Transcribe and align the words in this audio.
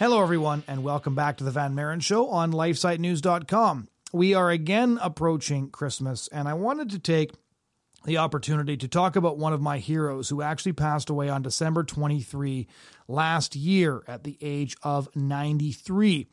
Hello, 0.00 0.22
everyone, 0.22 0.64
and 0.66 0.82
welcome 0.82 1.14
back 1.14 1.36
to 1.36 1.44
the 1.44 1.50
Van 1.50 1.74
Maren 1.74 2.00
Show 2.00 2.30
on 2.30 2.52
LifeSiteNews.com. 2.52 3.88
We 4.14 4.32
are 4.32 4.48
again 4.48 4.98
approaching 5.02 5.68
Christmas, 5.68 6.26
and 6.28 6.48
I 6.48 6.54
wanted 6.54 6.88
to 6.92 6.98
take 6.98 7.32
the 8.04 8.18
opportunity 8.18 8.76
to 8.76 8.88
talk 8.88 9.16
about 9.16 9.38
one 9.38 9.52
of 9.52 9.60
my 9.60 9.78
heroes 9.78 10.28
who 10.28 10.42
actually 10.42 10.72
passed 10.72 11.10
away 11.10 11.28
on 11.28 11.42
December 11.42 11.84
23 11.84 12.66
last 13.08 13.54
year 13.54 14.02
at 14.06 14.24
the 14.24 14.38
age 14.40 14.76
of 14.82 15.14
93. 15.14 16.26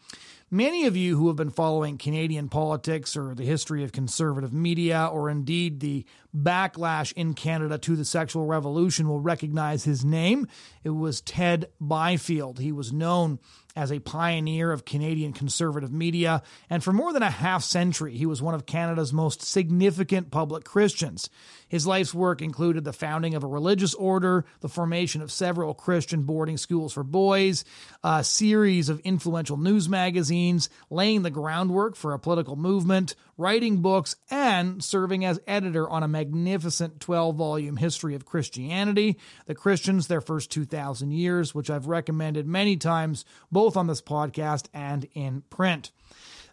Many 0.50 0.86
of 0.86 0.96
you 0.96 1.18
who 1.18 1.28
have 1.28 1.36
been 1.36 1.50
following 1.50 1.98
Canadian 1.98 2.48
politics 2.48 3.18
or 3.18 3.36
the 3.36 3.44
history 3.44 3.84
of 3.84 3.92
conservative 3.92 4.54
media 4.54 5.10
or 5.12 5.30
indeed 5.30 5.82
the 5.82 6.06
backlash 6.34 7.12
in 7.14 7.34
Canada 7.34 7.78
to 7.80 7.98
the 7.98 8.06
sexual 8.06 8.46
revolution 8.46 9.10
will 9.10 9.20
recognize 9.20 9.84
his 9.84 10.06
name. 10.06 10.48
It 10.86 10.92
was 10.92 11.20
Ted 11.20 11.68
Byfield. 11.82 12.60
He 12.60 12.72
was 12.72 12.94
known 12.94 13.40
as 13.78 13.92
a 13.92 14.00
pioneer 14.00 14.72
of 14.72 14.86
Canadian 14.86 15.32
conservative 15.32 15.94
media, 15.94 16.42
and 16.70 16.84
for 16.84 16.92
more 16.92 17.14
than 17.14 17.22
a 17.22 17.30
half 17.30 17.64
century, 17.64 18.18
he 18.18 18.26
was 18.26 18.42
one 18.42 18.56
of 18.56 18.66
Canada's 18.66 19.14
most 19.14 19.44
significant 19.44 20.32
public 20.32 20.64
Christians. 20.64 21.30
His 21.68 21.86
life's 21.86 22.14
work 22.14 22.42
included 22.42 22.84
the 22.84 22.94
founding 22.94 23.36
of 23.36 23.44
a 23.44 23.48
religious 23.48 23.94
order, 23.94 24.46
the 24.62 24.70
formation 24.70 25.22
of 25.22 25.32
several 25.32 25.74
Christian 25.74 26.24
boarding 26.24 26.58
schools 26.58 26.94
for 26.94 27.04
boys, 27.04 27.66
a 28.04 28.24
series 28.24 28.90
of 28.90 29.00
influential 29.02 29.58
news 29.58 29.90
magazines, 29.90 30.70
laying 30.90 31.24
the 31.24 31.30
groundwork 31.30 31.96
for 31.96 32.14
a 32.14 32.20
political 32.20 32.56
movement, 32.56 33.16
writing 33.38 33.82
books, 33.82 34.16
and 34.32 34.84
serving 34.84 35.26
as 35.26 35.40
editor 35.48 35.90
on 35.90 36.04
a 36.04 36.08
magnificent 36.08 37.00
12 37.00 37.36
volume 37.36 37.78
history 37.78 38.16
of 38.16 38.26
Christianity, 38.26 39.18
the 39.46 39.56
Christians, 39.56 40.08
their 40.08 40.22
first 40.22 40.52
2,000 40.52 41.12
years, 41.12 41.54
which 41.54 41.70
I've 41.70 41.88
recommended 41.88 42.48
many 42.48 42.78
times, 42.78 43.26
both 43.52 43.78
on 43.78 43.88
this 43.88 44.02
podcast 44.02 44.68
and 44.74 45.08
in 45.14 45.44
print. 45.50 45.92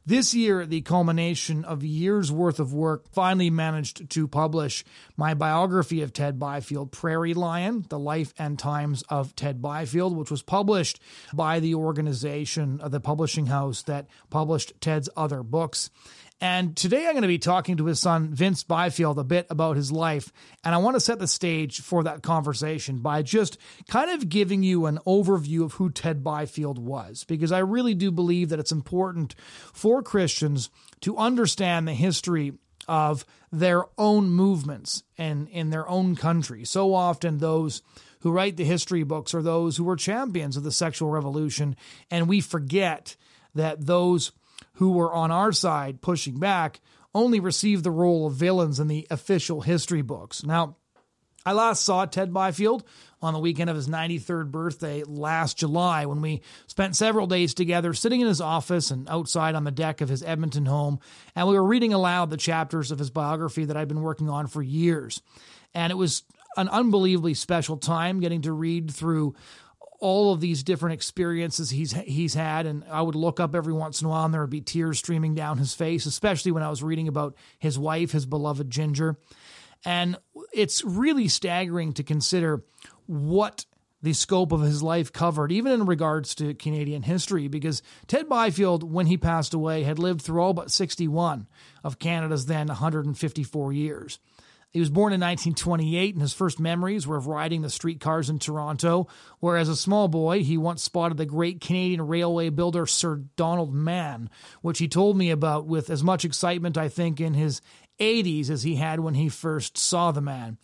This 0.06 0.34
year, 0.34 0.66
the 0.66 0.82
culmination 0.82 1.64
of 1.64 1.82
years 1.82 2.30
worth 2.30 2.60
of 2.60 2.74
work 2.74 3.08
finally 3.10 3.48
managed 3.48 4.10
to 4.10 4.28
publish 4.28 4.84
my 5.16 5.32
biography 5.32 6.02
of 6.02 6.12
Ted 6.12 6.38
Byfield, 6.38 6.92
Prairie 6.92 7.32
Lion, 7.32 7.86
The 7.88 7.98
Life 7.98 8.34
and 8.38 8.58
Times 8.58 9.02
of 9.08 9.34
Ted 9.34 9.62
Byfield, 9.62 10.14
which 10.14 10.30
was 10.30 10.42
published 10.42 11.00
by 11.32 11.58
the 11.58 11.74
organization, 11.74 12.80
uh, 12.82 12.88
the 12.88 13.00
publishing 13.00 13.46
house 13.46 13.80
that 13.84 14.06
published 14.28 14.74
Ted's 14.78 15.08
other 15.16 15.42
books. 15.42 15.88
And 16.44 16.76
today 16.76 17.06
I'm 17.06 17.12
going 17.12 17.22
to 17.22 17.28
be 17.28 17.38
talking 17.38 17.78
to 17.78 17.86
his 17.86 17.98
son, 17.98 18.34
Vince 18.34 18.64
Byfield, 18.64 19.18
a 19.18 19.24
bit 19.24 19.46
about 19.48 19.76
his 19.76 19.90
life. 19.90 20.30
And 20.62 20.74
I 20.74 20.78
want 20.78 20.94
to 20.94 21.00
set 21.00 21.18
the 21.18 21.26
stage 21.26 21.80
for 21.80 22.02
that 22.02 22.22
conversation 22.22 22.98
by 22.98 23.22
just 23.22 23.56
kind 23.88 24.10
of 24.10 24.28
giving 24.28 24.62
you 24.62 24.84
an 24.84 24.98
overview 25.06 25.64
of 25.64 25.72
who 25.72 25.88
Ted 25.88 26.22
Byfield 26.22 26.78
was, 26.78 27.24
because 27.24 27.50
I 27.50 27.60
really 27.60 27.94
do 27.94 28.10
believe 28.10 28.50
that 28.50 28.58
it's 28.58 28.72
important 28.72 29.34
for 29.72 30.02
Christians 30.02 30.68
to 31.00 31.16
understand 31.16 31.88
the 31.88 31.94
history 31.94 32.52
of 32.86 33.24
their 33.50 33.84
own 33.96 34.28
movements 34.28 35.02
and 35.16 35.48
in 35.48 35.70
their 35.70 35.88
own 35.88 36.14
country. 36.14 36.66
So 36.66 36.92
often 36.92 37.38
those 37.38 37.80
who 38.20 38.30
write 38.30 38.58
the 38.58 38.66
history 38.66 39.02
books 39.02 39.32
are 39.32 39.40
those 39.40 39.78
who 39.78 39.84
were 39.84 39.96
champions 39.96 40.58
of 40.58 40.62
the 40.62 40.72
sexual 40.72 41.08
revolution, 41.08 41.74
and 42.10 42.28
we 42.28 42.42
forget 42.42 43.16
that 43.54 43.86
those 43.86 44.30
who 44.74 44.92
were 44.92 45.12
on 45.12 45.30
our 45.30 45.52
side 45.52 46.00
pushing 46.00 46.38
back 46.38 46.80
only 47.14 47.40
received 47.40 47.84
the 47.84 47.90
role 47.90 48.26
of 48.26 48.34
villains 48.34 48.80
in 48.80 48.88
the 48.88 49.06
official 49.10 49.60
history 49.60 50.02
books. 50.02 50.44
Now, 50.44 50.76
I 51.46 51.52
last 51.52 51.84
saw 51.84 52.06
Ted 52.06 52.32
Byfield 52.32 52.84
on 53.20 53.34
the 53.34 53.40
weekend 53.40 53.68
of 53.68 53.76
his 53.76 53.88
93rd 53.88 54.50
birthday 54.50 55.02
last 55.04 55.58
July 55.58 56.06
when 56.06 56.22
we 56.22 56.40
spent 56.66 56.96
several 56.96 57.26
days 57.26 57.52
together 57.52 57.92
sitting 57.92 58.22
in 58.22 58.26
his 58.26 58.40
office 58.40 58.90
and 58.90 59.08
outside 59.08 59.54
on 59.54 59.64
the 59.64 59.70
deck 59.70 60.00
of 60.00 60.08
his 60.08 60.22
Edmonton 60.22 60.64
home, 60.64 61.00
and 61.36 61.46
we 61.46 61.54
were 61.54 61.64
reading 61.64 61.92
aloud 61.92 62.30
the 62.30 62.36
chapters 62.38 62.90
of 62.90 62.98
his 62.98 63.10
biography 63.10 63.66
that 63.66 63.76
I'd 63.76 63.88
been 63.88 64.02
working 64.02 64.30
on 64.30 64.46
for 64.46 64.62
years. 64.62 65.20
And 65.74 65.90
it 65.90 65.96
was 65.96 66.22
an 66.56 66.68
unbelievably 66.68 67.34
special 67.34 67.76
time 67.76 68.20
getting 68.20 68.42
to 68.42 68.52
read 68.52 68.90
through 68.90 69.34
all 70.04 70.34
of 70.34 70.40
these 70.40 70.62
different 70.62 70.92
experiences 70.92 71.70
he's 71.70 71.92
he's 71.92 72.34
had 72.34 72.66
and 72.66 72.84
I 72.90 73.00
would 73.00 73.14
look 73.14 73.40
up 73.40 73.54
every 73.54 73.72
once 73.72 74.02
in 74.02 74.06
a 74.06 74.10
while 74.10 74.26
and 74.26 74.34
there 74.34 74.42
would 74.42 74.50
be 74.50 74.60
tears 74.60 74.98
streaming 74.98 75.34
down 75.34 75.56
his 75.56 75.72
face 75.72 76.04
especially 76.04 76.52
when 76.52 76.62
I 76.62 76.68
was 76.68 76.82
reading 76.82 77.08
about 77.08 77.34
his 77.58 77.78
wife 77.78 78.12
his 78.12 78.26
beloved 78.26 78.68
Ginger 78.68 79.16
and 79.82 80.18
it's 80.52 80.84
really 80.84 81.26
staggering 81.28 81.94
to 81.94 82.02
consider 82.02 82.62
what 83.06 83.64
the 84.02 84.12
scope 84.12 84.52
of 84.52 84.60
his 84.60 84.82
life 84.82 85.10
covered, 85.10 85.50
even 85.50 85.72
in 85.72 85.86
regards 85.86 86.34
to 86.34 86.52
Canadian 86.52 87.00
history, 87.02 87.48
because 87.48 87.82
Ted 88.06 88.28
Byfield, 88.28 88.82
when 88.82 89.06
he 89.06 89.16
passed 89.16 89.54
away, 89.54 89.82
had 89.82 89.98
lived 89.98 90.20
through 90.20 90.42
all 90.42 90.52
but 90.52 90.70
61 90.70 91.48
of 91.82 91.98
Canada's 91.98 92.44
then 92.44 92.66
154 92.66 93.72
years. 93.72 94.18
He 94.74 94.80
was 94.80 94.90
born 94.90 95.12
in 95.12 95.20
1928, 95.20 96.16
and 96.16 96.20
his 96.20 96.34
first 96.34 96.58
memories 96.58 97.06
were 97.06 97.16
of 97.16 97.28
riding 97.28 97.62
the 97.62 97.70
streetcars 97.70 98.28
in 98.28 98.40
Toronto, 98.40 99.06
where 99.38 99.56
as 99.56 99.68
a 99.68 99.76
small 99.76 100.08
boy, 100.08 100.42
he 100.42 100.58
once 100.58 100.82
spotted 100.82 101.16
the 101.16 101.24
great 101.24 101.60
Canadian 101.60 102.08
railway 102.08 102.48
builder 102.48 102.84
Sir 102.84 103.22
Donald 103.36 103.72
Mann, 103.72 104.28
which 104.62 104.80
he 104.80 104.88
told 104.88 105.16
me 105.16 105.30
about 105.30 105.64
with 105.64 105.90
as 105.90 106.02
much 106.02 106.24
excitement, 106.24 106.76
I 106.76 106.88
think, 106.88 107.20
in 107.20 107.34
his 107.34 107.62
80s 108.00 108.50
as 108.50 108.64
he 108.64 108.74
had 108.74 108.98
when 108.98 109.14
he 109.14 109.28
first 109.28 109.78
saw 109.78 110.10
the 110.10 110.20
man. 110.20 110.58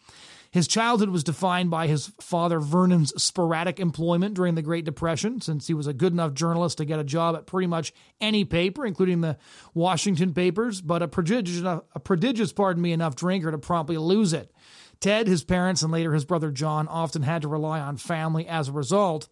His 0.52 0.66
childhood 0.66 1.10
was 1.10 1.22
defined 1.22 1.70
by 1.70 1.86
his 1.86 2.12
father 2.20 2.58
Vernon's 2.58 3.12
sporadic 3.22 3.78
employment 3.78 4.34
during 4.34 4.56
the 4.56 4.62
Great 4.62 4.84
Depression, 4.84 5.40
since 5.40 5.68
he 5.68 5.74
was 5.74 5.86
a 5.86 5.92
good 5.92 6.12
enough 6.12 6.34
journalist 6.34 6.78
to 6.78 6.84
get 6.84 6.98
a 6.98 7.04
job 7.04 7.36
at 7.36 7.46
pretty 7.46 7.68
much 7.68 7.92
any 8.20 8.44
paper, 8.44 8.84
including 8.84 9.20
the 9.20 9.38
Washington 9.74 10.34
papers, 10.34 10.80
but 10.80 11.02
a 11.02 11.08
prodigious, 11.08 11.62
a 11.62 12.00
prodigious, 12.00 12.52
pardon 12.52 12.82
me, 12.82 12.92
enough 12.92 13.14
drinker 13.14 13.52
to 13.52 13.58
promptly 13.58 13.96
lose 13.96 14.32
it. 14.32 14.52
Ted, 14.98 15.28
his 15.28 15.44
parents, 15.44 15.82
and 15.82 15.92
later 15.92 16.12
his 16.12 16.24
brother 16.24 16.50
John 16.50 16.88
often 16.88 17.22
had 17.22 17.42
to 17.42 17.48
rely 17.48 17.78
on 17.80 17.96
family 17.96 18.46
as 18.46 18.68
a 18.68 18.72
result 18.72 19.28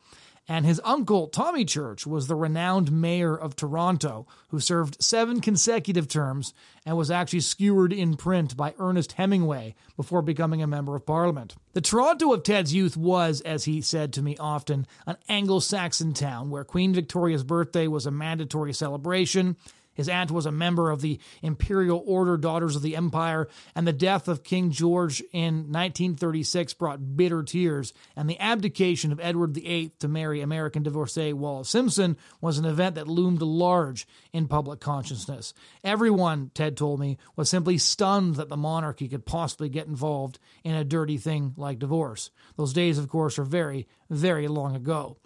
and 0.49 0.65
his 0.65 0.81
uncle, 0.83 1.29
Tommy 1.29 1.67
Church, 1.67 2.07
was 2.07 2.27
the 2.27 2.35
renowned 2.35 2.91
mayor 2.91 3.37
of 3.37 3.55
Toronto, 3.55 4.27
who 4.49 4.59
served 4.59 5.03
seven 5.03 5.43
consecutive 5.43 6.09
terms 6.09 6.55
and 6.87 6.97
was 6.97 7.11
actually 7.11 7.41
skewered 7.41 7.93
in 7.93 8.17
print 8.17 8.57
by 8.57 8.75
Ernest 8.79 9.13
Hemingway 9.13 9.75
before 9.95 10.23
becoming 10.23 10.63
a 10.63 10.67
member 10.67 10.97
of 10.97 11.05
parliament. 11.05 11.55
The 11.75 11.83
Toronto 11.83 12.33
of 12.33 12.43
Ted's 12.45 12.75
youth 12.75 12.97
was, 12.97 13.43
as 13.43 13.65
he 13.65 13.83
said 13.83 14.13
to 14.15 14.23
me 14.23 14.39
often, 14.39 14.87
an 15.07 15.19
Anglo 15.29 15.61
Saxon 15.61 16.15
town 16.15 16.49
where 16.49 16.65
Queen 16.65 16.95
Victoria's 16.95 17.45
birthday 17.45 17.87
was 17.87 18.07
a 18.07 18.11
mandatory 18.11 18.73
celebration 18.73 19.57
his 19.99 20.09
aunt 20.09 20.31
was 20.31 20.47
a 20.47 20.53
member 20.53 20.93
of 20.93 21.01
the 21.01 21.19
Imperial 21.43 22.01
Order 22.07 22.37
Daughters 22.37 22.77
of 22.77 22.83
the 22.83 22.95
Empire, 22.95 23.49
and 23.75 23.85
the 23.85 23.93
death 23.93 24.29
of 24.29 24.45
King 24.45 24.71
George 24.71 25.21
in 25.33 25.73
1936 25.73 26.73
brought 26.75 27.17
bitter 27.17 27.43
tears, 27.43 27.93
and 28.15 28.31
the 28.31 28.39
abdication 28.39 29.11
of 29.11 29.19
Edward 29.19 29.55
VIII 29.55 29.91
to 29.99 30.07
marry 30.07 30.41
American 30.41 30.85
divorcee 30.85 31.33
Wallis 31.33 31.69
Simpson 31.69 32.17
was 32.41 32.59
an 32.59 32.65
event 32.65 32.95
that 32.95 33.09
loomed 33.09 33.43
large 33.43 34.07
in 34.33 34.47
public 34.47 34.79
consciousness. 34.79 35.53
Everyone, 35.83 36.53
Ted 36.55 36.77
told 36.77 37.01
me, 37.01 37.19
was 37.35 37.51
simply 37.51 37.77
stunned 37.77 38.37
that 38.37 38.49
the 38.49 38.57
monarchy 38.57 39.09
could 39.09 39.27
possibly 39.27 39.69
get 39.69 39.89
involved 39.89 40.39
in 40.63 40.77
a 40.77 40.85
dirty 40.85 41.19
thing 41.19 41.55
like 41.57 41.81
divorce. 41.81 42.31
Those 42.57 42.73
days, 42.73 42.99
of 42.99 43.09
course, 43.09 43.37
are 43.37 43.45
very, 43.45 43.89
very 44.09 44.47
long 44.47 44.77
ago. 44.77 45.17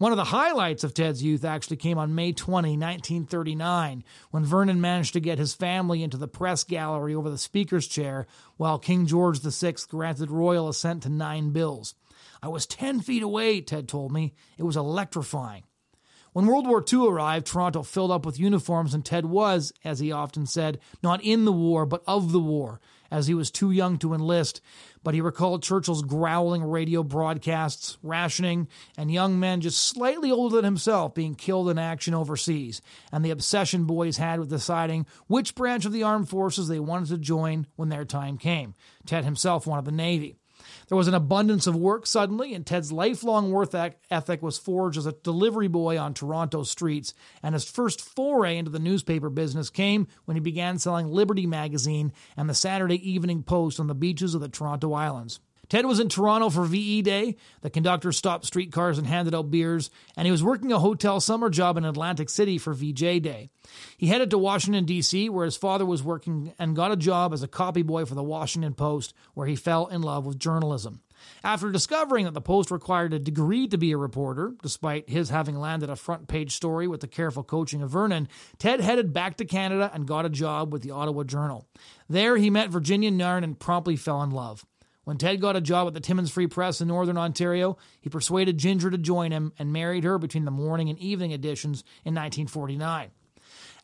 One 0.00 0.12
of 0.12 0.16
the 0.16 0.24
highlights 0.24 0.82
of 0.82 0.94
Ted's 0.94 1.22
youth 1.22 1.44
actually 1.44 1.76
came 1.76 1.98
on 1.98 2.14
May 2.14 2.32
20, 2.32 2.70
1939, 2.70 4.02
when 4.30 4.44
Vernon 4.46 4.80
managed 4.80 5.12
to 5.12 5.20
get 5.20 5.36
his 5.36 5.52
family 5.52 6.02
into 6.02 6.16
the 6.16 6.26
press 6.26 6.64
gallery 6.64 7.14
over 7.14 7.28
the 7.28 7.36
speaker's 7.36 7.86
chair 7.86 8.26
while 8.56 8.78
King 8.78 9.04
George 9.04 9.40
VI 9.40 9.74
granted 9.90 10.30
royal 10.30 10.70
assent 10.70 11.02
to 11.02 11.10
nine 11.10 11.50
bills. 11.50 11.94
I 12.42 12.48
was 12.48 12.64
10 12.64 13.00
feet 13.00 13.22
away, 13.22 13.60
Ted 13.60 13.88
told 13.88 14.10
me. 14.10 14.32
It 14.56 14.62
was 14.62 14.74
electrifying. 14.74 15.64
When 16.32 16.46
World 16.46 16.66
War 16.66 16.82
II 16.90 17.06
arrived, 17.06 17.48
Toronto 17.48 17.82
filled 17.82 18.10
up 18.10 18.24
with 18.24 18.40
uniforms, 18.40 18.94
and 18.94 19.04
Ted 19.04 19.26
was, 19.26 19.70
as 19.84 19.98
he 19.98 20.12
often 20.12 20.46
said, 20.46 20.78
not 21.02 21.22
in 21.22 21.44
the 21.44 21.52
war, 21.52 21.84
but 21.84 22.02
of 22.06 22.32
the 22.32 22.40
war, 22.40 22.80
as 23.10 23.26
he 23.26 23.34
was 23.34 23.50
too 23.50 23.70
young 23.70 23.98
to 23.98 24.14
enlist. 24.14 24.60
But 25.02 25.14
he 25.14 25.20
recalled 25.20 25.62
Churchill's 25.62 26.02
growling 26.02 26.62
radio 26.62 27.02
broadcasts, 27.02 27.98
rationing, 28.02 28.68
and 28.96 29.10
young 29.10 29.40
men 29.40 29.60
just 29.60 29.82
slightly 29.82 30.30
older 30.30 30.56
than 30.56 30.64
himself 30.64 31.14
being 31.14 31.34
killed 31.34 31.70
in 31.70 31.78
action 31.78 32.14
overseas, 32.14 32.82
and 33.12 33.24
the 33.24 33.30
obsession 33.30 33.84
boys 33.84 34.16
had 34.16 34.38
with 34.38 34.50
deciding 34.50 35.06
which 35.26 35.54
branch 35.54 35.84
of 35.84 35.92
the 35.92 36.02
armed 36.02 36.28
forces 36.28 36.68
they 36.68 36.80
wanted 36.80 37.08
to 37.08 37.18
join 37.18 37.66
when 37.76 37.88
their 37.88 38.04
time 38.04 38.36
came. 38.36 38.74
Ted 39.06 39.24
himself 39.24 39.66
wanted 39.66 39.86
the 39.86 39.92
Navy. 39.92 40.39
There 40.90 40.96
was 40.96 41.06
an 41.06 41.14
abundance 41.14 41.68
of 41.68 41.76
work 41.76 42.04
suddenly, 42.04 42.52
and 42.52 42.66
Ted's 42.66 42.90
lifelong 42.90 43.52
work 43.52 43.72
ethic 44.10 44.42
was 44.42 44.58
forged 44.58 44.98
as 44.98 45.06
a 45.06 45.12
delivery 45.12 45.68
boy 45.68 45.96
on 45.96 46.14
Toronto 46.14 46.64
streets. 46.64 47.14
And 47.44 47.54
his 47.54 47.64
first 47.64 48.00
foray 48.00 48.58
into 48.58 48.72
the 48.72 48.80
newspaper 48.80 49.30
business 49.30 49.70
came 49.70 50.08
when 50.24 50.36
he 50.36 50.40
began 50.40 50.80
selling 50.80 51.06
Liberty 51.06 51.46
magazine 51.46 52.12
and 52.36 52.50
the 52.50 52.54
Saturday 52.54 53.08
Evening 53.08 53.44
Post 53.44 53.78
on 53.78 53.86
the 53.86 53.94
beaches 53.94 54.34
of 54.34 54.40
the 54.40 54.48
Toronto 54.48 54.92
Islands. 54.92 55.38
Ted 55.70 55.86
was 55.86 56.00
in 56.00 56.08
Toronto 56.08 56.50
for 56.50 56.64
VE 56.64 57.00
Day. 57.02 57.36
The 57.62 57.70
conductor 57.70 58.10
stopped 58.10 58.44
streetcars 58.44 58.98
and 58.98 59.06
handed 59.06 59.34
out 59.34 59.52
beers, 59.52 59.88
and 60.16 60.26
he 60.26 60.32
was 60.32 60.42
working 60.42 60.72
a 60.72 60.80
hotel 60.80 61.20
summer 61.20 61.48
job 61.48 61.76
in 61.76 61.84
Atlantic 61.84 62.28
City 62.28 62.58
for 62.58 62.74
VJ 62.74 63.22
Day. 63.22 63.50
He 63.96 64.08
headed 64.08 64.30
to 64.30 64.38
Washington, 64.38 64.84
D.C., 64.84 65.28
where 65.30 65.44
his 65.44 65.56
father 65.56 65.86
was 65.86 66.02
working, 66.02 66.52
and 66.58 66.74
got 66.74 66.90
a 66.90 66.96
job 66.96 67.32
as 67.32 67.44
a 67.44 67.48
copy 67.48 67.82
boy 67.82 68.04
for 68.04 68.16
the 68.16 68.22
Washington 68.22 68.74
Post, 68.74 69.14
where 69.34 69.46
he 69.46 69.54
fell 69.54 69.86
in 69.86 70.02
love 70.02 70.26
with 70.26 70.40
journalism. 70.40 71.02
After 71.44 71.70
discovering 71.70 72.24
that 72.24 72.34
the 72.34 72.40
Post 72.40 72.72
required 72.72 73.12
a 73.12 73.20
degree 73.20 73.68
to 73.68 73.78
be 73.78 73.92
a 73.92 73.96
reporter, 73.96 74.54
despite 74.62 75.08
his 75.08 75.30
having 75.30 75.56
landed 75.56 75.88
a 75.88 75.94
front 75.94 76.26
page 76.26 76.52
story 76.52 76.88
with 76.88 77.00
the 77.00 77.06
careful 77.06 77.44
coaching 77.44 77.80
of 77.82 77.90
Vernon, 77.90 78.26
Ted 78.58 78.80
headed 78.80 79.12
back 79.12 79.36
to 79.36 79.44
Canada 79.44 79.90
and 79.94 80.08
got 80.08 80.26
a 80.26 80.30
job 80.30 80.72
with 80.72 80.82
the 80.82 80.90
Ottawa 80.90 81.22
Journal. 81.22 81.68
There, 82.08 82.36
he 82.38 82.50
met 82.50 82.70
Virginia 82.70 83.12
Narn 83.12 83.44
and 83.44 83.58
promptly 83.58 83.94
fell 83.94 84.22
in 84.22 84.30
love. 84.30 84.64
When 85.04 85.16
Ted 85.16 85.40
got 85.40 85.56
a 85.56 85.60
job 85.60 85.88
at 85.88 85.94
the 85.94 86.00
Timmins 86.00 86.30
Free 86.30 86.46
Press 86.46 86.80
in 86.80 86.88
Northern 86.88 87.16
Ontario, 87.16 87.78
he 88.00 88.10
persuaded 88.10 88.58
Ginger 88.58 88.90
to 88.90 88.98
join 88.98 89.32
him 89.32 89.52
and 89.58 89.72
married 89.72 90.04
her 90.04 90.18
between 90.18 90.44
the 90.44 90.50
morning 90.50 90.90
and 90.90 90.98
evening 90.98 91.32
editions 91.32 91.82
in 92.04 92.14
1949. 92.14 93.10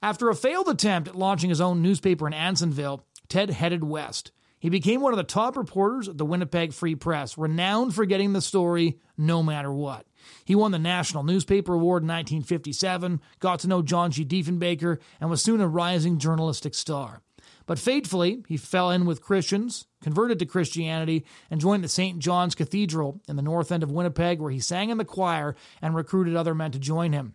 After 0.03 0.29
a 0.29 0.35
failed 0.35 0.69
attempt 0.69 1.09
at 1.09 1.17
launching 1.17 1.49
his 1.49 1.61
own 1.61 1.81
newspaper 1.81 2.27
in 2.27 2.35
Ansonville, 2.35 3.01
Ted 3.29 3.51
headed 3.51 3.83
west. 3.83 4.31
He 4.59 4.69
became 4.69 5.01
one 5.01 5.13
of 5.13 5.17
the 5.17 5.25
top 5.25 5.57
reporters 5.57 6.09
at 6.09 6.19
the 6.19 6.25
Winnipeg 6.25 6.73
Free 6.73 6.95
Press, 6.95 7.37
renowned 7.37 7.95
for 7.95 8.05
getting 8.05 8.33
the 8.33 8.41
story 8.41 8.99
no 9.17 9.43
matter 9.43 9.73
what. 9.73 10.07
He 10.45 10.55
won 10.55 10.73
the 10.73 10.79
National 10.79 11.23
Newspaper 11.23 11.75
Award 11.75 12.03
in 12.03 12.09
1957, 12.09 13.21
got 13.39 13.61
to 13.61 13.69
know 13.69 13.83
John 13.83 14.11
G. 14.11 14.25
Diefenbaker, 14.25 14.99
and 15.21 15.31
was 15.31 15.43
soon 15.43 15.61
a 15.61 15.69
rising 15.69 16.19
journalistic 16.19 16.75
star. 16.75 17.23
But 17.67 17.81
fatefully, 17.81 18.45
he 18.49 18.57
fell 18.57 18.91
in 18.91 19.07
with 19.07 19.23
Christians, 19.23 19.87
converted 20.01 20.39
to 20.39 20.47
Christianity, 20.47 21.27
and 21.51 21.61
joined 21.61 21.83
the 21.83 21.89
St. 21.89 22.21
John's 22.21 22.55
Cathedral 22.55 23.21
in 23.29 23.37
the 23.37 23.43
north 23.43 23.73
end 23.73 23.83
of 23.83 23.91
Winnipeg, 23.91 24.41
where 24.41 24.53
he 24.53 24.61
sang 24.61 24.91
in 24.91 24.99
the 24.99 25.05
choir 25.05 25.57
and 25.83 25.95
recruited 25.95 26.37
other 26.37 26.55
men 26.55 26.71
to 26.71 26.79
join 26.79 27.13
him. 27.13 27.35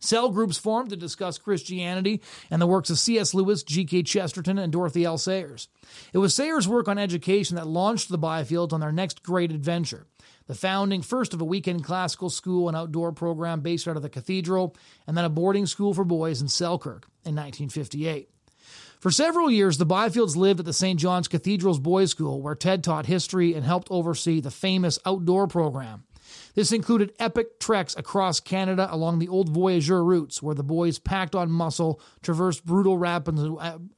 Cell 0.00 0.30
groups 0.30 0.58
formed 0.58 0.90
to 0.90 0.96
discuss 0.96 1.38
Christianity 1.38 2.22
and 2.50 2.62
the 2.62 2.68
works 2.68 2.88
of 2.88 3.00
C.S. 3.00 3.34
Lewis, 3.34 3.64
G.K. 3.64 4.04
Chesterton, 4.04 4.56
and 4.56 4.72
Dorothy 4.72 5.04
L. 5.04 5.18
Sayers. 5.18 5.68
It 6.12 6.18
was 6.18 6.34
Sayers' 6.34 6.68
work 6.68 6.86
on 6.86 6.98
education 6.98 7.56
that 7.56 7.66
launched 7.66 8.08
the 8.08 8.18
Byfields 8.18 8.72
on 8.72 8.78
their 8.78 8.92
next 8.92 9.24
great 9.24 9.50
adventure. 9.50 10.06
The 10.46 10.54
founding 10.54 11.02
first 11.02 11.34
of 11.34 11.40
a 11.40 11.44
weekend 11.44 11.84
classical 11.84 12.30
school 12.30 12.68
and 12.68 12.76
outdoor 12.76 13.10
program 13.12 13.60
based 13.60 13.88
out 13.88 13.96
of 13.96 14.02
the 14.02 14.08
cathedral, 14.08 14.76
and 15.06 15.16
then 15.16 15.24
a 15.24 15.28
boarding 15.28 15.66
school 15.66 15.92
for 15.92 16.04
boys 16.04 16.40
in 16.40 16.48
Selkirk 16.48 17.06
in 17.24 17.34
1958. 17.34 18.30
For 19.00 19.12
several 19.12 19.48
years, 19.48 19.78
the 19.78 19.86
Byfields 19.86 20.34
lived 20.34 20.58
at 20.58 20.66
the 20.66 20.72
St. 20.72 20.98
John's 20.98 21.28
Cathedral's 21.28 21.78
Boys' 21.78 22.10
School, 22.10 22.42
where 22.42 22.56
Ted 22.56 22.82
taught 22.82 23.06
history 23.06 23.54
and 23.54 23.64
helped 23.64 23.88
oversee 23.90 24.40
the 24.40 24.50
famous 24.50 24.98
outdoor 25.06 25.46
program. 25.46 26.02
This 26.54 26.72
included 26.72 27.12
epic 27.20 27.60
treks 27.60 27.96
across 27.96 28.40
Canada 28.40 28.88
along 28.90 29.18
the 29.20 29.28
old 29.28 29.48
Voyageur 29.48 30.02
routes, 30.02 30.42
where 30.42 30.54
the 30.54 30.64
boys 30.64 30.98
packed 30.98 31.36
on 31.36 31.50
muscle, 31.50 32.00
traversed 32.22 32.66
brutal 32.66 32.98
rapids, 32.98 33.40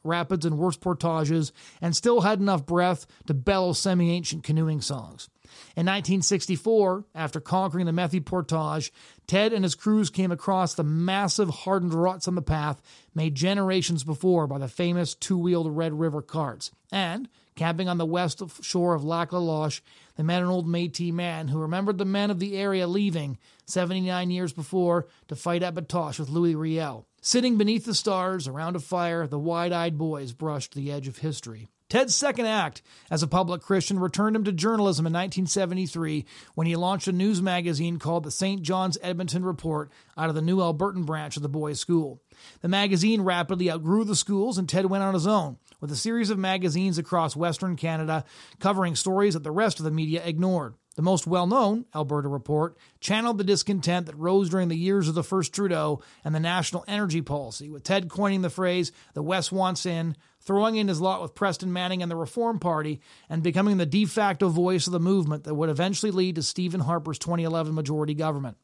rapids 0.05 0.45
and 0.45 0.59
worse 0.59 0.77
portages, 0.77 1.53
and 1.81 1.97
still 1.97 2.21
had 2.21 2.39
enough 2.39 2.67
breath 2.67 3.07
to 3.27 3.35
bellow 3.35 3.73
semi 3.73 4.11
ancient 4.13 4.45
canoeing 4.45 4.83
songs. 4.83 5.31
In 5.77 5.87
1964, 5.87 7.05
after 7.15 7.41
conquering 7.41 7.87
the 7.87 7.93
Methye 7.93 8.25
Portage, 8.25 8.93
Ted 9.27 9.53
and 9.53 9.65
his 9.65 9.75
crews 9.75 10.11
came 10.11 10.33
across 10.33 10.75
the 10.75 10.83
massive 10.83 11.49
hardened 11.51 11.95
ruts 11.95 12.27
on 12.27 12.35
the 12.35 12.43
path 12.43 12.83
made 13.15 13.35
generations 13.35 14.05
before 14.05 14.47
by 14.47 14.59
the 14.59 14.69
famous 14.69 15.15
two 15.15 15.39
wheeled 15.39 15.77
Red 15.77 15.99
River 15.99 16.23
carts. 16.23 16.71
And, 16.93 17.29
camping 17.55 17.89
on 17.89 17.99
the 17.99 18.07
west 18.07 18.43
shore 18.63 18.95
of 18.95 19.05
Lac 19.05 19.33
La 19.33 19.39
Loche, 19.39 19.83
they 20.17 20.23
met 20.23 20.43
an 20.43 20.49
old 20.49 20.67
Metis 20.67 21.13
man 21.13 21.49
who 21.49 21.59
remembered 21.59 21.99
the 21.99 22.05
men 22.05 22.31
of 22.31 22.39
the 22.39 22.57
area 22.57 22.87
leaving 22.87 23.39
79 23.67 24.31
years 24.31 24.53
before 24.53 25.07
to 25.29 25.37
fight 25.37 25.63
at 25.63 25.75
Batoche 25.75 26.19
with 26.19 26.29
Louis 26.29 26.55
Riel. 26.55 27.07
Sitting 27.21 27.59
beneath 27.59 27.85
the 27.85 27.95
stars 27.95 28.49
around 28.49 28.77
a 28.77 28.81
fire, 28.81 29.27
the 29.27 29.39
wide 29.39 29.73
eyed 29.73 29.99
boys 29.99 30.33
brushed 30.33 30.75
the 30.75 30.91
edge 30.91 31.07
of 31.07 31.19
history. 31.19 31.69
Ted's 31.91 32.15
second 32.15 32.47
act 32.47 32.83
as 33.11 33.23
a 33.23 33.27
public 33.27 33.61
Christian 33.63 33.99
returned 33.99 34.37
him 34.37 34.45
to 34.45 34.53
journalism 34.53 35.07
in 35.07 35.13
1973 35.13 36.25
when 36.55 36.69
he 36.69 36.77
launched 36.77 37.09
a 37.09 37.13
news 37.13 37.43
magazine 37.43 37.99
called 37.99 38.23
the 38.23 38.31
St. 38.31 38.63
John's 38.63 38.97
Edmonton 39.03 39.45
Report 39.45 39.91
out 40.17 40.29
of 40.29 40.37
the 40.37 40.41
New 40.41 40.59
Albertan 40.59 41.05
branch 41.05 41.37
of 41.37 41.43
the 41.43 41.49
boys' 41.49 41.81
school. 41.81 42.23
The 42.61 42.69
magazine 42.69 43.23
rapidly 43.23 43.71
outgrew 43.71 44.05
the 44.05 44.15
schools, 44.15 44.57
and 44.57 44.69
Ted 44.69 44.87
went 44.87 45.03
on 45.03 45.15
his 45.15 45.27
own 45.27 45.59
with 45.81 45.91
a 45.91 45.97
series 45.97 46.31
of 46.31 46.39
magazines 46.39 46.97
across 46.97 47.35
Western 47.35 47.75
Canada 47.75 48.25
covering 48.61 48.95
stories 48.95 49.35
that 49.35 49.43
the 49.43 49.51
rest 49.51 49.81
of 49.81 49.85
the 49.85 49.91
media 49.91 50.23
ignored. 50.25 50.75
The 50.97 51.03
most 51.03 51.27
well 51.27 51.47
known, 51.47 51.87
Alberta 51.95 52.29
Report, 52.29 52.77
channeled 53.01 53.39
the 53.39 53.45
discontent 53.45 54.07
that 54.07 54.17
rose 54.17 54.51
during 54.51 54.69
the 54.69 54.77
years 54.77 55.09
of 55.09 55.15
the 55.15 55.25
first 55.25 55.53
Trudeau 55.53 56.03
and 56.25 56.35
the 56.35 56.41
national 56.41 56.85
energy 56.87 57.23
policy, 57.23 57.71
with 57.71 57.85
Ted 57.85 58.09
coining 58.09 58.43
the 58.43 58.51
phrase, 58.51 58.93
the 59.15 59.23
West 59.23 59.51
wants 59.51 59.87
in, 59.87 60.17
throwing 60.41 60.77
in 60.77 60.89
his 60.89 61.01
lot 61.01 61.23
with 61.23 61.35
Preston 61.35 61.73
Manning 61.73 62.03
and 62.03 62.11
the 62.11 62.17
Reform 62.17 62.59
Party, 62.59 63.01
and 63.29 63.43
becoming 63.43 63.77
the 63.77 63.87
de 63.87 64.05
facto 64.05 64.49
voice 64.49 64.87
of 64.87 64.93
the 64.93 65.01
movement 65.01 65.45
that 65.45 65.55
would 65.55 65.71
eventually 65.71 66.11
lead 66.11 66.37
to 66.37 66.43
Stephen 66.43 66.81
Harper's 66.81 67.19
2011 67.19 67.75
majority 67.75 68.15
government. 68.15 68.57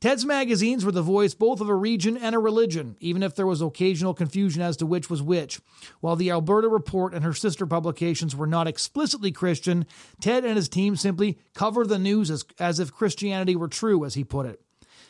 Ted's 0.00 0.24
magazines 0.24 0.84
were 0.84 0.92
the 0.92 1.02
voice 1.02 1.34
both 1.34 1.60
of 1.60 1.68
a 1.68 1.74
region 1.74 2.16
and 2.16 2.34
a 2.34 2.38
religion, 2.38 2.96
even 3.00 3.22
if 3.22 3.34
there 3.34 3.46
was 3.46 3.62
occasional 3.62 4.14
confusion 4.14 4.60
as 4.60 4.76
to 4.76 4.86
which 4.86 5.08
was 5.08 5.22
which. 5.22 5.60
While 6.00 6.16
the 6.16 6.30
Alberta 6.30 6.68
Report 6.68 7.14
and 7.14 7.24
her 7.24 7.32
sister 7.32 7.66
publications 7.66 8.36
were 8.36 8.46
not 8.46 8.66
explicitly 8.66 9.32
Christian, 9.32 9.86
Ted 10.20 10.44
and 10.44 10.56
his 10.56 10.68
team 10.68 10.96
simply 10.96 11.38
covered 11.54 11.88
the 11.88 11.98
news 11.98 12.30
as, 12.30 12.44
as 12.58 12.80
if 12.80 12.92
Christianity 12.92 13.56
were 13.56 13.68
true, 13.68 14.04
as 14.04 14.14
he 14.14 14.24
put 14.24 14.46
it. 14.46 14.60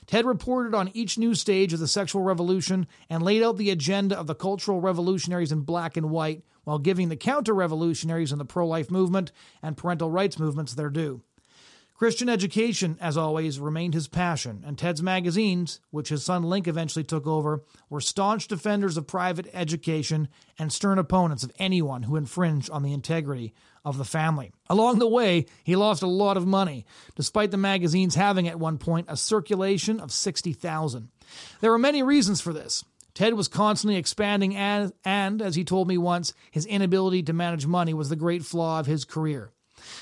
Ted 0.06 0.26
reported 0.26 0.74
on 0.74 0.90
each 0.92 1.16
new 1.16 1.34
stage 1.34 1.72
of 1.72 1.80
the 1.80 1.88
sexual 1.88 2.22
revolution 2.22 2.86
and 3.08 3.22
laid 3.22 3.42
out 3.42 3.56
the 3.56 3.70
agenda 3.70 4.18
of 4.18 4.26
the 4.26 4.34
cultural 4.34 4.80
revolutionaries 4.80 5.52
in 5.52 5.60
black 5.60 5.96
and 5.96 6.10
white, 6.10 6.42
while 6.64 6.78
giving 6.78 7.08
the 7.08 7.16
counter 7.16 7.54
revolutionaries 7.54 8.32
in 8.32 8.38
the 8.38 8.44
pro 8.44 8.66
life 8.66 8.90
movement 8.90 9.32
and 9.62 9.76
parental 9.76 10.10
rights 10.10 10.38
movements 10.38 10.74
their 10.74 10.90
due. 10.90 11.22
Christian 11.94 12.28
education, 12.28 12.98
as 13.00 13.16
always, 13.16 13.60
remained 13.60 13.94
his 13.94 14.08
passion, 14.08 14.64
and 14.66 14.76
Ted's 14.76 15.00
magazines, 15.00 15.78
which 15.90 16.08
his 16.08 16.24
son 16.24 16.42
Link 16.42 16.66
eventually 16.66 17.04
took 17.04 17.24
over, 17.24 17.62
were 17.88 18.00
staunch 18.00 18.48
defenders 18.48 18.96
of 18.96 19.06
private 19.06 19.46
education 19.52 20.26
and 20.58 20.72
stern 20.72 20.98
opponents 20.98 21.44
of 21.44 21.52
anyone 21.56 22.02
who 22.02 22.16
infringed 22.16 22.68
on 22.68 22.82
the 22.82 22.92
integrity 22.92 23.54
of 23.84 23.96
the 23.96 24.04
family. 24.04 24.50
Along 24.68 24.98
the 24.98 25.06
way, 25.06 25.46
he 25.62 25.76
lost 25.76 26.02
a 26.02 26.08
lot 26.08 26.36
of 26.36 26.48
money, 26.48 26.84
despite 27.14 27.52
the 27.52 27.56
magazines 27.56 28.16
having 28.16 28.48
at 28.48 28.58
one 28.58 28.78
point 28.78 29.06
a 29.08 29.16
circulation 29.16 30.00
of 30.00 30.10
60,000. 30.10 31.10
There 31.60 31.70
were 31.70 31.78
many 31.78 32.02
reasons 32.02 32.40
for 32.40 32.52
this. 32.52 32.84
Ted 33.14 33.34
was 33.34 33.46
constantly 33.46 33.96
expanding, 33.96 34.56
and, 34.56 34.92
and, 35.04 35.40
as 35.40 35.54
he 35.54 35.62
told 35.62 35.86
me 35.86 35.96
once, 35.96 36.34
his 36.50 36.66
inability 36.66 37.22
to 37.22 37.32
manage 37.32 37.68
money 37.68 37.94
was 37.94 38.08
the 38.08 38.16
great 38.16 38.44
flaw 38.44 38.80
of 38.80 38.86
his 38.86 39.04
career. 39.04 39.52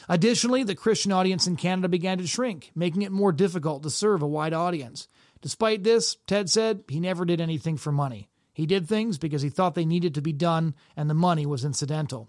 Additionally, 0.08 0.62
the 0.62 0.74
Christian 0.74 1.12
audience 1.12 1.46
in 1.46 1.56
Canada 1.56 1.88
began 1.88 2.18
to 2.18 2.26
shrink, 2.26 2.70
making 2.74 3.02
it 3.02 3.12
more 3.12 3.32
difficult 3.32 3.82
to 3.82 3.90
serve 3.90 4.22
a 4.22 4.26
wide 4.26 4.52
audience. 4.52 5.08
Despite 5.40 5.82
this, 5.82 6.16
Ted 6.26 6.48
said 6.50 6.84
he 6.88 7.00
never 7.00 7.24
did 7.24 7.40
anything 7.40 7.76
for 7.76 7.92
money. 7.92 8.28
He 8.52 8.66
did 8.66 8.86
things 8.86 9.18
because 9.18 9.42
he 9.42 9.48
thought 9.48 9.74
they 9.74 9.84
needed 9.84 10.14
to 10.14 10.22
be 10.22 10.32
done 10.32 10.74
and 10.96 11.08
the 11.08 11.14
money 11.14 11.46
was 11.46 11.64
incidental. 11.64 12.28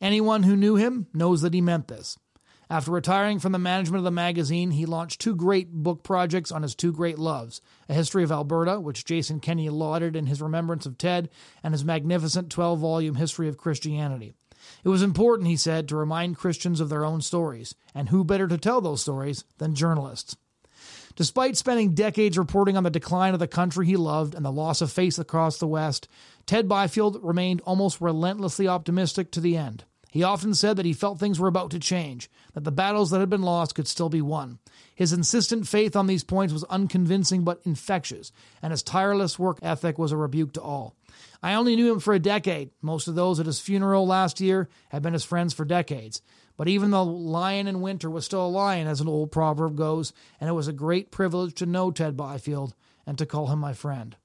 Anyone 0.00 0.42
who 0.42 0.56
knew 0.56 0.76
him 0.76 1.06
knows 1.14 1.42
that 1.42 1.54
he 1.54 1.60
meant 1.60 1.88
this. 1.88 2.18
After 2.68 2.92
retiring 2.92 3.40
from 3.40 3.50
the 3.50 3.58
management 3.58 3.98
of 3.98 4.04
the 4.04 4.12
magazine, 4.12 4.70
he 4.70 4.86
launched 4.86 5.20
two 5.20 5.34
great 5.34 5.72
book 5.72 6.04
projects 6.04 6.52
on 6.52 6.62
his 6.62 6.76
two 6.76 6.92
great 6.92 7.18
loves 7.18 7.60
A 7.88 7.94
History 7.94 8.22
of 8.22 8.30
Alberta, 8.30 8.78
which 8.80 9.04
Jason 9.04 9.40
Kenney 9.40 9.68
lauded 9.70 10.14
in 10.14 10.26
his 10.26 10.40
remembrance 10.40 10.86
of 10.86 10.96
Ted, 10.96 11.30
and 11.64 11.74
his 11.74 11.84
magnificent 11.84 12.48
12 12.48 12.78
volume 12.78 13.16
History 13.16 13.48
of 13.48 13.58
Christianity. 13.58 14.34
It 14.84 14.88
was 14.88 15.02
important, 15.02 15.48
he 15.48 15.56
said, 15.56 15.88
to 15.88 15.96
remind 15.96 16.38
Christians 16.38 16.80
of 16.80 16.88
their 16.88 17.04
own 17.04 17.20
stories, 17.20 17.74
and 17.94 18.08
who 18.08 18.24
better 18.24 18.48
to 18.48 18.58
tell 18.58 18.80
those 18.80 19.02
stories 19.02 19.44
than 19.58 19.74
journalists? 19.74 20.36
Despite 21.16 21.56
spending 21.56 21.94
decades 21.94 22.38
reporting 22.38 22.76
on 22.76 22.84
the 22.84 22.90
decline 22.90 23.34
of 23.34 23.40
the 23.40 23.48
country 23.48 23.86
he 23.86 23.96
loved 23.96 24.34
and 24.34 24.44
the 24.44 24.52
loss 24.52 24.80
of 24.80 24.90
faith 24.90 25.18
across 25.18 25.58
the 25.58 25.66
West, 25.66 26.08
Ted 26.46 26.68
Byfield 26.68 27.18
remained 27.22 27.60
almost 27.62 28.00
relentlessly 28.00 28.66
optimistic 28.66 29.30
to 29.32 29.40
the 29.40 29.56
end. 29.56 29.84
He 30.10 30.22
often 30.24 30.54
said 30.54 30.76
that 30.76 30.86
he 30.86 30.92
felt 30.92 31.18
things 31.20 31.38
were 31.38 31.48
about 31.48 31.70
to 31.70 31.78
change, 31.78 32.28
that 32.54 32.64
the 32.64 32.72
battles 32.72 33.10
that 33.10 33.20
had 33.20 33.30
been 33.30 33.42
lost 33.42 33.74
could 33.74 33.86
still 33.86 34.08
be 34.08 34.20
won. 34.20 34.58
His 34.94 35.12
insistent 35.12 35.68
faith 35.68 35.94
on 35.94 36.08
these 36.08 36.24
points 36.24 36.52
was 36.52 36.64
unconvincing 36.64 37.44
but 37.44 37.60
infectious, 37.64 38.32
and 38.60 38.72
his 38.72 38.82
tireless 38.82 39.38
work 39.38 39.58
ethic 39.62 39.98
was 39.98 40.10
a 40.10 40.16
rebuke 40.16 40.52
to 40.54 40.62
all. 40.62 40.96
I 41.42 41.54
only 41.54 41.76
knew 41.76 41.92
him 41.92 42.00
for 42.00 42.12
a 42.12 42.18
decade. 42.18 42.70
Most 42.82 43.06
of 43.06 43.14
those 43.14 43.38
at 43.38 43.46
his 43.46 43.60
funeral 43.60 44.06
last 44.06 44.40
year 44.40 44.68
had 44.88 45.02
been 45.02 45.12
his 45.12 45.24
friends 45.24 45.54
for 45.54 45.64
decades. 45.64 46.22
But 46.56 46.68
even 46.68 46.90
the 46.90 47.04
lion 47.04 47.66
in 47.68 47.80
winter 47.80 48.10
was 48.10 48.24
still 48.24 48.44
a 48.44 48.48
lion, 48.48 48.86
as 48.86 49.00
an 49.00 49.08
old 49.08 49.32
proverb 49.32 49.76
goes, 49.76 50.12
and 50.40 50.50
it 50.50 50.54
was 50.54 50.68
a 50.68 50.72
great 50.72 51.10
privilege 51.10 51.54
to 51.54 51.66
know 51.66 51.90
Ted 51.90 52.16
Byfield 52.16 52.74
and 53.06 53.16
to 53.16 53.26
call 53.26 53.46
him 53.46 53.60
my 53.60 53.72
friend. 53.72 54.16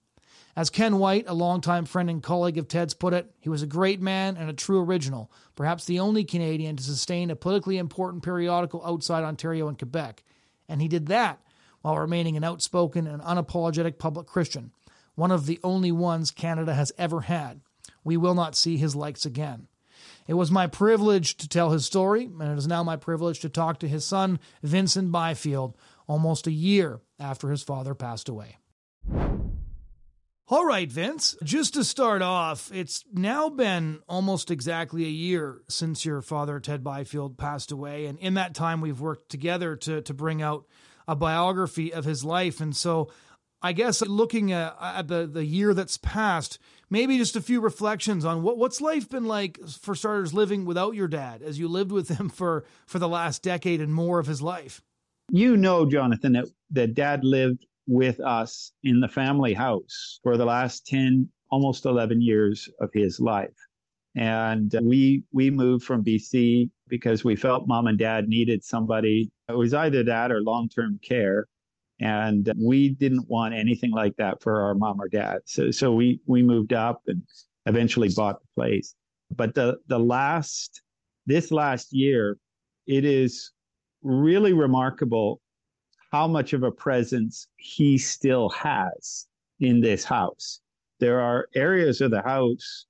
As 0.58 0.70
Ken 0.70 1.00
White, 1.00 1.26
a 1.28 1.34
longtime 1.34 1.84
friend 1.84 2.10
and 2.10 2.24
colleague 2.24 2.58
of 2.58 2.70
Ted's, 2.70 2.94
put 2.94 3.14
it, 3.14 3.30
he 3.42 3.50
was 3.50 3.62
a 3.62 3.68
great 3.68 4.00
man 4.00 4.38
and 4.38 4.50
a 4.50 4.54
true 4.54 4.80
original, 4.80 5.30
perhaps 5.56 5.84
the 5.84 6.00
only 6.00 6.24
Canadian 6.24 6.78
to 6.78 6.84
sustain 6.84 7.30
a 7.30 7.36
politically 7.36 7.78
important 7.78 8.24
periodical 8.24 8.82
outside 8.86 9.26
Ontario 9.26 9.68
and 9.68 9.78
Quebec. 9.78 10.24
And 10.70 10.82
he 10.82 10.88
did 10.88 11.08
that 11.08 11.42
while 11.82 11.98
remaining 11.98 12.38
an 12.38 12.46
outspoken 12.46 13.06
and 13.06 13.22
unapologetic 13.22 13.98
public 13.98 14.28
Christian, 14.28 14.72
one 15.16 15.32
of 15.32 15.46
the 15.46 15.60
only 15.62 15.92
ones 15.92 16.32
Canada 16.32 16.74
has 16.74 16.94
ever 16.98 17.22
had. 17.22 17.60
We 18.06 18.16
will 18.16 18.34
not 18.34 18.56
see 18.56 18.78
his 18.78 18.96
likes 18.96 19.26
again. 19.26 19.68
It 20.26 20.36
was 20.36 20.52
my 20.52 20.68
privilege 20.68 21.36
to 21.38 21.50
tell 21.50 21.72
his 21.72 21.86
story, 21.86 22.26
and 22.26 22.42
it 22.42 22.58
is 22.58 22.68
now 22.68 22.82
my 22.82 22.96
privilege 22.96 23.42
to 23.42 23.50
talk 23.50 23.80
to 23.80 23.90
his 23.90 24.06
son, 24.06 24.40
Vincent 24.64 25.12
Byfield, 25.12 25.76
almost 26.08 26.48
a 26.48 26.52
year 26.52 27.02
after 27.20 27.50
his 27.50 27.62
father 27.62 27.94
passed 27.94 28.30
away. 28.30 28.58
All 30.48 30.64
right, 30.64 30.92
Vince, 30.92 31.36
just 31.44 31.74
to 31.74 31.84
start 31.84 32.22
off, 32.22 32.72
it's 32.72 33.04
now 33.12 33.50
been 33.50 34.02
almost 34.08 34.52
exactly 34.52 35.04
a 35.04 35.10
year 35.10 35.62
since 35.68 36.06
your 36.06 36.22
father, 36.22 36.60
Ted 36.60 36.84
Byfield, 36.84 37.36
passed 37.36 37.72
away. 37.72 38.06
And 38.06 38.20
in 38.20 38.36
that 38.36 38.54
time, 38.54 38.80
we've 38.80 39.02
worked 39.02 39.30
together 39.30 39.76
to, 39.78 40.04
to 40.04 40.14
bring 40.14 40.44
out 40.44 40.68
a 41.08 41.16
biography 41.16 41.92
of 41.92 42.06
his 42.06 42.24
life. 42.24 42.62
And 42.62 42.76
so 42.76 43.10
I 43.60 43.74
guess 43.74 44.04
looking 44.04 44.52
at, 44.52 45.08
the, 45.08 45.26
the 45.26 45.44
year 45.44 45.74
that's 45.74 45.98
passed, 45.98 46.60
maybe 46.92 47.18
just 47.18 47.36
a 47.36 47.42
few 47.42 47.60
reflections 47.60 48.24
on 48.24 48.44
what, 48.44 48.60
what's 48.60 48.82
life 48.82 49.10
been 49.10 49.26
like 49.26 49.60
for 49.68 49.96
starters 49.96 50.32
living 50.32 50.66
without 50.66 50.94
your 50.94 51.08
dad 51.08 51.42
as 51.42 51.58
you 51.58 51.68
lived 51.68 51.92
with 51.92 52.10
him 52.10 52.30
for, 52.30 52.66
for 52.86 53.00
the 53.00 53.10
last 53.10 53.42
decade 53.42 53.82
and 53.82 53.92
more 53.92 54.20
of 54.20 54.28
his 54.28 54.44
life. 54.44 54.84
You 55.32 55.58
know, 55.58 55.88
Jonathon, 55.90 56.34
that, 56.34 56.46
that 56.70 56.94
dad 56.94 57.24
lived 57.24 57.66
with 57.88 58.20
us 58.20 58.72
in 58.84 59.00
the 59.00 59.08
family 59.08 59.54
house 59.54 60.20
for 60.24 60.38
the 60.38 60.46
last 60.46 60.86
10, 60.88 61.30
almost 61.52 61.86
11 61.86 62.22
years 62.22 62.70
of 62.80 62.90
his 62.94 63.20
life. 63.20 63.56
And 64.16 64.74
we, 64.82 65.24
we 65.34 65.52
moved 65.52 65.84
from 65.84 66.04
BC 66.04 66.70
because 66.88 67.24
we 67.24 67.36
felt 67.36 67.68
mom 67.68 67.88
and 67.88 67.98
dad 67.98 68.28
needed 68.28 68.64
somebody. 68.64 69.30
It 69.50 69.58
was 69.58 69.74
either 69.74 70.04
that 70.04 70.32
or 70.32 70.42
long 70.42 70.70
term 70.70 71.00
care. 71.04 71.48
And 72.00 72.52
we 72.58 72.90
didn't 72.90 73.30
want 73.30 73.54
anything 73.54 73.92
like 73.92 74.16
that 74.18 74.42
for 74.42 74.62
our 74.62 74.76
mom 74.76 75.02
or 75.02 75.08
dad. 75.08 75.40
So, 75.46 75.72
so 75.72 75.94
we, 75.94 76.20
we 76.26 76.44
moved 76.44 76.74
up 76.74 77.02
and 77.08 77.22
eventually 77.66 78.10
bought 78.16 78.42
the 78.42 78.48
place. 78.56 78.96
But 79.36 79.56
the, 79.56 79.78
the 79.88 80.00
last, 80.00 80.82
this 81.26 81.52
last 81.52 81.94
year, 81.94 82.38
it 82.88 83.06
is 83.06 83.52
really 84.04 84.54
remarkable 84.54 85.42
how 86.16 86.28
much 86.30 86.54
of 86.54 86.64
a 86.64 86.72
presence 86.72 87.48
he 87.58 87.98
still 87.98 88.48
has 88.52 89.28
in 89.60 89.82
this 89.82 90.06
house. 90.06 90.62
There 91.02 91.20
are 91.20 91.50
areas 91.54 92.00
of 92.00 92.10
the 92.10 92.22
house 92.22 92.86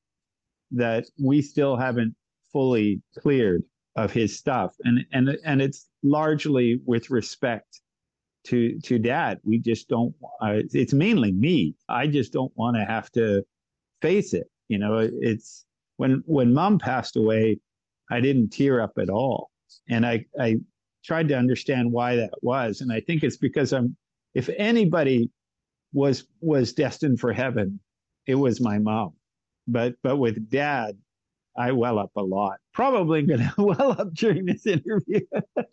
that 0.70 1.06
we 1.20 1.42
still 1.42 1.76
haven't 1.76 2.14
fully 2.54 3.02
cleared 3.18 3.64
of 3.96 4.12
his 4.12 4.38
stuff, 4.38 4.76
and 4.84 5.04
and 5.12 5.26
and 5.44 5.60
it's 5.60 5.90
largely 6.04 6.80
with 6.86 7.10
respect 7.10 7.82
to 8.50 8.80
to 8.82 9.00
dad. 9.00 9.40
We 9.44 9.58
just 9.58 9.90
don't. 9.90 10.14
Uh, 10.40 10.62
it's 10.84 10.94
mainly 10.94 11.32
me. 11.32 11.74
I 11.90 12.06
just 12.06 12.32
don't 12.32 12.54
want 12.56 12.78
to 12.78 12.86
have 12.86 13.10
to 13.14 13.44
face 14.04 14.36
it. 14.36 14.48
You 14.68 14.78
know, 14.78 15.10
it's 15.32 15.66
when 15.98 16.22
when 16.28 16.54
mom 16.54 16.78
passed 16.78 17.16
away, 17.16 17.60
I 18.12 18.20
didn't 18.20 18.50
tear 18.50 18.82
up 18.82 18.94
at 19.00 19.10
all, 19.10 19.50
and 19.90 20.06
I 20.06 20.26
I 20.40 20.58
tried 21.06 21.28
to 21.30 21.38
understand 21.38 21.92
why 21.92 22.16
that 22.16 22.34
was. 22.42 22.82
And 22.82 22.92
I 22.92 23.00
think 23.00 23.24
it's 23.24 23.38
because 23.38 23.74
I'm, 23.74 23.96
if 24.34 24.50
anybody 24.58 25.30
was, 25.94 26.26
was 26.42 26.74
destined 26.74 27.20
for 27.20 27.32
heaven, 27.32 27.80
it 28.28 28.36
was 28.36 28.60
my 28.60 28.80
mom. 28.80 29.14
But, 29.68 29.96
but 30.04 30.18
with 30.18 30.50
dad, 30.50 30.98
I 31.58 31.72
well 31.72 32.00
up 32.00 32.12
a 32.16 32.22
lot. 32.22 32.58
Probably 32.74 33.22
going 33.22 33.40
to 33.56 33.64
well 33.64 33.92
up 33.92 34.14
during 34.14 34.46
this 34.46 34.66
interview. 34.66 35.22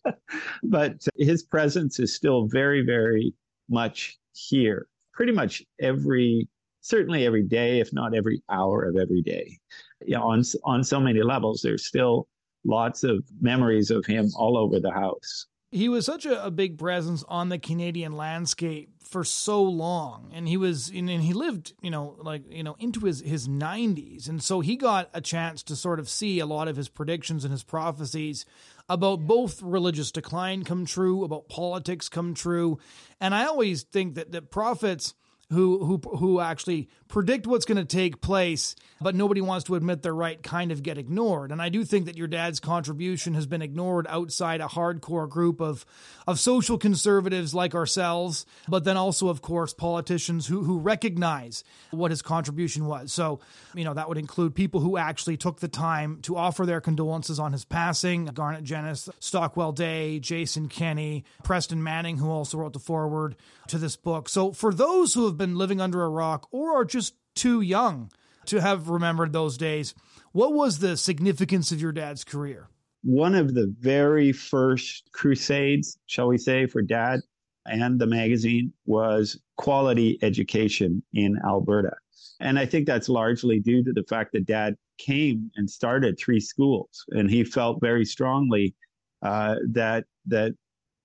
but 0.63 1.07
his 1.17 1.43
presence 1.43 1.99
is 1.99 2.15
still 2.15 2.47
very, 2.47 2.83
very 2.83 3.35
much 3.69 4.19
here. 4.35 4.87
Pretty 5.13 5.33
much 5.33 5.63
every, 5.81 6.49
certainly 6.81 7.27
every 7.27 7.43
day, 7.43 7.81
if 7.81 7.93
not 7.93 8.15
every 8.15 8.43
hour 8.51 8.85
of 8.85 8.97
every 8.97 9.23
day. 9.23 9.59
You 10.05 10.17
know, 10.17 10.23
on 10.23 10.43
on 10.65 10.83
so 10.83 10.99
many 10.99 11.23
levels, 11.23 11.61
there's 11.63 11.87
still 11.87 12.29
lots 12.65 13.05
of 13.05 13.25
memories 13.41 13.91
of 13.91 14.07
him 14.07 14.31
all 14.37 14.57
over 14.57 14.81
the 14.81 14.93
house. 14.93 15.47
He 15.71 15.89
was 15.89 16.05
such 16.05 16.27
a, 16.27 16.45
a, 16.45 16.51
big 16.51 16.77
presence 16.77 17.25
on 17.29 17.49
the 17.49 17.59
Canadian 17.59 18.13
landscape 18.13 18.91
for 19.03 19.25
so 19.25 19.63
long, 19.63 20.31
and 20.35 20.47
he 20.47 20.59
was, 20.59 20.91
and 20.91 21.09
he 21.09 21.33
lived, 21.33 21.73
you 21.81 21.91
know, 21.91 22.15
like 22.21 22.43
you 22.53 22.63
know, 22.63 22.77
into 22.79 23.01
his 23.01 23.23
his 23.23 23.49
nineties, 23.49 24.29
and 24.29 24.43
so 24.43 24.61
he 24.61 24.77
got 24.77 25.09
a 25.15 25.23
chance 25.23 25.63
to 25.63 25.77
sort 25.77 25.99
of 25.99 26.11
see 26.11 26.41
a 26.41 26.47
lot 26.47 26.69
of 26.69 26.77
his 26.77 26.91
predictions 26.91 27.43
and 27.43 27.53
his 27.53 27.63
prophecies 27.63 28.45
about 28.87 29.21
both 29.21 29.63
religious 29.63 30.13
decline 30.13 30.63
come 30.63 30.85
true, 30.85 31.25
about 31.25 31.49
politics 31.49 32.11
come 32.11 32.35
true, 32.35 32.79
and 33.19 33.35
I 33.35 33.47
always 33.47 33.83
think 33.83 34.15
that 34.17 34.33
that 34.33 34.51
prophets 34.51 35.15
who 35.53 35.85
who 35.85 36.17
who 36.17 36.41
actually 36.41 36.89
predict 37.13 37.47
what's 37.47 37.67
going 37.67 37.77
to 37.77 37.85
take 37.85 38.23
place, 38.23 38.75
but 38.99 39.15
nobody 39.15 39.43
wants 39.43 39.65
to 39.65 39.75
admit 39.75 40.03
they're 40.03 40.15
right, 40.15 40.43
kind 40.43 40.73
of 40.73 40.83
get 40.83 40.97
ignored. 40.97 41.53
And 41.53 41.61
I 41.61 41.69
do 41.69 41.85
think 41.85 42.07
that 42.07 42.17
your 42.17 42.27
dad's 42.27 42.59
contribution 42.59 43.35
has 43.35 43.47
been 43.47 43.61
ignored 43.61 44.07
outside 44.09 44.63
a 44.63 44.67
hardcore 44.67 45.29
group 45.29 45.61
of 45.61 45.85
of 46.27 46.41
social 46.41 46.79
conservatives 46.79 47.55
like 47.55 47.75
ourselves, 47.75 48.47
but 48.67 48.85
then 48.85 48.97
also, 48.97 49.29
of 49.29 49.43
course, 49.43 49.75
politicians 49.75 50.47
who 50.47 50.63
who 50.63 50.79
recognize 50.79 51.65
what 51.91 52.11
his 52.11 52.23
contribution 52.23 52.87
was. 52.87 53.13
So, 53.13 53.41
you 53.75 53.85
know, 53.85 53.93
that 53.95 54.09
would 54.09 54.19
include 54.19 54.55
people 54.55 54.81
who 54.81 54.97
actually 54.97 55.37
took 55.37 55.61
the 55.61 55.69
time 55.69 56.21
to 56.23 56.37
offer 56.37 56.65
their 56.65 56.81
condolences 56.81 57.39
on 57.39 57.53
his 57.53 57.65
passing: 57.65 58.25
Garnett 58.25 58.65
Genuis, 58.65 59.11
Stockwell 59.21 59.73
Day, 59.73 60.19
Jason 60.19 60.69
Kenney, 60.69 61.25
Preston 61.45 61.83
Manning, 61.83 62.17
who 62.17 62.31
also 62.31 62.57
wrote 62.57 62.73
the 62.73 62.79
foreword 62.79 63.37
to 63.69 63.79
this 63.79 63.97
book. 63.97 64.29
So, 64.31 64.53
for 64.53 64.73
those 64.73 65.13
who 65.13 65.27
have 65.27 65.37
been 65.43 65.57
living 65.57 65.81
under 65.81 66.05
a 66.05 66.09
rock 66.09 66.47
or 66.53 66.73
are 66.77 66.85
just 66.85 67.15
too 67.35 67.61
young 67.61 68.13
to 68.47 68.61
have 68.61 68.89
remembered 68.89 69.33
those 69.33 69.59
days. 69.59 69.93
What 70.31 70.53
was 70.53 70.79
the 70.79 70.97
significance 70.97 71.73
of 71.73 71.81
your 71.81 71.91
dad's 71.91 72.23
career? 72.23 72.69
One 73.03 73.35
of 73.35 73.55
the 73.55 73.75
very 73.81 74.31
first 74.31 75.11
crusades, 75.13 75.99
shall 76.07 76.29
we 76.29 76.39
say, 76.39 76.67
for 76.67 76.81
dad 76.81 77.21
and 77.67 78.01
the 78.01 78.07
magazine 78.07 78.73
was 78.87 79.41
quality 79.57 80.17
education 80.23 81.03
in 81.13 81.37
Alberta. 81.45 81.97
And 82.39 82.57
I 82.57 82.67
think 82.67 82.87
that's 82.87 83.09
largely 83.09 83.59
due 83.59 83.83
to 83.83 83.93
the 83.93 84.05
fact 84.09 84.31
that 84.33 84.47
dad 84.47 84.77
came 84.99 85.51
and 85.57 85.69
started 85.69 86.19
three 86.19 86.41
schools. 86.41 87.05
And 87.11 87.29
he 87.29 87.43
felt 87.43 87.81
very 87.81 88.05
strongly 88.05 88.77
uh, 89.23 89.57
that, 89.73 90.05
that 90.27 90.53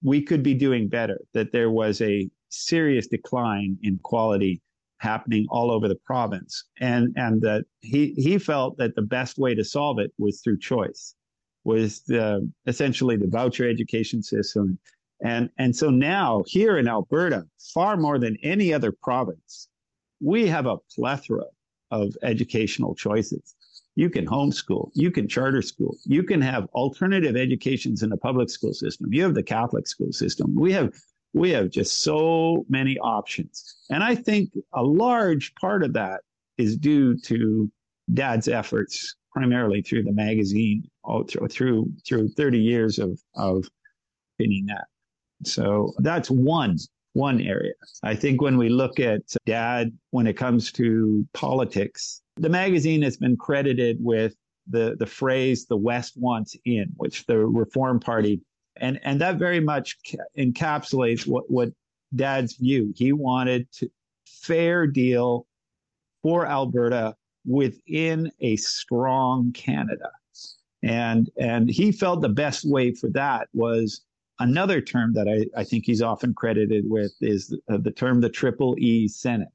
we 0.03 0.21
could 0.21 0.43
be 0.43 0.53
doing 0.53 0.89
better, 0.89 1.19
that 1.33 1.51
there 1.51 1.71
was 1.71 2.01
a 2.01 2.29
serious 2.49 3.07
decline 3.07 3.77
in 3.83 3.99
quality 4.03 4.61
happening 4.99 5.45
all 5.49 5.71
over 5.71 5.87
the 5.87 5.95
province. 5.95 6.63
And 6.79 7.13
and 7.15 7.41
that 7.41 7.65
he 7.81 8.13
he 8.17 8.37
felt 8.37 8.77
that 8.77 8.95
the 8.95 9.01
best 9.01 9.37
way 9.37 9.55
to 9.55 9.63
solve 9.63 9.99
it 9.99 10.11
was 10.17 10.41
through 10.41 10.59
choice 10.59 11.15
was 11.63 12.01
the 12.07 12.49
essentially 12.65 13.17
the 13.17 13.27
voucher 13.27 13.69
education 13.69 14.23
system. 14.23 14.79
And 15.21 15.49
and 15.57 15.75
so 15.75 15.89
now 15.89 16.43
here 16.47 16.77
in 16.77 16.87
Alberta 16.87 17.45
far 17.73 17.97
more 17.97 18.19
than 18.19 18.37
any 18.43 18.73
other 18.73 18.91
province 18.91 19.67
we 20.19 20.47
have 20.47 20.65
a 20.65 20.77
plethora 20.95 21.45
of 21.91 22.15
educational 22.23 22.95
choices. 22.95 23.55
You 23.95 24.09
can 24.09 24.25
homeschool 24.25 24.91
you 24.93 25.11
can 25.11 25.27
charter 25.27 25.61
school 25.61 25.95
you 26.05 26.23
can 26.23 26.41
have 26.41 26.67
alternative 26.73 27.35
educations 27.35 28.03
in 28.03 28.09
the 28.09 28.17
public 28.17 28.49
school 28.49 28.73
system. 28.73 29.13
You 29.13 29.23
have 29.23 29.35
the 29.35 29.43
catholic 29.43 29.87
school 29.87 30.11
system. 30.11 30.55
We 30.55 30.71
have 30.73 30.93
we 31.33 31.51
have 31.51 31.69
just 31.69 32.01
so 32.01 32.65
many 32.69 32.97
options. 32.99 33.77
And 33.89 34.03
I 34.03 34.15
think 34.15 34.51
a 34.73 34.83
large 34.83 35.53
part 35.55 35.83
of 35.83 35.93
that 35.93 36.21
is 36.57 36.77
due 36.77 37.17
to 37.19 37.71
dad's 38.13 38.47
efforts, 38.47 39.15
primarily 39.31 39.81
through 39.81 40.03
the 40.03 40.13
magazine, 40.13 40.83
through, 41.27 41.47
through, 41.49 41.91
through 42.05 42.29
30 42.29 42.59
years 42.59 42.99
of, 42.99 43.19
of 43.35 43.65
pinning 44.39 44.65
that. 44.67 44.85
So 45.43 45.93
that's 45.99 46.31
one, 46.31 46.77
one 47.13 47.41
area. 47.41 47.73
I 48.03 48.15
think 48.15 48.41
when 48.41 48.57
we 48.57 48.69
look 48.69 48.99
at 48.99 49.21
dad, 49.45 49.91
when 50.11 50.27
it 50.27 50.37
comes 50.37 50.71
to 50.73 51.27
politics, 51.33 52.21
the 52.37 52.49
magazine 52.49 53.01
has 53.03 53.17
been 53.17 53.37
credited 53.37 53.97
with 53.99 54.35
the, 54.69 54.95
the 54.99 55.05
phrase, 55.05 55.65
the 55.65 55.77
West 55.77 56.13
wants 56.17 56.55
in, 56.65 56.87
which 56.97 57.25
the 57.25 57.37
Reform 57.37 57.99
Party 57.99 58.41
and 58.81 58.99
and 59.03 59.21
that 59.21 59.37
very 59.37 59.59
much 59.59 59.97
encapsulates 60.37 61.27
what 61.27 61.49
what 61.49 61.69
Dad's 62.15 62.55
view. 62.55 62.93
He 62.95 63.11
wanted 63.11 63.71
to 63.73 63.89
fair 64.25 64.87
deal 64.87 65.45
for 66.23 66.45
Alberta 66.47 67.15
within 67.45 68.31
a 68.39 68.55
strong 68.57 69.51
Canada, 69.53 70.11
and 70.83 71.29
and 71.39 71.69
he 71.69 71.91
felt 71.91 72.21
the 72.21 72.29
best 72.29 72.69
way 72.69 72.93
for 72.93 73.09
that 73.11 73.47
was 73.53 74.01
another 74.39 74.81
term 74.81 75.13
that 75.13 75.27
I, 75.27 75.59
I 75.59 75.63
think 75.63 75.85
he's 75.85 76.01
often 76.01 76.33
credited 76.33 76.85
with 76.87 77.13
is 77.21 77.47
the, 77.47 77.59
uh, 77.73 77.77
the 77.77 77.91
term 77.91 78.21
the 78.21 78.29
triple 78.29 78.75
E 78.79 79.07
Senate. 79.07 79.49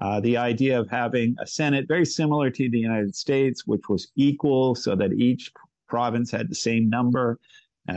Uh, 0.00 0.18
the 0.20 0.36
idea 0.36 0.80
of 0.80 0.88
having 0.88 1.36
a 1.40 1.46
Senate 1.46 1.86
very 1.86 2.06
similar 2.06 2.48
to 2.50 2.70
the 2.70 2.78
United 2.78 3.14
States, 3.14 3.66
which 3.66 3.88
was 3.88 4.10
equal 4.16 4.74
so 4.74 4.96
that 4.96 5.12
each 5.12 5.52
province 5.88 6.30
had 6.30 6.48
the 6.48 6.54
same 6.54 6.88
number, 6.88 7.38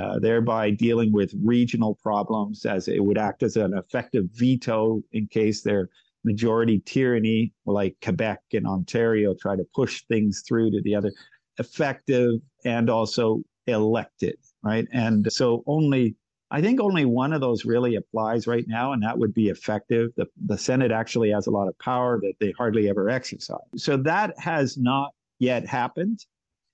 uh, 0.01 0.19
thereby 0.19 0.69
dealing 0.71 1.11
with 1.11 1.33
regional 1.43 1.95
problems 1.95 2.65
as 2.65 2.87
it 2.87 3.03
would 3.03 3.17
act 3.17 3.43
as 3.43 3.55
an 3.55 3.73
effective 3.77 4.25
veto 4.33 5.01
in 5.11 5.27
case 5.27 5.61
their 5.61 5.89
majority 6.23 6.81
tyranny, 6.85 7.53
like 7.65 7.95
Quebec 8.01 8.41
and 8.53 8.65
Ontario, 8.65 9.33
try 9.33 9.55
to 9.55 9.65
push 9.75 10.03
things 10.07 10.43
through 10.47 10.71
to 10.71 10.81
the 10.81 10.95
other. 10.95 11.11
Effective 11.59 12.39
and 12.65 12.89
also 12.89 13.41
elected, 13.67 14.37
right? 14.63 14.87
And 14.91 15.31
so 15.31 15.63
only 15.67 16.15
I 16.53 16.61
think 16.61 16.79
only 16.79 17.05
one 17.05 17.33
of 17.33 17.41
those 17.41 17.65
really 17.65 17.95
applies 17.95 18.45
right 18.45 18.65
now, 18.67 18.93
and 18.93 19.01
that 19.01 19.17
would 19.17 19.33
be 19.33 19.49
effective. 19.49 20.11
The, 20.17 20.27
the 20.45 20.57
Senate 20.57 20.91
actually 20.91 21.31
has 21.31 21.47
a 21.47 21.51
lot 21.51 21.67
of 21.67 21.77
power 21.79 22.19
that 22.21 22.33
they 22.39 22.51
hardly 22.51 22.87
ever 22.89 23.09
exercise. 23.09 23.57
So 23.75 23.97
that 23.97 24.37
has 24.37 24.77
not 24.77 25.13
yet 25.39 25.67
happened. 25.67 26.19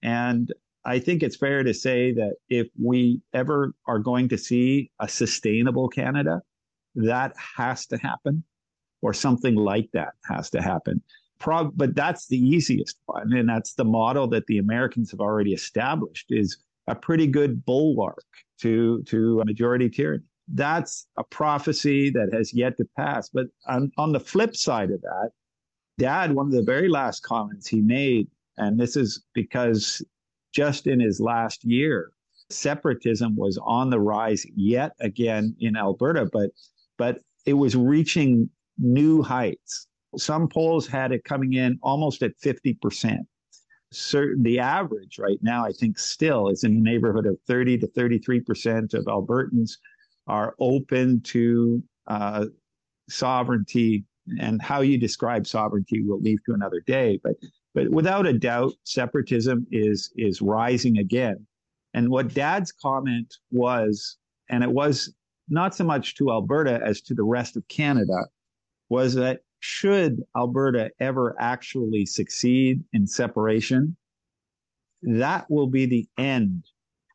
And 0.01 0.51
I 0.85 0.99
think 0.99 1.23
it's 1.23 1.35
fair 1.35 1.63
to 1.63 1.73
say 1.73 2.13
that 2.13 2.35
if 2.49 2.67
we 2.81 3.21
ever 3.33 3.73
are 3.85 3.99
going 3.99 4.29
to 4.29 4.37
see 4.37 4.91
a 4.99 5.07
sustainable 5.07 5.89
Canada, 5.89 6.41
that 6.95 7.33
has 7.57 7.85
to 7.87 7.97
happen, 7.97 8.43
or 9.01 9.13
something 9.13 9.55
like 9.55 9.89
that 9.93 10.13
has 10.25 10.49
to 10.51 10.61
happen. 10.61 11.01
Pro- 11.39 11.71
but 11.71 11.95
that's 11.95 12.27
the 12.27 12.37
easiest 12.37 12.97
one, 13.05 13.33
and 13.33 13.47
that's 13.47 13.73
the 13.73 13.85
model 13.85 14.27
that 14.27 14.45
the 14.47 14.57
Americans 14.57 15.11
have 15.11 15.19
already 15.19 15.53
established 15.53 16.25
is 16.29 16.57
a 16.87 16.95
pretty 16.95 17.27
good 17.27 17.63
bulwark 17.65 18.25
to 18.61 19.03
to 19.03 19.41
majority 19.45 19.89
tyranny. 19.89 20.23
That's 20.51 21.07
a 21.17 21.23
prophecy 21.23 22.09
that 22.09 22.29
has 22.33 22.53
yet 22.53 22.75
to 22.77 22.85
pass. 22.97 23.29
But 23.29 23.47
on, 23.67 23.91
on 23.97 24.11
the 24.11 24.19
flip 24.19 24.55
side 24.55 24.89
of 24.89 25.01
that, 25.01 25.29
Dad, 25.99 26.33
one 26.33 26.47
of 26.47 26.51
the 26.51 26.63
very 26.63 26.89
last 26.89 27.21
comments 27.21 27.67
he 27.67 27.81
made, 27.81 28.27
and 28.57 28.79
this 28.79 28.97
is 28.97 29.23
because 29.33 30.01
just 30.53 30.87
in 30.87 30.99
his 30.99 31.19
last 31.19 31.63
year, 31.63 32.11
separatism 32.49 33.35
was 33.35 33.59
on 33.63 33.89
the 33.89 33.99
rise 33.99 34.45
yet 34.55 34.93
again 34.99 35.55
in 35.59 35.75
Alberta, 35.75 36.29
but 36.31 36.51
but 36.97 37.19
it 37.45 37.53
was 37.53 37.75
reaching 37.75 38.49
new 38.77 39.21
heights. 39.21 39.87
Some 40.17 40.49
polls 40.49 40.87
had 40.87 41.11
it 41.11 41.23
coming 41.23 41.53
in 41.53 41.79
almost 41.81 42.23
at 42.23 42.37
50% 42.43 43.19
certain 43.91 44.43
the 44.43 44.59
average 44.59 45.17
right 45.17 45.39
now 45.41 45.65
i 45.65 45.71
think 45.71 45.97
still 45.97 46.49
is 46.49 46.63
in 46.63 46.75
the 46.75 46.81
neighborhood 46.81 47.25
of 47.25 47.37
30 47.47 47.79
to 47.79 47.87
33 47.87 48.39
percent 48.41 48.93
of 48.93 49.05
albertans 49.05 49.77
are 50.27 50.53
open 50.59 51.19
to 51.21 51.81
uh, 52.07 52.45
sovereignty 53.09 54.05
and 54.39 54.61
how 54.61 54.81
you 54.81 54.97
describe 54.97 55.47
sovereignty 55.47 56.03
we'll 56.03 56.21
leave 56.21 56.37
to 56.45 56.53
another 56.53 56.81
day 56.85 57.19
but 57.23 57.33
but 57.73 57.89
without 57.89 58.25
a 58.25 58.33
doubt 58.33 58.73
separatism 58.83 59.65
is 59.71 60.11
is 60.15 60.41
rising 60.41 60.97
again 60.97 61.45
and 61.93 62.09
what 62.09 62.33
dad's 62.33 62.71
comment 62.71 63.35
was 63.51 64.17
and 64.49 64.63
it 64.63 64.71
was 64.71 65.13
not 65.49 65.75
so 65.75 65.83
much 65.83 66.15
to 66.15 66.29
alberta 66.29 66.79
as 66.85 67.01
to 67.01 67.13
the 67.13 67.23
rest 67.23 67.57
of 67.57 67.67
canada 67.67 68.25
was 68.89 69.13
that 69.15 69.41
should 69.59 70.23
Alberta 70.35 70.91
ever 70.99 71.35
actually 71.39 72.05
succeed 72.05 72.83
in 72.93 73.05
separation, 73.05 73.95
that 75.01 75.45
will 75.49 75.67
be 75.67 75.85
the 75.85 76.07
end 76.17 76.63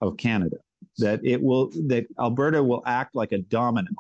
of 0.00 0.16
Canada. 0.16 0.58
That 0.98 1.20
it 1.24 1.42
will, 1.42 1.70
that 1.88 2.06
Alberta 2.20 2.62
will 2.62 2.82
act 2.86 3.14
like 3.14 3.32
a 3.32 3.38
domino 3.38 3.90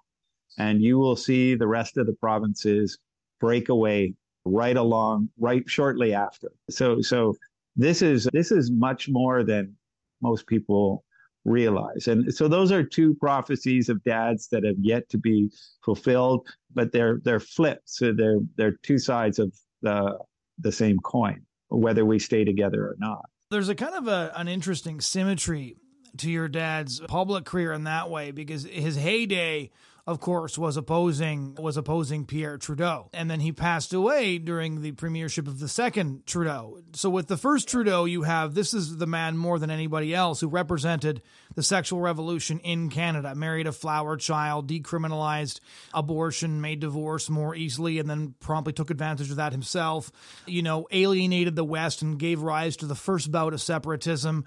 and 0.58 0.80
you 0.80 0.98
will 0.98 1.16
see 1.16 1.54
the 1.54 1.66
rest 1.66 1.96
of 1.96 2.06
the 2.06 2.12
provinces 2.12 2.98
break 3.40 3.68
away 3.68 4.14
right 4.44 4.76
along, 4.76 5.28
right 5.38 5.62
shortly 5.66 6.14
after. 6.14 6.52
So, 6.70 7.00
so 7.00 7.36
this 7.76 8.02
is, 8.02 8.28
this 8.32 8.50
is 8.52 8.70
much 8.70 9.08
more 9.08 9.42
than 9.42 9.76
most 10.20 10.46
people 10.46 11.04
realize. 11.44 12.08
And 12.08 12.32
so 12.34 12.48
those 12.48 12.72
are 12.72 12.82
two 12.82 13.14
prophecies 13.14 13.88
of 13.88 14.02
dads 14.04 14.48
that 14.48 14.64
have 14.64 14.78
yet 14.78 15.08
to 15.10 15.18
be 15.18 15.50
fulfilled, 15.84 16.46
but 16.74 16.92
they're 16.92 17.20
they're 17.22 17.40
flips. 17.40 17.98
So 17.98 18.12
they're 18.12 18.40
they're 18.56 18.78
two 18.82 18.98
sides 18.98 19.38
of 19.38 19.52
the 19.82 20.18
the 20.58 20.72
same 20.72 20.98
coin, 21.00 21.42
whether 21.68 22.04
we 22.04 22.18
stay 22.18 22.44
together 22.44 22.82
or 22.84 22.96
not. 22.98 23.28
There's 23.50 23.68
a 23.68 23.74
kind 23.74 23.94
of 23.94 24.08
a, 24.08 24.32
an 24.36 24.48
interesting 24.48 25.00
symmetry 25.00 25.76
to 26.18 26.30
your 26.30 26.48
dad's 26.48 27.00
public 27.00 27.44
career 27.44 27.72
in 27.72 27.84
that 27.84 28.08
way 28.08 28.30
because 28.30 28.64
his 28.64 28.96
heyday 28.96 29.70
of 30.06 30.20
course, 30.20 30.58
was 30.58 30.76
opposing 30.76 31.56
was 31.58 31.76
opposing 31.76 32.26
Pierre 32.26 32.58
Trudeau, 32.58 33.08
and 33.12 33.30
then 33.30 33.40
he 33.40 33.52
passed 33.52 33.94
away 33.94 34.38
during 34.38 34.82
the 34.82 34.92
premiership 34.92 35.48
of 35.48 35.60
the 35.60 35.68
second 35.68 36.26
Trudeau. 36.26 36.78
So 36.92 37.08
with 37.08 37.28
the 37.28 37.38
first 37.38 37.68
Trudeau, 37.68 38.04
you 38.04 38.22
have 38.22 38.54
this 38.54 38.74
is 38.74 38.98
the 38.98 39.06
man 39.06 39.36
more 39.36 39.58
than 39.58 39.70
anybody 39.70 40.14
else 40.14 40.40
who 40.40 40.48
represented 40.48 41.22
the 41.54 41.62
sexual 41.62 42.00
revolution 42.00 42.60
in 42.60 42.90
Canada, 42.90 43.34
married 43.34 43.66
a 43.66 43.72
flower 43.72 44.16
child, 44.16 44.68
decriminalized 44.68 45.60
abortion, 45.92 46.60
made 46.60 46.80
divorce 46.80 47.28
more 47.30 47.54
easily, 47.54 47.98
and 47.98 48.08
then 48.08 48.34
promptly 48.40 48.72
took 48.72 48.90
advantage 48.90 49.30
of 49.30 49.36
that 49.36 49.52
himself. 49.52 50.10
You 50.46 50.62
know, 50.62 50.86
alienated 50.90 51.56
the 51.56 51.64
West 51.64 52.02
and 52.02 52.18
gave 52.18 52.42
rise 52.42 52.76
to 52.78 52.86
the 52.86 52.94
first 52.94 53.30
bout 53.30 53.52
of 53.54 53.60
separatism. 53.60 54.44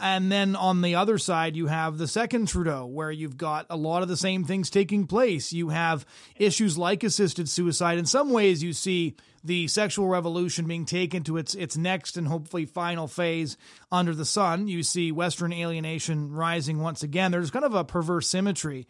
And 0.00 0.30
then 0.30 0.54
on 0.54 0.82
the 0.82 0.96
other 0.96 1.16
side, 1.18 1.56
you 1.56 1.66
have 1.66 1.96
the 1.96 2.06
second 2.06 2.48
Trudeau, 2.48 2.86
where 2.86 3.10
you've 3.10 3.38
got 3.38 3.66
a 3.70 3.76
lot 3.76 4.02
of 4.02 4.08
the 4.08 4.16
same 4.16 4.44
things 4.44 4.68
taking 4.68 5.06
place. 5.06 5.52
You 5.52 5.70
have 5.70 6.04
issues 6.36 6.76
like 6.76 7.02
assisted 7.02 7.48
suicide. 7.48 7.98
In 7.98 8.06
some 8.06 8.30
ways, 8.30 8.62
you 8.62 8.74
see 8.74 9.16
the 9.44 9.68
sexual 9.68 10.08
revolution 10.08 10.66
being 10.66 10.84
taken 10.84 11.22
to 11.24 11.36
its 11.36 11.54
its 11.54 11.76
next 11.76 12.16
and 12.16 12.28
hopefully 12.28 12.66
final 12.66 13.06
phase 13.06 13.56
under 13.90 14.14
the 14.14 14.24
sun. 14.24 14.68
You 14.68 14.82
see 14.82 15.12
Western 15.12 15.52
alienation 15.52 16.32
rising 16.32 16.80
once 16.80 17.02
again. 17.02 17.30
There's 17.30 17.50
kind 17.50 17.64
of 17.64 17.74
a 17.74 17.84
perverse 17.84 18.28
symmetry 18.28 18.86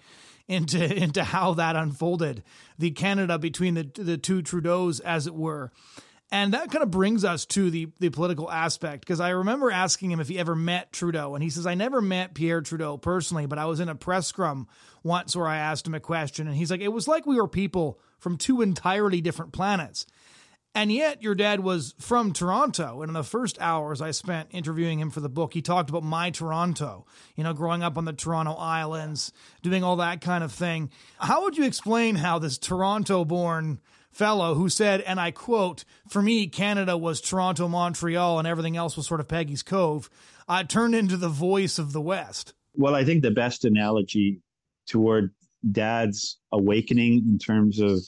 into 0.47 0.95
into 1.03 1.25
how 1.25 1.55
that 1.55 1.77
unfolded. 1.77 2.43
The 2.79 2.91
Canada 2.91 3.39
between 3.39 3.75
the 3.75 3.91
the 3.95 4.19
two 4.19 4.43
Trudeaus, 4.43 5.01
as 5.01 5.27
it 5.27 5.35
were. 5.35 5.73
And 6.31 6.53
that 6.53 6.71
kind 6.71 6.83
of 6.83 6.91
brings 6.91 7.25
us 7.25 7.47
to 7.47 7.71
the, 7.71 7.89
the 8.01 8.11
political 8.11 8.51
aspect 8.51 9.01
because 9.01 9.19
I 9.19 9.31
remember 9.31 9.71
asking 9.71 10.11
him 10.11 10.21
if 10.21 10.29
he 10.29 10.39
ever 10.39 10.55
met 10.55 10.93
Trudeau. 10.93 11.35
And 11.35 11.43
he 11.43 11.49
says, 11.49 11.67
I 11.67 11.75
never 11.75 12.03
met 12.03 12.35
Pierre 12.35 12.61
Trudeau 12.61 12.99
personally, 12.99 13.47
but 13.47 13.59
I 13.59 13.65
was 13.65 13.81
in 13.81 13.89
a 13.89 13.95
press 13.95 14.27
scrum 14.27 14.69
once 15.03 15.35
where 15.35 15.47
I 15.47 15.57
asked 15.57 15.87
him 15.87 15.95
a 15.95 16.01
question. 16.01 16.47
And 16.47 16.55
he's 16.55 16.71
like, 16.71 16.83
it 16.83 16.93
was 16.93 17.09
like 17.09 17.25
we 17.25 17.41
were 17.41 17.49
people 17.49 17.99
from 18.19 18.37
two 18.37 18.61
entirely 18.61 19.23
different 19.23 19.53
planets. 19.53 20.05
And 20.75 20.93
yet, 20.93 21.23
your 21.23 21.35
dad 21.35 21.61
was 21.61 21.95
from 21.99 22.33
Toronto. 22.33 23.03
And 23.03 23.11
in 23.11 23.15
the 23.15 23.25
first 23.25 23.61
hours 23.61 24.01
I 24.01 24.13
spent 24.13 24.51
interviewing 24.53 25.01
him 25.01 25.11
for 25.11 25.21
the 25.21 25.29
book, 25.29 25.55
he 25.55 25.63
talked 25.63 25.91
about 25.91 26.05
my 26.05 26.31
Toronto, 26.31 27.05
you 27.35 27.43
know, 27.43 27.53
growing 27.53 27.83
up 27.83 27.99
on 27.99 28.05
the 28.05 28.13
Toronto 28.13 28.53
Islands, 28.53 29.33
doing 29.63 29.83
all 29.83 29.97
that 29.97 30.21
kind 30.21 30.45
of 30.45 30.53
thing. 30.53 30.91
How 31.19 31.43
would 31.43 31.57
you 31.57 31.65
explain 31.65 32.17
how 32.17 32.39
this 32.39 32.59
Toronto 32.59 33.25
born 33.25 33.81
fellow 34.13 34.55
who 34.55 34.69
said, 34.69 35.01
and 35.03 35.21
I 35.21 35.31
quote, 35.31 35.85
for 36.09 36.23
me, 36.23 36.47
Canada 36.47 36.97
was 36.97 37.21
Toronto, 37.21 37.69
Montreal, 37.69 38.39
and 38.39 38.49
everything 38.49 38.77
else 38.77 38.97
was 38.97 39.07
sort 39.07 39.21
of 39.21 39.29
Peggy's 39.29 39.63
Cove, 39.63 40.09
uh, 40.49 40.65
turned 40.65 40.95
into 40.95 41.17
the 41.17 41.29
voice 41.29 41.79
of 41.79 41.93
the 41.93 42.01
West. 42.01 42.55
Well, 42.75 42.95
I 42.95 43.05
think 43.05 43.23
the 43.23 43.31
best 43.31 43.65
analogy 43.65 44.41
toward 44.87 45.33
dad's 45.71 46.39
awakening 46.53 47.25
in 47.29 47.39
terms 47.39 47.81
of 47.81 48.01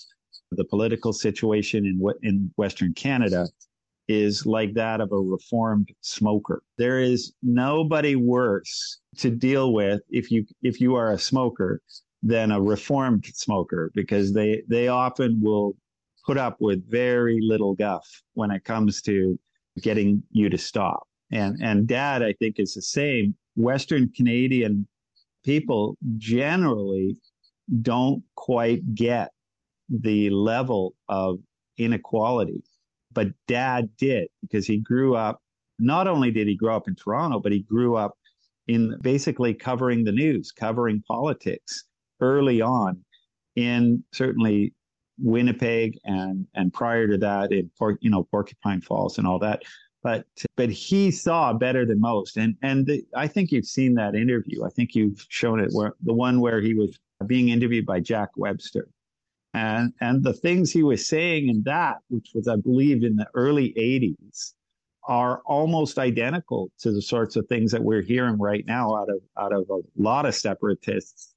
the 0.53 0.65
political 0.65 1.13
situation 1.13 1.87
in 1.87 2.01
in 2.23 2.51
Western 2.57 2.93
Canada 2.95 3.49
is 4.09 4.45
like 4.45 4.75
that 4.75 5.01
of 5.01 5.13
a 5.13 5.17
reformed 5.17 5.89
smoker. 6.01 6.63
There 6.79 6.99
is 6.99 7.33
nobody 7.43 8.17
worse 8.17 8.99
to 9.19 9.31
deal 9.31 9.73
with 9.73 10.01
if 10.11 10.31
you 10.31 10.45
if 10.63 10.81
you 10.81 10.97
are 10.97 11.13
a 11.13 11.19
smoker 11.19 11.81
than 12.23 12.51
a 12.51 12.61
reformed 12.61 13.27
smoker 13.27 13.93
because 13.95 14.33
they 14.33 14.63
they 14.69 14.89
often 14.89 15.41
will 15.41 15.77
put 16.27 16.37
up 16.37 16.57
with 16.61 16.89
very 16.91 17.39
little 17.41 17.75
guff 17.75 18.07
when 18.35 18.51
it 18.51 18.65
comes 18.65 19.01
to 19.03 19.39
getting 19.81 20.23
you 20.33 20.49
to 20.51 20.59
stop. 20.59 21.07
And 21.31 21.57
and 21.63 21.87
dad, 21.87 22.23
I 22.23 22.33
think, 22.35 22.59
is 22.59 22.75
the 22.75 22.83
same. 22.83 23.37
Western 23.57 24.11
Canadian 24.11 24.87
people 25.45 25.97
generally 26.17 27.17
don't 27.83 28.23
quite 28.35 28.95
get 28.95 29.31
the 29.91 30.31
level 30.31 30.95
of 31.09 31.39
inequality. 31.79 32.63
But 33.13 33.29
dad 33.49 33.91
did 33.99 34.29
because 34.41 34.67
he 34.67 34.79
grew 34.79 35.17
up, 35.17 35.43
not 35.79 36.07
only 36.07 36.31
did 36.31 36.47
he 36.47 36.57
grow 36.57 36.77
up 36.77 36.89
in 36.89 36.95
Toronto, 36.95 37.41
but 37.41 37.53
he 37.53 37.61
grew 37.61 37.97
up 37.97 38.17
in 38.69 38.97
basically 39.03 39.53
covering 39.53 40.05
the 40.05 40.13
news, 40.13 40.53
covering 40.53 41.03
politics 41.09 41.85
early 42.21 42.61
on 42.61 43.03
in 43.57 44.05
certainly 44.13 44.73
Winnipeg 45.19 45.99
and 46.05 46.47
and 46.55 46.73
prior 46.73 47.07
to 47.09 47.19
that 47.19 47.53
in 47.53 47.71
you 48.01 48.11
know 48.11 48.25
Porcupine 48.31 48.81
Falls 48.81 49.19
and 49.19 49.27
all 49.27 49.39
that. 49.41 49.63
But 50.03 50.25
but 50.57 50.71
he 50.71 51.11
saw 51.11 51.53
better 51.53 51.85
than 51.85 52.01
most, 52.01 52.37
and 52.37 52.57
and 52.63 52.87
the, 52.87 53.03
I 53.15 53.27
think 53.27 53.53
you've 53.53 53.67
seen 53.67 53.95
that 53.95 54.15
interview. 54.15 54.65
I 54.65 54.71
think 54.71 54.95
you've 54.95 55.27
shown 55.29 55.61
it 55.61 55.71
where 55.73 55.95
the 56.03 56.15
one 56.15 56.41
where 56.41 56.61
he 56.61 56.75
was 56.75 56.99
being 57.27 57.51
interviewed 57.51 57.85
by 57.85 58.01
Jack 58.01 58.31
Webster, 58.37 58.89
And, 59.53 59.93
and 60.01 60.23
the 60.23 60.33
things 60.33 60.71
he 60.71 60.83
was 60.83 61.07
saying 61.09 61.49
in 61.49 61.63
that, 61.65 61.99
which 62.09 62.31
was, 62.35 62.47
I 62.47 62.57
believe, 62.57 63.03
in 63.03 63.17
the 63.17 63.27
early 63.35 63.75
80s, 63.77 64.53
are 65.09 65.43
almost 65.47 65.99
identical 65.99 66.71
to 66.81 66.93
the 66.93 67.03
sorts 67.03 67.35
of 67.35 67.47
things 67.47 67.73
that 67.73 67.83
we're 67.83 68.03
hearing 68.03 68.39
right 68.39 68.65
now 68.67 68.95
out 68.95 69.09
of 69.09 69.21
out 69.39 69.53
of 69.53 69.69
a 69.71 69.81
lot 69.97 70.27
of 70.27 70.35
separatists 70.35 71.35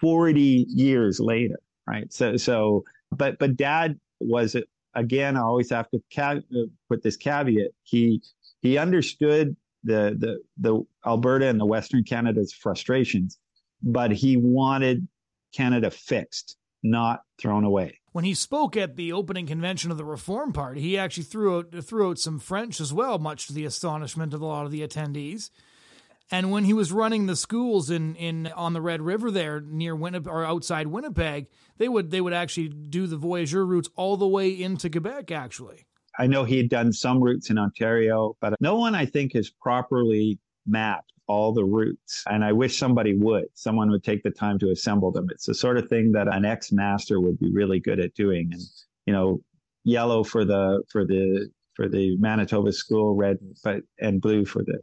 40 0.00 0.66
years 0.68 1.20
later 1.20 1.60
right? 1.86 2.12
So 2.12 2.36
so 2.36 2.84
but 3.12 3.38
but 3.38 3.56
dad 3.56 3.98
was 4.20 4.56
again 4.94 5.36
i 5.36 5.40
always 5.40 5.70
have 5.70 5.88
to 5.90 6.02
ca- 6.14 6.40
put 6.88 7.02
this 7.02 7.16
caveat 7.16 7.70
he 7.82 8.22
he 8.62 8.78
understood 8.78 9.56
the 9.82 10.16
the 10.18 10.38
the 10.58 10.82
alberta 11.04 11.46
and 11.46 11.60
the 11.60 11.66
western 11.66 12.04
canada's 12.04 12.52
frustrations 12.52 13.38
but 13.82 14.10
he 14.12 14.36
wanted 14.36 15.06
canada 15.52 15.90
fixed 15.90 16.56
not 16.84 17.22
thrown 17.38 17.64
away 17.64 17.98
when 18.14 18.24
he 18.24 18.32
spoke 18.32 18.76
at 18.76 18.94
the 18.94 19.12
opening 19.12 19.44
convention 19.44 19.90
of 19.90 19.96
the 19.96 20.04
Reform 20.04 20.52
Party, 20.52 20.80
he 20.80 20.96
actually 20.96 21.24
threw 21.24 21.58
out 21.58 21.84
threw 21.84 22.10
out 22.10 22.18
some 22.20 22.38
French 22.38 22.80
as 22.80 22.92
well, 22.92 23.18
much 23.18 23.48
to 23.48 23.52
the 23.52 23.64
astonishment 23.64 24.32
of 24.32 24.40
a 24.40 24.46
lot 24.46 24.66
of 24.66 24.70
the 24.70 24.86
attendees. 24.86 25.50
And 26.30 26.52
when 26.52 26.62
he 26.62 26.72
was 26.72 26.92
running 26.92 27.26
the 27.26 27.34
schools 27.34 27.90
in, 27.90 28.14
in 28.14 28.46
on 28.46 28.72
the 28.72 28.80
Red 28.80 29.02
River 29.02 29.32
there 29.32 29.60
near 29.60 29.96
Winnipeg 29.96 30.28
or 30.28 30.44
outside 30.44 30.86
Winnipeg, 30.86 31.48
they 31.78 31.88
would 31.88 32.12
they 32.12 32.20
would 32.20 32.32
actually 32.32 32.68
do 32.68 33.08
the 33.08 33.16
voyageur 33.16 33.66
routes 33.66 33.90
all 33.96 34.16
the 34.16 34.28
way 34.28 34.48
into 34.48 34.88
Quebec. 34.88 35.32
Actually, 35.32 35.84
I 36.16 36.28
know 36.28 36.44
he 36.44 36.56
had 36.56 36.68
done 36.68 36.92
some 36.92 37.20
routes 37.20 37.50
in 37.50 37.58
Ontario, 37.58 38.36
but 38.40 38.54
no 38.60 38.76
one 38.76 38.94
I 38.94 39.06
think 39.06 39.32
has 39.34 39.50
properly 39.50 40.38
mapped 40.64 41.13
all 41.26 41.52
the 41.52 41.64
roots. 41.64 42.22
And 42.28 42.44
I 42.44 42.52
wish 42.52 42.78
somebody 42.78 43.14
would, 43.14 43.46
someone 43.54 43.90
would 43.90 44.04
take 44.04 44.22
the 44.22 44.30
time 44.30 44.58
to 44.60 44.70
assemble 44.70 45.10
them. 45.10 45.28
It's 45.30 45.46
the 45.46 45.54
sort 45.54 45.78
of 45.78 45.88
thing 45.88 46.12
that 46.12 46.28
an 46.28 46.44
ex 46.44 46.72
master 46.72 47.20
would 47.20 47.38
be 47.38 47.50
really 47.52 47.80
good 47.80 48.00
at 48.00 48.14
doing. 48.14 48.50
And, 48.52 48.62
you 49.06 49.12
know, 49.12 49.40
yellow 49.84 50.24
for 50.24 50.44
the, 50.44 50.82
for 50.90 51.04
the, 51.04 51.50
for 51.74 51.88
the 51.88 52.16
Manitoba 52.18 52.72
school, 52.72 53.14
red, 53.14 53.38
but, 53.62 53.82
and 54.00 54.20
blue 54.20 54.44
for 54.44 54.62
the, 54.62 54.78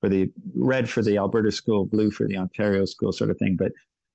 for 0.00 0.08
the 0.08 0.30
red 0.54 0.88
for 0.88 1.02
the 1.02 1.18
Alberta 1.18 1.52
school, 1.52 1.86
blue 1.86 2.10
for 2.10 2.26
the 2.26 2.36
Ontario 2.36 2.84
school 2.84 3.12
sort 3.12 3.30
of 3.30 3.38
thing. 3.38 3.56
But 3.58 3.72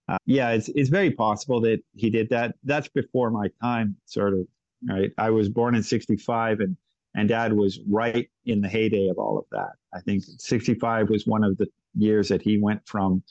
uh, 0.08 0.18
yeah, 0.26 0.52
it's, 0.52 0.70
it's 0.70 0.90
very 0.90 1.12
possible 1.12 1.62
that 1.62 1.80
he 1.94 2.10
did 2.10 2.30
that. 2.30 2.56
That's 2.64 2.88
before 2.88 3.30
my 3.32 3.50
time, 3.62 3.96
sort 4.06 4.34
of, 4.34 4.48
right? 4.88 5.12
I 5.18 5.30
was 5.30 5.50
born 5.50 5.76
in 5.76 5.84
65 5.84 6.60
and 6.60 6.78
and 7.16 7.30
dad 7.30 7.54
was 7.54 7.80
right 7.90 8.30
in 8.46 8.62
the 8.62 8.68
heyday 8.68 9.08
of 9.08 9.18
all 9.18 9.38
of 9.38 9.46
that. 9.52 9.72
I 9.94 10.02
think 10.02 10.24
65 10.38 11.10
was 11.10 11.26
one 11.26 11.44
of 11.44 11.58
the 11.58 11.68
years 11.96 12.28
that 12.30 12.42
he 12.42 12.60
went 12.60 12.86
from 12.86 13.24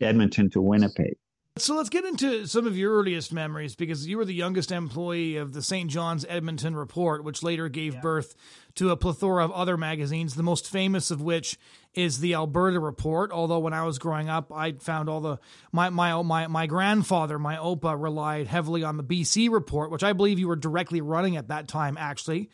Edmonton 0.00 0.50
to 0.50 0.60
Winnipeg. 0.60 1.16
So 1.56 1.74
let's 1.74 1.88
get 1.88 2.04
into 2.04 2.46
some 2.46 2.66
of 2.66 2.76
your 2.78 2.94
earliest 2.94 3.32
memories 3.32 3.74
because 3.74 4.06
you 4.06 4.16
were 4.16 4.24
the 4.24 4.32
youngest 4.32 4.70
employee 4.70 5.36
of 5.36 5.52
the 5.52 5.62
St. 5.62 5.90
John's 5.90 6.24
Edmonton 6.28 6.76
Report, 6.76 7.24
which 7.24 7.42
later 7.42 7.68
gave 7.68 7.94
yeah. 7.94 8.00
birth 8.00 8.34
to 8.76 8.90
a 8.90 8.96
plethora 8.96 9.44
of 9.44 9.50
other 9.50 9.76
magazines, 9.76 10.36
the 10.36 10.42
most 10.42 10.70
famous 10.70 11.10
of 11.10 11.20
which 11.20 11.58
is 11.92 12.20
the 12.20 12.34
Alberta 12.34 12.78
Report. 12.78 13.32
Although 13.32 13.58
when 13.58 13.72
I 13.72 13.84
was 13.84 13.98
growing 13.98 14.28
up, 14.28 14.52
I 14.52 14.72
found 14.72 15.08
all 15.08 15.20
the 15.20 15.38
my 15.72 15.90
my 15.90 16.22
my 16.22 16.46
my 16.46 16.66
grandfather, 16.66 17.38
my 17.38 17.56
opa, 17.56 18.00
relied 18.00 18.46
heavily 18.46 18.84
on 18.84 18.96
the 18.96 19.04
BC 19.04 19.50
Report, 19.50 19.90
which 19.90 20.04
I 20.04 20.12
believe 20.12 20.38
you 20.38 20.48
were 20.48 20.56
directly 20.56 21.00
running 21.00 21.36
at 21.36 21.48
that 21.48 21.68
time, 21.68 21.98
actually. 21.98 22.48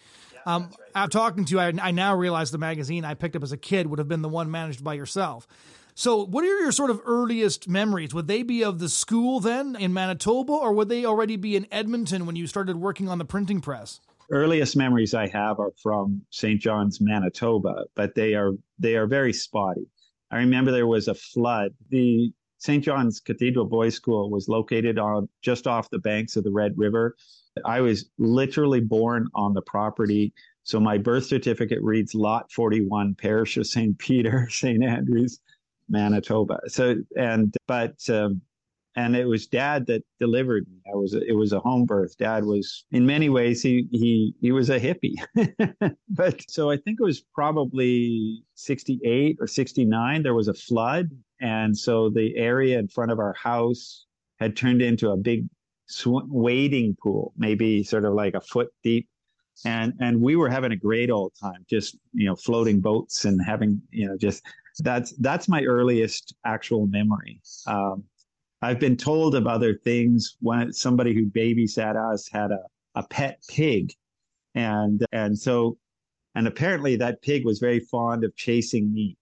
Um, 0.47 0.63
right. 0.63 0.73
I'm 0.95 1.11
talking 1.11 1.45
to 1.45 1.51
you. 1.53 1.61
I, 1.61 1.73
I 1.83 1.91
now 1.91 2.15
realize 2.15 2.53
the 2.53 2.59
magazine 2.59 3.05
I 3.05 3.15
picked 3.15 3.37
up 3.37 3.43
as 3.43 3.53
a 3.53 3.57
kid 3.57 3.89
would 3.89 3.99
have 3.99 4.09
been 4.09 4.23
the 4.23 4.29
one 4.29 4.51
managed 4.51 4.83
by 4.83 4.95
yourself. 4.95 5.47
So, 5.99 6.25
what 6.25 6.45
are 6.45 6.59
your 6.61 6.73
sort 6.73 6.91
of 6.91 7.01
earliest 7.05 7.69
memories? 7.69 8.15
Would 8.15 8.29
they 8.29 8.43
be 8.43 8.63
of 8.63 8.79
the 8.79 8.89
school 8.89 9.41
then 9.41 9.75
in 9.77 9.93
Manitoba, 9.93 10.53
or 10.53 10.73
would 10.75 10.89
they 10.89 11.05
already 11.05 11.37
be 11.37 11.57
in 11.57 11.67
Edmonton 11.73 12.27
when 12.27 12.37
you 12.37 12.47
started 12.47 12.77
working 12.77 13.09
on 13.09 13.19
the 13.19 13.25
printing 13.25 13.61
press? 13.61 14.01
Earliest 14.31 14.77
memories 14.77 15.15
I 15.15 15.27
have 15.29 15.59
are 15.59 15.73
from 15.83 16.23
St. 16.31 16.61
John's, 16.61 17.01
Manitoba, 17.01 17.85
but 17.95 18.15
they 18.15 18.35
are 18.35 18.53
they 18.79 18.97
are 18.97 19.07
very 19.07 19.33
spotty. 19.33 19.87
I 20.31 20.39
remember 20.39 20.71
there 20.71 20.87
was 20.87 21.09
a 21.09 21.15
flood. 21.15 21.73
The 21.89 22.31
St. 22.59 22.85
John's 22.85 23.21
Cathedral 23.21 23.65
Boys 23.65 23.95
School 23.95 24.31
was 24.31 24.49
located 24.49 24.99
on 24.99 25.29
just 25.41 25.67
off 25.67 25.91
the 25.91 25.99
banks 25.99 26.37
of 26.37 26.45
the 26.45 26.53
Red 26.53 26.77
River, 26.77 27.17
I 27.65 27.81
was 27.81 28.09
literally 28.19 28.81
born 28.81 29.29
on 29.35 29.55
the 29.55 29.63
property. 29.63 30.33
So 30.65 30.81
my 30.81 30.99
birth 30.99 31.27
certificate 31.27 31.83
reads 31.83 32.15
Lot 32.15 32.51
41, 32.53 33.15
Parish 33.15 33.57
of 33.57 33.67
St. 33.67 33.99
Peter, 33.99 34.49
St. 34.51 34.83
Andrews, 34.83 35.41
Manitoba. 35.89 36.61
So, 36.67 36.97
and, 37.17 37.55
but, 37.67 37.97
um, 38.11 38.41
and 38.97 39.15
it 39.15 39.27
was 39.27 39.47
dad 39.47 39.87
that 39.87 40.03
delivered 40.19 40.67
me. 40.69 40.81
I 40.91 40.97
was, 40.97 41.15
it 41.15 41.37
was 41.37 41.53
a 41.53 41.61
home 41.61 41.85
birth. 41.85 42.17
Dad 42.17 42.45
was, 42.45 42.87
in 42.93 43.05
many 43.05 43.29
ways, 43.29 43.63
he, 43.63 43.87
he, 43.93 44.35
he 44.41 44.53
was 44.53 44.71
a 44.71 44.81
hippie. 44.81 45.17
but 46.09 46.41
so 46.49 46.71
I 46.71 46.79
think 46.79 46.99
it 46.99 47.05
was 47.05 47.21
probably 47.35 48.43
68 48.55 49.37
or 49.39 49.47
69. 49.47 50.23
There 50.23 50.35
was 50.35 50.49
a 50.49 50.55
flood. 50.55 51.11
And 51.41 51.77
so 51.77 52.09
the 52.09 52.35
area 52.37 52.79
in 52.79 52.89
front 52.89 53.13
of 53.13 53.19
our 53.19 53.35
house 53.35 54.07
had 54.39 54.57
turned 54.57 54.81
into 54.81 55.11
a 55.11 55.17
big 55.17 55.47
sw- 55.87 56.27
wading 56.29 56.97
pool, 57.03 57.33
maybe 57.37 57.83
sort 57.83 58.05
of 58.05 58.15
like 58.15 58.35
a 58.35 58.41
foot 58.41 58.69
deep. 58.83 59.09
And, 59.65 59.95
and 60.01 60.21
we 60.21 60.37
were 60.37 60.51
having 60.51 60.73
a 60.73 60.77
great 60.77 61.11
old 61.11 61.33
time, 61.41 61.65
just, 61.69 61.97
you 62.13 62.27
know, 62.27 62.37
floating 62.37 62.81
boats 62.81 63.25
and 63.25 63.41
having, 63.43 63.81
you 63.91 64.07
know, 64.07 64.17
just 64.17 64.45
that's, 64.81 65.13
that's 65.13 65.49
my 65.49 65.63
earliest 65.65 66.35
actual 66.45 66.87
memory. 66.87 67.41
Um, 67.67 68.05
I've 68.61 68.79
been 68.79 68.97
told 68.97 69.35
of 69.35 69.47
other 69.47 69.75
things 69.75 70.37
when 70.41 70.73
somebody 70.73 71.15
who 71.15 71.27
babysat 71.27 71.97
us 71.97 72.29
had 72.31 72.51
a, 72.51 72.61
a 72.97 73.03
pet 73.09 73.43
pig. 73.49 73.93
And, 74.55 75.07
and 75.13 75.39
so, 75.39 75.79
and 76.35 76.47
apparently 76.47 76.97
that 76.97 77.23
pig 77.23 77.47
was 77.47 77.59
very 77.59 77.81
fond 77.81 78.25
of 78.25 78.37
chasing 78.37 78.93
meat. 78.93 79.17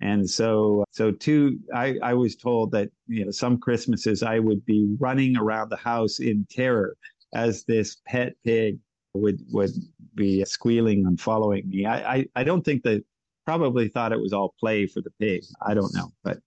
And 0.00 0.28
so, 0.28 0.84
so 0.92 1.10
two, 1.10 1.58
I, 1.74 1.96
I 2.02 2.14
was 2.14 2.34
told 2.34 2.72
that, 2.72 2.88
you 3.06 3.24
know, 3.24 3.30
some 3.30 3.58
Christmases 3.58 4.22
I 4.22 4.38
would 4.38 4.64
be 4.64 4.96
running 4.98 5.36
around 5.36 5.68
the 5.68 5.76
house 5.76 6.20
in 6.20 6.46
terror 6.50 6.96
as 7.34 7.64
this 7.64 7.98
pet 8.06 8.34
pig 8.44 8.78
would, 9.14 9.40
would 9.50 9.70
be 10.14 10.44
squealing 10.44 11.06
and 11.06 11.20
following 11.20 11.68
me. 11.68 11.84
I, 11.84 12.14
I, 12.14 12.26
I 12.36 12.44
don't 12.44 12.64
think 12.64 12.82
that 12.84 13.04
probably 13.44 13.88
thought 13.88 14.12
it 14.12 14.20
was 14.20 14.32
all 14.32 14.54
play 14.58 14.86
for 14.86 15.00
the 15.02 15.10
pig. 15.20 15.42
I 15.60 15.74
don't 15.74 15.94
know, 15.94 16.12
but 16.24 16.38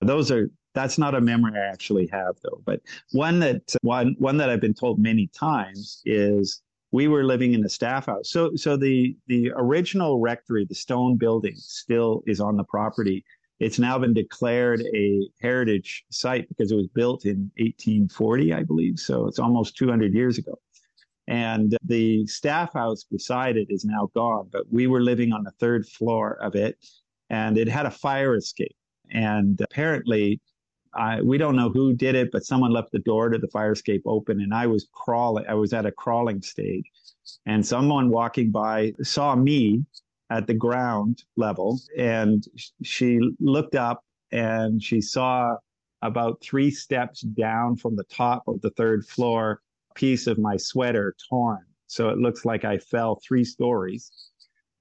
those 0.00 0.30
are, 0.30 0.50
that's 0.74 0.98
not 0.98 1.14
a 1.14 1.20
memory 1.20 1.58
I 1.58 1.66
actually 1.66 2.08
have 2.12 2.36
though. 2.42 2.60
But 2.66 2.80
one 3.12 3.38
that, 3.40 3.74
one, 3.82 4.16
one 4.18 4.36
that 4.36 4.50
I've 4.50 4.60
been 4.60 4.74
told 4.74 4.98
many 4.98 5.28
times 5.28 6.02
is 6.04 6.62
we 6.90 7.08
were 7.08 7.24
living 7.24 7.52
in 7.52 7.64
a 7.64 7.68
staff 7.68 8.06
house. 8.06 8.30
So, 8.30 8.54
so 8.56 8.76
the, 8.76 9.16
the 9.26 9.52
original 9.56 10.20
rectory, 10.20 10.64
the 10.64 10.74
stone 10.74 11.16
building 11.16 11.54
still 11.56 12.22
is 12.26 12.40
on 12.40 12.56
the 12.56 12.64
property. 12.64 13.24
It's 13.60 13.78
now 13.78 13.98
been 13.98 14.14
declared 14.14 14.82
a 14.94 15.28
heritage 15.40 16.04
site 16.10 16.48
because 16.48 16.72
it 16.72 16.76
was 16.76 16.88
built 16.88 17.24
in 17.24 17.50
1840, 17.58 18.54
I 18.54 18.62
believe. 18.62 18.98
So 18.98 19.26
it's 19.26 19.38
almost 19.38 19.76
200 19.76 20.14
years 20.14 20.38
ago. 20.38 20.58
And 21.26 21.76
the 21.84 22.26
staff 22.26 22.72
house 22.72 23.04
beside 23.04 23.58
it 23.58 23.66
is 23.68 23.84
now 23.84 24.10
gone, 24.14 24.48
but 24.50 24.62
we 24.72 24.86
were 24.86 25.02
living 25.02 25.32
on 25.32 25.44
the 25.44 25.50
third 25.60 25.86
floor 25.86 26.38
of 26.40 26.54
it 26.54 26.78
and 27.28 27.58
it 27.58 27.68
had 27.68 27.84
a 27.84 27.90
fire 27.90 28.34
escape. 28.34 28.74
And 29.10 29.60
apparently 29.60 30.40
I, 30.94 31.20
we 31.22 31.38
don't 31.38 31.56
know 31.56 31.70
who 31.70 31.94
did 31.94 32.14
it, 32.14 32.30
but 32.32 32.44
someone 32.44 32.72
left 32.72 32.92
the 32.92 32.98
door 33.00 33.28
to 33.28 33.38
the 33.38 33.48
fire 33.48 33.72
escape 33.72 34.02
open, 34.06 34.40
and 34.40 34.54
I 34.54 34.66
was 34.66 34.88
crawling. 34.92 35.44
I 35.48 35.54
was 35.54 35.72
at 35.72 35.86
a 35.86 35.92
crawling 35.92 36.42
stage, 36.42 36.90
and 37.46 37.64
someone 37.64 38.10
walking 38.10 38.50
by 38.50 38.92
saw 39.02 39.36
me 39.36 39.84
at 40.30 40.46
the 40.46 40.54
ground 40.54 41.24
level, 41.36 41.78
and 41.96 42.44
she 42.82 43.18
looked 43.40 43.74
up 43.74 44.04
and 44.30 44.82
she 44.82 45.00
saw 45.00 45.56
about 46.02 46.40
three 46.42 46.70
steps 46.70 47.22
down 47.22 47.76
from 47.76 47.96
the 47.96 48.04
top 48.04 48.42
of 48.46 48.60
the 48.60 48.70
third 48.70 49.06
floor, 49.06 49.60
piece 49.94 50.26
of 50.26 50.38
my 50.38 50.56
sweater 50.56 51.14
torn. 51.28 51.64
So 51.86 52.10
it 52.10 52.18
looks 52.18 52.44
like 52.44 52.64
I 52.64 52.78
fell 52.78 53.20
three 53.26 53.44
stories, 53.44 54.12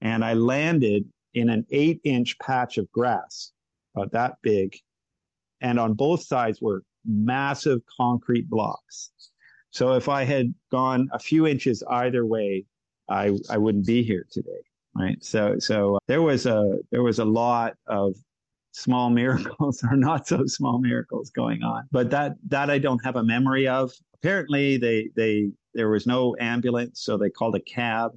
and 0.02 0.24
I 0.24 0.34
landed 0.34 1.06
in 1.34 1.50
an 1.50 1.66
eight-inch 1.72 2.38
patch 2.40 2.78
of 2.78 2.92
grass, 2.92 3.52
about 3.96 4.12
that 4.12 4.36
big 4.42 4.76
and 5.62 5.80
on 5.80 5.94
both 5.94 6.22
sides 6.22 6.62
were 6.62 6.84
massive 7.06 7.82
concrete 7.98 8.50
blocks. 8.50 9.12
So 9.72 9.94
if 9.94 10.10
I 10.10 10.24
had 10.24 10.54
gone 10.72 11.10
a 11.12 11.20
few 11.20 11.46
inches 11.48 11.84
either 11.90 12.26
way, 12.26 12.66
I 13.10 13.38
I 13.50 13.58
wouldn't 13.58 13.86
be 13.86 14.04
here 14.04 14.26
today, 14.32 14.64
right? 14.96 15.24
So 15.24 15.60
so 15.60 15.96
uh, 15.96 16.00
there 16.08 16.22
was 16.22 16.46
a 16.46 16.80
there 16.92 17.04
was 17.04 17.20
a 17.20 17.26
lot 17.26 17.76
of 17.88 18.16
small 18.72 19.10
miracles 19.22 19.84
or 19.84 19.96
not 19.96 20.28
so 20.28 20.46
small 20.46 20.80
miracles 20.80 21.30
going 21.30 21.64
on, 21.64 21.88
but 21.92 22.10
that 22.12 22.36
that 22.48 22.70
I 22.70 22.80
don't 22.80 23.04
have 23.04 23.16
a 23.16 23.24
memory 23.24 23.68
of. 23.68 23.92
Apparently, 24.16 24.78
they 24.78 25.10
they 25.16 25.52
there 25.74 25.90
was 25.90 26.08
no 26.08 26.36
ambulance, 26.40 27.02
so 27.02 27.18
they 27.18 27.30
called 27.30 27.56
a 27.56 27.62
cab. 27.62 28.12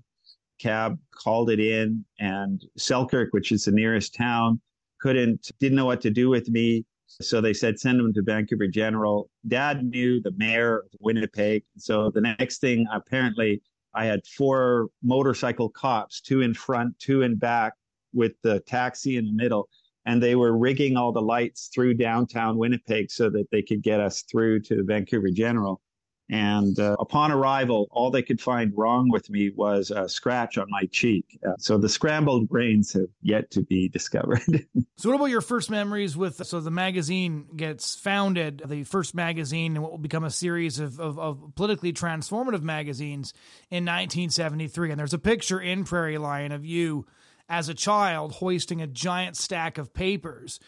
Cab 0.58 0.98
called 1.14 1.50
it 1.50 1.58
in, 1.60 2.04
and 2.18 2.62
Selkirk, 2.76 3.32
which 3.32 3.50
is 3.50 3.64
the 3.64 3.72
nearest 3.72 4.14
town, 4.14 4.60
couldn't 5.00 5.50
didn't 5.58 5.76
know 5.76 5.86
what 5.86 6.00
to 6.02 6.10
do 6.10 6.28
with 6.28 6.48
me 6.48 6.84
So 7.20 7.40
they 7.40 7.52
said, 7.52 7.78
send 7.78 7.98
them 7.98 8.12
to 8.14 8.22
Vancouver 8.22 8.68
General. 8.68 9.28
Dad 9.48 9.84
knew 9.84 10.20
the 10.20 10.32
mayor 10.36 10.80
of 10.80 10.86
Winnipeg. 11.00 11.64
So 11.76 12.10
the 12.10 12.20
next 12.20 12.60
thing, 12.60 12.86
apparently, 12.92 13.62
I 13.94 14.04
had 14.04 14.24
four 14.26 14.88
motorcycle 15.02 15.68
cops, 15.68 16.20
two 16.20 16.40
in 16.40 16.54
front, 16.54 16.98
two 16.98 17.22
in 17.22 17.36
back, 17.36 17.74
with 18.12 18.32
the 18.42 18.60
taxi 18.60 19.16
in 19.16 19.26
the 19.26 19.32
middle. 19.32 19.68
And 20.06 20.22
they 20.22 20.36
were 20.36 20.56
rigging 20.56 20.96
all 20.96 21.12
the 21.12 21.20
lights 21.20 21.70
through 21.74 21.94
downtown 21.94 22.56
Winnipeg 22.56 23.10
so 23.10 23.28
that 23.30 23.46
they 23.50 23.62
could 23.62 23.82
get 23.82 24.00
us 24.00 24.22
through 24.22 24.60
to 24.62 24.84
Vancouver 24.84 25.30
General. 25.30 25.80
And 26.30 26.78
uh, 26.78 26.96
upon 27.00 27.32
arrival, 27.32 27.88
all 27.90 28.12
they 28.12 28.22
could 28.22 28.40
find 28.40 28.72
wrong 28.76 29.10
with 29.10 29.28
me 29.28 29.50
was 29.50 29.90
a 29.90 30.08
scratch 30.08 30.58
on 30.58 30.66
my 30.70 30.84
cheek. 30.92 31.38
Uh, 31.44 31.54
so 31.58 31.76
the 31.76 31.88
scrambled 31.88 32.48
brains 32.48 32.92
have 32.92 33.08
yet 33.20 33.50
to 33.50 33.62
be 33.62 33.88
discovered. 33.88 34.40
so, 34.96 35.10
what 35.10 35.16
about 35.16 35.30
your 35.30 35.40
first 35.40 35.70
memories 35.70 36.16
with? 36.16 36.36
So, 36.46 36.60
the 36.60 36.70
magazine 36.70 37.46
gets 37.56 37.96
founded, 37.96 38.62
the 38.64 38.84
first 38.84 39.12
magazine, 39.12 39.74
and 39.74 39.82
what 39.82 39.90
will 39.90 39.98
become 39.98 40.22
a 40.22 40.30
series 40.30 40.78
of, 40.78 41.00
of, 41.00 41.18
of 41.18 41.52
politically 41.56 41.92
transformative 41.92 42.62
magazines 42.62 43.34
in 43.68 43.84
1973. 43.84 44.92
And 44.92 45.00
there's 45.00 45.12
a 45.12 45.18
picture 45.18 45.60
in 45.60 45.82
Prairie 45.82 46.18
Lion 46.18 46.52
of 46.52 46.64
you 46.64 47.06
as 47.48 47.68
a 47.68 47.74
child 47.74 48.34
hoisting 48.34 48.80
a 48.80 48.86
giant 48.86 49.36
stack 49.36 49.76
of 49.76 49.92
papers. 49.92 50.60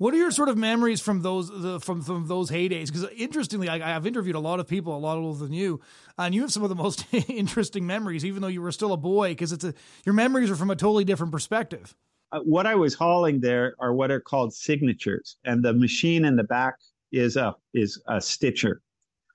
What 0.00 0.14
are 0.14 0.16
your 0.16 0.30
sort 0.30 0.48
of 0.48 0.56
memories 0.56 1.02
from 1.02 1.20
those 1.20 1.50
the, 1.50 1.78
from 1.78 2.00
from 2.00 2.26
those 2.26 2.50
heydays? 2.50 2.86
Because 2.86 3.04
interestingly, 3.18 3.68
I, 3.68 3.76
have 3.80 4.06
interviewed 4.06 4.34
a 4.34 4.40
lot 4.40 4.58
of 4.58 4.66
people, 4.66 4.96
a 4.96 4.98
lot 4.98 5.18
older 5.18 5.38
than 5.38 5.52
you, 5.52 5.82
and 6.16 6.34
you 6.34 6.40
have 6.40 6.50
some 6.50 6.62
of 6.62 6.70
the 6.70 6.74
most 6.74 7.04
interesting 7.28 7.86
memories, 7.86 8.24
even 8.24 8.40
though 8.40 8.48
you 8.48 8.62
were 8.62 8.72
still 8.72 8.94
a 8.94 8.96
boy. 8.96 9.32
Because 9.32 9.52
it's 9.52 9.62
a 9.62 9.74
your 10.06 10.14
memories 10.14 10.50
are 10.50 10.56
from 10.56 10.70
a 10.70 10.74
totally 10.74 11.04
different 11.04 11.32
perspective. 11.32 11.94
Uh, 12.32 12.40
what 12.44 12.66
I 12.66 12.76
was 12.76 12.94
hauling 12.94 13.40
there 13.40 13.74
are 13.78 13.92
what 13.92 14.10
are 14.10 14.20
called 14.20 14.54
signatures, 14.54 15.36
and 15.44 15.62
the 15.62 15.74
machine 15.74 16.24
in 16.24 16.34
the 16.34 16.44
back 16.44 16.76
is 17.12 17.36
a 17.36 17.54
is 17.74 18.00
a 18.08 18.22
stitcher, 18.22 18.80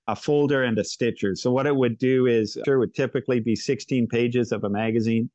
a 0.07 0.15
folder 0.15 0.63
and 0.63 0.79
a 0.79 0.83
stitcher. 0.83 1.35
So 1.35 1.51
what 1.51 1.67
it 1.67 1.75
would 1.75 1.99
do 1.99 2.25
is 2.25 2.57
there 2.65 2.79
would 2.79 2.95
typically 2.95 3.39
be 3.39 3.55
16 3.55 4.07
pages 4.07 4.51
of 4.51 4.63
a 4.63 4.69
magazine, 4.71 5.29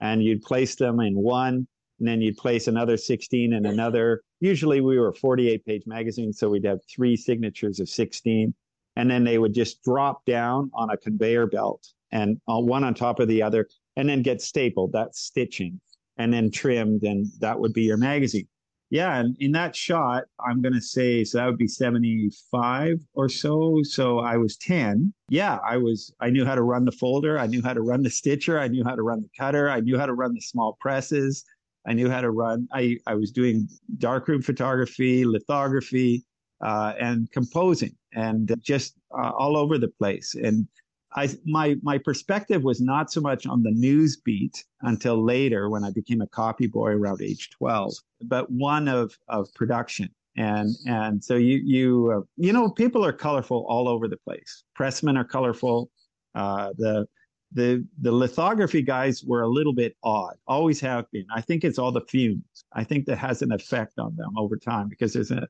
and 0.00 0.22
you'd 0.22 0.42
place 0.42 0.76
them 0.76 1.00
in 1.00 1.16
one 1.16 1.66
and 1.98 2.06
then 2.06 2.20
you'd 2.20 2.36
place 2.36 2.68
another 2.68 2.96
16 2.96 3.54
and 3.54 3.66
another. 3.66 4.22
Usually 4.40 4.80
we 4.80 4.98
were 4.98 5.14
48 5.14 5.64
page 5.64 5.82
magazine, 5.86 6.32
so 6.32 6.48
we'd 6.50 6.64
have 6.64 6.80
three 6.94 7.16
signatures 7.16 7.80
of 7.80 7.88
16. 7.88 8.54
And 8.96 9.10
then 9.10 9.24
they 9.24 9.38
would 9.38 9.54
just 9.54 9.82
drop 9.82 10.24
down 10.24 10.70
on 10.74 10.90
a 10.90 10.96
conveyor 10.96 11.46
belt 11.46 11.86
and 12.12 12.40
uh, 12.48 12.58
one 12.58 12.84
on 12.84 12.94
top 12.94 13.20
of 13.20 13.28
the 13.28 13.42
other, 13.42 13.68
and 13.96 14.08
then 14.08 14.22
get 14.22 14.40
stapled. 14.40 14.92
That's 14.92 15.20
stitching, 15.20 15.80
and 16.16 16.32
then 16.32 16.50
trimmed, 16.50 17.02
and 17.02 17.26
that 17.40 17.58
would 17.58 17.72
be 17.72 17.82
your 17.82 17.96
magazine. 17.96 18.48
Yeah, 18.88 19.18
and 19.18 19.36
in 19.40 19.50
that 19.52 19.74
shot, 19.74 20.24
I'm 20.38 20.62
going 20.62 20.74
to 20.74 20.80
say, 20.80 21.24
so 21.24 21.38
that 21.38 21.46
would 21.46 21.58
be 21.58 21.66
75 21.66 23.00
or 23.14 23.28
so. 23.28 23.80
So 23.82 24.20
I 24.20 24.36
was 24.36 24.56
10. 24.58 25.12
Yeah, 25.28 25.58
I 25.68 25.76
was, 25.76 26.14
I 26.20 26.30
knew 26.30 26.44
how 26.44 26.54
to 26.54 26.62
run 26.62 26.84
the 26.84 26.92
folder. 26.92 27.36
I 27.36 27.48
knew 27.48 27.62
how 27.62 27.74
to 27.74 27.80
run 27.80 28.02
the 28.02 28.10
stitcher. 28.10 28.60
I 28.60 28.68
knew 28.68 28.84
how 28.84 28.94
to 28.94 29.02
run 29.02 29.22
the 29.22 29.28
cutter. 29.36 29.68
I 29.68 29.80
knew 29.80 29.98
how 29.98 30.06
to 30.06 30.14
run 30.14 30.34
the 30.34 30.40
small 30.40 30.76
presses. 30.80 31.44
I 31.86 31.92
knew 31.92 32.10
how 32.10 32.20
to 32.20 32.30
run. 32.30 32.68
I, 32.72 32.98
I 33.06 33.14
was 33.14 33.30
doing 33.30 33.68
darkroom 33.98 34.42
photography, 34.42 35.24
lithography, 35.24 36.24
uh, 36.64 36.94
and 37.00 37.30
composing, 37.32 37.94
and 38.14 38.54
just 38.60 38.94
uh, 39.16 39.30
all 39.30 39.56
over 39.56 39.78
the 39.78 39.88
place. 39.88 40.34
And 40.34 40.66
I, 41.14 41.28
my 41.44 41.76
my 41.82 41.98
perspective 41.98 42.62
was 42.62 42.80
not 42.80 43.10
so 43.10 43.20
much 43.20 43.46
on 43.46 43.62
the 43.62 43.70
news 43.70 44.16
beat 44.16 44.64
until 44.82 45.22
later 45.24 45.70
when 45.70 45.84
I 45.84 45.90
became 45.90 46.20
a 46.20 46.26
copy 46.26 46.66
boy 46.66 46.90
around 46.90 47.22
age 47.22 47.50
twelve, 47.50 47.94
but 48.22 48.50
one 48.50 48.88
of 48.88 49.16
of 49.28 49.52
production. 49.54 50.10
And 50.36 50.74
and 50.86 51.22
so 51.22 51.36
you 51.36 51.60
you 51.64 52.12
uh, 52.14 52.20
you 52.36 52.52
know 52.52 52.70
people 52.70 53.04
are 53.04 53.12
colorful 53.12 53.64
all 53.68 53.88
over 53.88 54.08
the 54.08 54.18
place. 54.18 54.64
Pressmen 54.78 55.16
are 55.16 55.24
colorful. 55.24 55.90
Uh, 56.34 56.72
the 56.76 57.06
the 57.52 57.86
the 58.00 58.12
lithography 58.12 58.82
guys 58.82 59.24
were 59.24 59.42
a 59.42 59.48
little 59.48 59.72
bit 59.72 59.96
odd, 60.02 60.36
always 60.46 60.80
have 60.80 61.10
been. 61.10 61.26
I 61.34 61.40
think 61.40 61.64
it's 61.64 61.78
all 61.78 61.92
the 61.92 62.02
fumes. 62.02 62.42
I 62.72 62.84
think 62.84 63.06
that 63.06 63.18
has 63.18 63.42
an 63.42 63.52
effect 63.52 63.98
on 63.98 64.16
them 64.16 64.36
over 64.36 64.56
time 64.56 64.88
because 64.88 65.12
there's 65.12 65.30
a. 65.30 65.48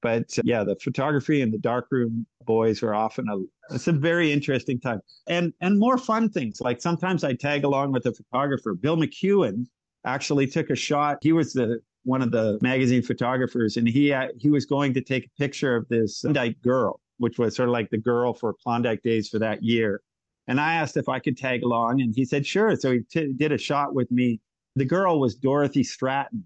But 0.00 0.36
uh, 0.38 0.42
yeah, 0.44 0.64
the 0.64 0.76
photography 0.76 1.42
and 1.42 1.52
the 1.52 1.58
darkroom 1.58 2.26
boys 2.44 2.82
were 2.82 2.94
often 2.94 3.28
a. 3.28 3.74
It's 3.74 3.86
a 3.86 3.92
very 3.92 4.32
interesting 4.32 4.80
time, 4.80 5.00
and 5.28 5.52
and 5.60 5.78
more 5.78 5.98
fun 5.98 6.30
things. 6.30 6.60
Like 6.60 6.80
sometimes 6.80 7.24
I 7.24 7.34
tag 7.34 7.64
along 7.64 7.92
with 7.92 8.04
the 8.04 8.12
photographer. 8.12 8.74
Bill 8.74 8.96
McEwen 8.96 9.66
actually 10.04 10.46
took 10.46 10.70
a 10.70 10.76
shot. 10.76 11.18
He 11.22 11.32
was 11.32 11.52
the 11.52 11.80
one 12.04 12.22
of 12.22 12.32
the 12.32 12.58
magazine 12.62 13.02
photographers, 13.02 13.76
and 13.76 13.88
he 13.88 14.12
uh, 14.12 14.28
he 14.38 14.50
was 14.50 14.64
going 14.64 14.94
to 14.94 15.00
take 15.00 15.26
a 15.26 15.40
picture 15.40 15.76
of 15.76 15.88
this 15.88 16.20
Klondike 16.22 16.60
girl, 16.62 17.00
which 17.18 17.38
was 17.38 17.54
sort 17.54 17.68
of 17.68 17.72
like 17.72 17.90
the 17.90 17.98
girl 17.98 18.34
for 18.34 18.54
Klondike 18.54 19.02
Days 19.02 19.28
for 19.28 19.38
that 19.38 19.62
year 19.62 20.02
and 20.48 20.60
I 20.60 20.74
asked 20.74 20.96
if 20.96 21.08
I 21.08 21.18
could 21.18 21.36
tag 21.36 21.62
along, 21.62 22.00
and 22.00 22.14
he 22.14 22.24
said, 22.24 22.46
sure. 22.46 22.74
So 22.76 22.92
he 22.92 23.00
t- 23.00 23.32
did 23.32 23.52
a 23.52 23.58
shot 23.58 23.94
with 23.94 24.10
me. 24.10 24.40
The 24.74 24.84
girl 24.84 25.20
was 25.20 25.34
Dorothy 25.34 25.84
Stratten. 25.84 26.42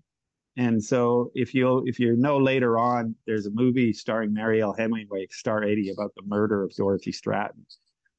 And 0.58 0.82
so 0.82 1.30
if 1.34 1.52
you 1.54 1.82
if 1.86 2.00
you 2.00 2.16
know 2.16 2.38
later 2.38 2.78
on, 2.78 3.14
there's 3.26 3.46
a 3.46 3.50
movie 3.50 3.92
starring 3.92 4.32
Mariel 4.32 4.72
Hemingway, 4.72 5.26
Star 5.30 5.62
80, 5.62 5.90
about 5.90 6.14
the 6.16 6.22
murder 6.26 6.62
of 6.62 6.74
Dorothy 6.74 7.12
Stratten. 7.12 7.64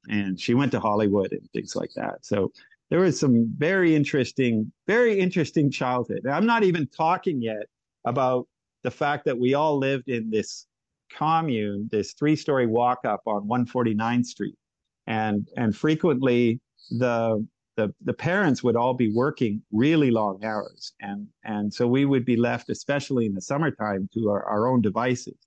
And 0.08 0.40
she 0.40 0.54
went 0.54 0.72
to 0.74 0.80
Hollywood 0.80 1.32
and 1.32 1.50
things 1.52 1.76
like 1.76 1.90
that. 1.96 2.26
So 2.26 2.52
there 2.90 3.00
was 3.00 3.20
some 3.20 3.52
very 3.58 3.96
interesting, 3.96 4.72
very 4.86 5.20
interesting 5.20 5.72
childhood. 5.72 6.22
And 6.24 6.34
I'm 6.34 6.46
not 6.46 6.64
even 6.64 6.88
talking 6.88 7.42
yet 7.42 7.66
about 8.06 8.48
the 8.84 8.92
fact 8.92 9.26
that 9.26 9.38
we 9.38 9.56
all 9.56 9.78
lived 9.78 10.08
in 10.08 10.30
this 10.30 10.68
commune, 11.12 11.90
this 11.92 12.14
three 12.14 12.36
story 12.36 12.68
walk 12.68 13.00
up 13.04 13.22
on 13.26 13.48
149th 13.48 14.26
Street 14.26 14.56
and 15.08 15.48
and 15.58 15.76
frequently 15.76 16.60
the 16.92 17.46
the 17.78 17.94
the 18.04 18.14
parents 18.14 18.64
would 18.64 18.76
all 18.76 18.94
be 18.94 19.14
working 19.14 19.62
really 19.72 20.12
long 20.12 20.44
hours. 20.44 20.94
And 21.02 21.28
and 21.44 21.74
so 21.74 21.88
we 21.88 22.06
would 22.06 22.26
be 22.26 22.36
left 22.36 22.70
especially 22.70 23.26
in 23.26 23.34
the 23.34 23.42
summertime 23.42 24.10
to 24.14 24.30
our, 24.30 24.44
our 24.44 24.68
own 24.68 24.82
devices. 24.82 25.38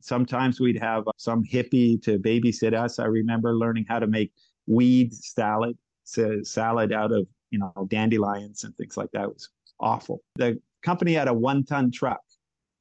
Sometimes 0.00 0.60
we'd 0.60 0.80
have 0.80 1.04
some 1.16 1.42
hippie 1.44 2.00
to 2.02 2.18
babysit 2.18 2.74
us. 2.74 2.98
I 2.98 3.06
remember 3.06 3.56
learning 3.56 3.86
how 3.88 3.98
to 3.98 4.06
make 4.06 4.32
weed 4.66 5.14
salad 5.14 5.76
so 6.04 6.42
salad 6.42 6.92
out 6.92 7.12
of 7.12 7.26
you 7.50 7.58
know 7.58 7.86
dandelions 7.88 8.64
and 8.64 8.76
things 8.76 8.96
like 8.96 9.10
that. 9.12 9.24
It 9.24 9.34
was 9.34 9.48
awful. 9.80 10.22
The 10.36 10.60
company 10.82 11.14
had 11.14 11.28
a 11.28 11.34
one 11.34 11.64
ton 11.64 11.90
truck 11.90 12.20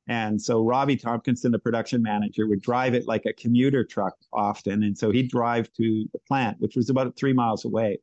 and 0.07 0.41
so 0.41 0.63
Robbie 0.63 0.95
Tompkinson, 0.95 1.51
the 1.51 1.59
production 1.59 2.01
manager, 2.01 2.47
would 2.47 2.61
drive 2.61 2.93
it 2.93 3.07
like 3.07 3.25
a 3.25 3.33
commuter 3.33 3.83
truck 3.83 4.15
often. 4.31 4.83
And 4.83 4.97
so 4.97 5.11
he'd 5.11 5.29
drive 5.29 5.71
to 5.73 6.07
the 6.13 6.19
plant, 6.27 6.57
which 6.59 6.77
was 6.77 6.89
about 6.89 7.17
three 7.17 7.33
miles 7.33 7.65
away. 7.65 7.99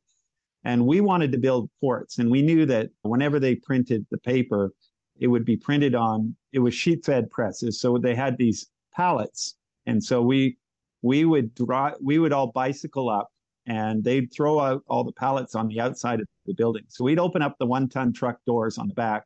And 0.63 0.85
we 0.85 1.01
wanted 1.01 1.31
to 1.31 1.39
build 1.39 1.69
ports. 1.81 2.19
And 2.19 2.29
we 2.29 2.43
knew 2.43 2.65
that 2.67 2.89
whenever 3.01 3.39
they 3.39 3.55
printed 3.55 4.05
the 4.11 4.19
paper, 4.19 4.71
it 5.19 5.27
would 5.27 5.45
be 5.45 5.57
printed 5.57 5.95
on, 5.95 6.35
it 6.53 6.59
was 6.59 6.75
sheet 6.75 7.03
fed 7.03 7.31
presses. 7.31 7.79
So 7.79 7.97
they 7.97 8.13
had 8.13 8.37
these 8.37 8.67
pallets. 8.93 9.55
And 9.87 10.03
so 10.03 10.21
we, 10.21 10.57
we 11.01 11.25
would 11.25 11.55
draw, 11.55 11.91
we 12.01 12.19
would 12.19 12.33
all 12.33 12.51
bicycle 12.51 13.09
up 13.09 13.29
and 13.65 14.03
they'd 14.03 14.31
throw 14.31 14.59
out 14.59 14.83
all 14.87 15.03
the 15.03 15.11
pallets 15.11 15.55
on 15.55 15.67
the 15.67 15.79
outside 15.79 16.19
of 16.19 16.27
the 16.45 16.53
building. 16.53 16.83
So 16.87 17.03
we'd 17.03 17.19
open 17.19 17.41
up 17.41 17.55
the 17.57 17.65
one 17.65 17.89
ton 17.89 18.13
truck 18.13 18.37
doors 18.45 18.77
on 18.77 18.87
the 18.87 18.93
back, 18.93 19.23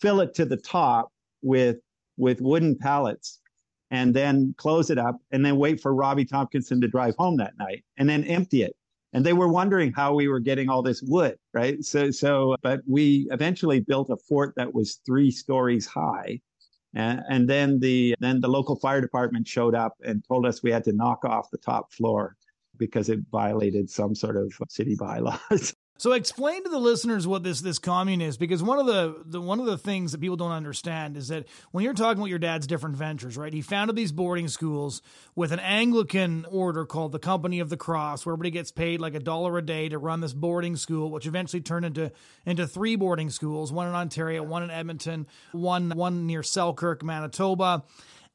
fill 0.00 0.20
it 0.20 0.34
to 0.34 0.44
the 0.44 0.56
top 0.56 1.08
with 1.42 1.78
with 2.16 2.40
wooden 2.40 2.76
pallets 2.76 3.40
and 3.90 4.14
then 4.14 4.54
close 4.56 4.90
it 4.90 4.98
up 4.98 5.18
and 5.30 5.44
then 5.44 5.56
wait 5.56 5.80
for 5.80 5.94
Robbie 5.94 6.24
Tompkinson 6.24 6.80
to 6.80 6.88
drive 6.88 7.14
home 7.16 7.36
that 7.36 7.56
night 7.58 7.84
and 7.98 8.08
then 8.08 8.24
empty 8.24 8.62
it. 8.62 8.74
And 9.12 9.26
they 9.26 9.34
were 9.34 9.48
wondering 9.48 9.92
how 9.92 10.14
we 10.14 10.28
were 10.28 10.40
getting 10.40 10.70
all 10.70 10.82
this 10.82 11.02
wood, 11.02 11.36
right? 11.52 11.84
So, 11.84 12.10
so, 12.10 12.56
but 12.62 12.80
we 12.86 13.28
eventually 13.30 13.80
built 13.80 14.08
a 14.08 14.16
fort 14.16 14.54
that 14.56 14.72
was 14.72 15.00
three 15.04 15.30
stories 15.30 15.86
high. 15.86 16.40
And, 16.94 17.20
and 17.28 17.48
then 17.48 17.78
the, 17.78 18.14
then 18.20 18.40
the 18.40 18.48
local 18.48 18.76
fire 18.76 19.02
department 19.02 19.46
showed 19.46 19.74
up 19.74 19.96
and 20.02 20.24
told 20.26 20.46
us 20.46 20.62
we 20.62 20.72
had 20.72 20.84
to 20.84 20.92
knock 20.92 21.26
off 21.26 21.50
the 21.50 21.58
top 21.58 21.92
floor 21.92 22.36
because 22.78 23.10
it 23.10 23.20
violated 23.30 23.90
some 23.90 24.14
sort 24.14 24.36
of 24.36 24.54
city 24.68 24.94
bylaws. 24.94 25.74
So 25.98 26.10
explain 26.12 26.64
to 26.64 26.68
the 26.68 26.78
listeners 26.78 27.28
what 27.28 27.44
this 27.44 27.60
this 27.60 27.78
commune 27.78 28.20
is, 28.20 28.36
because 28.36 28.60
one 28.60 28.80
of 28.80 28.86
the, 28.86 29.22
the 29.24 29.40
one 29.40 29.60
of 29.60 29.66
the 29.66 29.78
things 29.78 30.10
that 30.10 30.20
people 30.20 30.36
don't 30.36 30.50
understand 30.50 31.16
is 31.16 31.28
that 31.28 31.46
when 31.70 31.84
you're 31.84 31.94
talking 31.94 32.18
about 32.18 32.28
your 32.28 32.40
dad's 32.40 32.66
different 32.66 32.96
ventures, 32.96 33.36
right? 33.36 33.52
He 33.52 33.62
founded 33.62 33.94
these 33.94 34.10
boarding 34.10 34.48
schools 34.48 35.00
with 35.36 35.52
an 35.52 35.60
Anglican 35.60 36.44
order 36.50 36.86
called 36.86 37.12
the 37.12 37.20
Company 37.20 37.60
of 37.60 37.68
the 37.68 37.76
Cross, 37.76 38.26
where 38.26 38.32
everybody 38.32 38.50
gets 38.50 38.72
paid 38.72 39.00
like 39.00 39.14
a 39.14 39.20
dollar 39.20 39.56
a 39.58 39.62
day 39.62 39.88
to 39.90 39.98
run 39.98 40.20
this 40.20 40.32
boarding 40.32 40.74
school, 40.74 41.08
which 41.10 41.26
eventually 41.26 41.60
turned 41.60 41.84
into 41.84 42.10
into 42.44 42.66
three 42.66 42.96
boarding 42.96 43.30
schools: 43.30 43.72
one 43.72 43.86
in 43.86 43.94
Ontario, 43.94 44.42
one 44.42 44.64
in 44.64 44.70
Edmonton, 44.70 45.28
one 45.52 45.90
one 45.90 46.26
near 46.26 46.42
Selkirk, 46.42 47.04
Manitoba, 47.04 47.84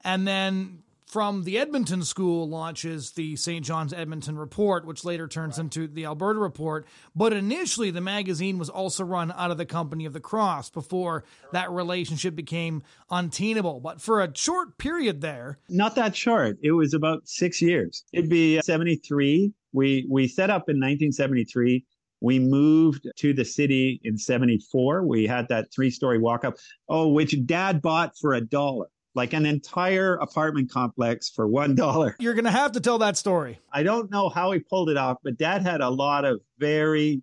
and 0.05 0.25
then 0.25 0.83
from 1.07 1.45
the 1.45 1.57
Edmonton 1.57 2.03
School 2.03 2.49
launches 2.49 3.11
the 3.11 3.37
St. 3.37 3.65
John's 3.65 3.93
Edmonton 3.93 4.37
Report, 4.37 4.85
which 4.85 5.05
later 5.05 5.25
turns 5.25 5.57
right. 5.57 5.63
into 5.63 5.87
the 5.87 6.03
Alberta 6.03 6.37
Report. 6.37 6.85
But 7.15 7.31
initially, 7.31 7.91
the 7.91 8.01
magazine 8.01 8.57
was 8.57 8.69
also 8.69 9.05
run 9.05 9.31
out 9.31 9.49
of 9.49 9.57
the 9.57 9.65
Company 9.65 10.05
of 10.05 10.11
the 10.11 10.19
Cross 10.19 10.71
before 10.71 11.23
that 11.53 11.71
relationship 11.71 12.35
became 12.35 12.83
untenable. 13.09 13.79
But 13.79 14.01
for 14.01 14.21
a 14.21 14.35
short 14.35 14.77
period 14.77 15.21
there. 15.21 15.59
Not 15.69 15.95
that 15.95 16.13
short. 16.13 16.57
It 16.61 16.73
was 16.73 16.93
about 16.93 17.25
six 17.25 17.61
years. 17.61 18.03
It'd 18.11 18.29
be 18.29 18.59
uh, 18.59 18.61
73. 18.61 19.53
We, 19.71 20.05
we 20.09 20.27
set 20.27 20.49
up 20.49 20.63
in 20.67 20.75
1973. 20.75 21.85
We 22.19 22.39
moved 22.39 23.07
to 23.15 23.33
the 23.33 23.45
city 23.45 24.01
in 24.03 24.17
74. 24.17 25.05
We 25.05 25.25
had 25.25 25.47
that 25.47 25.71
three 25.73 25.91
story 25.91 26.17
walk 26.17 26.43
up. 26.43 26.55
Oh, 26.89 27.07
which 27.07 27.45
dad 27.45 27.81
bought 27.81 28.17
for 28.19 28.33
a 28.33 28.41
dollar 28.41 28.87
like 29.17 29.33
an 29.33 29.45
entire 29.45 30.15
apartment 30.17 30.71
complex 30.71 31.29
for 31.29 31.47
one 31.47 31.75
dollar. 31.75 32.15
You're 32.19 32.35
gonna 32.35 32.51
have 32.51 32.71
to 32.73 32.79
tell 32.79 32.99
that 32.99 33.17
story. 33.17 33.59
I 33.73 33.83
don't 33.83 34.09
know 34.11 34.29
how 34.29 34.51
he 34.51 34.59
pulled 34.59 34.89
it 34.89 34.95
off, 34.95 35.17
but 35.23 35.37
Dad 35.37 35.63
had 35.63 35.81
a 35.81 35.89
lot 35.89 36.23
of 36.23 36.39
very 36.59 37.21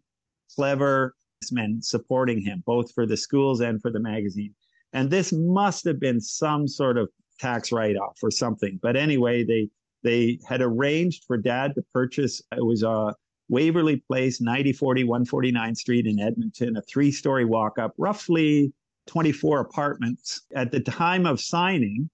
clever 0.55 1.15
men 1.53 1.81
supporting 1.81 2.41
him, 2.41 2.63
both 2.67 2.93
for 2.93 3.07
the 3.07 3.17
schools 3.17 3.61
and 3.61 3.81
for 3.81 3.91
the 3.91 4.01
magazine. 4.01 4.55
And 4.93 5.11
this 5.11 5.33
must 5.33 5.85
have 5.85 6.01
been 6.01 6.21
some 6.21 6.67
sort 6.67 6.99
of 6.99 7.09
tax 7.39 7.73
write-off 7.73 8.19
or 8.23 8.31
something. 8.31 8.79
But 8.83 8.97
anyway, 8.97 9.45
they 9.45 9.69
they 10.03 10.39
had 10.47 10.61
arranged 10.61 11.25
for 11.27 11.37
Dad 11.37 11.75
to 11.77 11.83
purchase. 11.93 12.43
It 12.53 12.65
was 12.65 12.83
a 12.83 13.15
Waverly 13.49 14.03
Place, 14.09 14.41
9040 14.41 15.05
149th 15.05 15.77
Street 15.77 16.07
in 16.07 16.19
Edmonton, 16.19 16.77
a 16.77 16.83
three-story 16.83 17.45
walk-up, 17.45 17.95
roughly 17.99 18.73
24 19.07 19.61
apartments. 19.61 20.43
At 20.55 20.71
the 20.71 20.81
time 20.81 21.27
of 21.27 21.41
signing, 21.41 22.09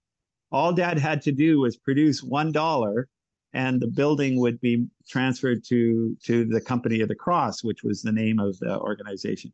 all 0.51 0.73
dad 0.73 0.97
had 0.97 1.21
to 1.23 1.31
do 1.31 1.59
was 1.59 1.77
produce 1.77 2.21
$1 2.21 3.05
and 3.53 3.81
the 3.81 3.87
building 3.87 4.39
would 4.39 4.59
be 4.61 4.85
transferred 5.07 5.63
to, 5.65 6.15
to 6.23 6.45
the 6.45 6.61
Company 6.61 7.01
of 7.01 7.09
the 7.09 7.15
Cross, 7.15 7.63
which 7.63 7.83
was 7.83 8.01
the 8.01 8.11
name 8.11 8.39
of 8.39 8.57
the 8.59 8.79
organization. 8.79 9.51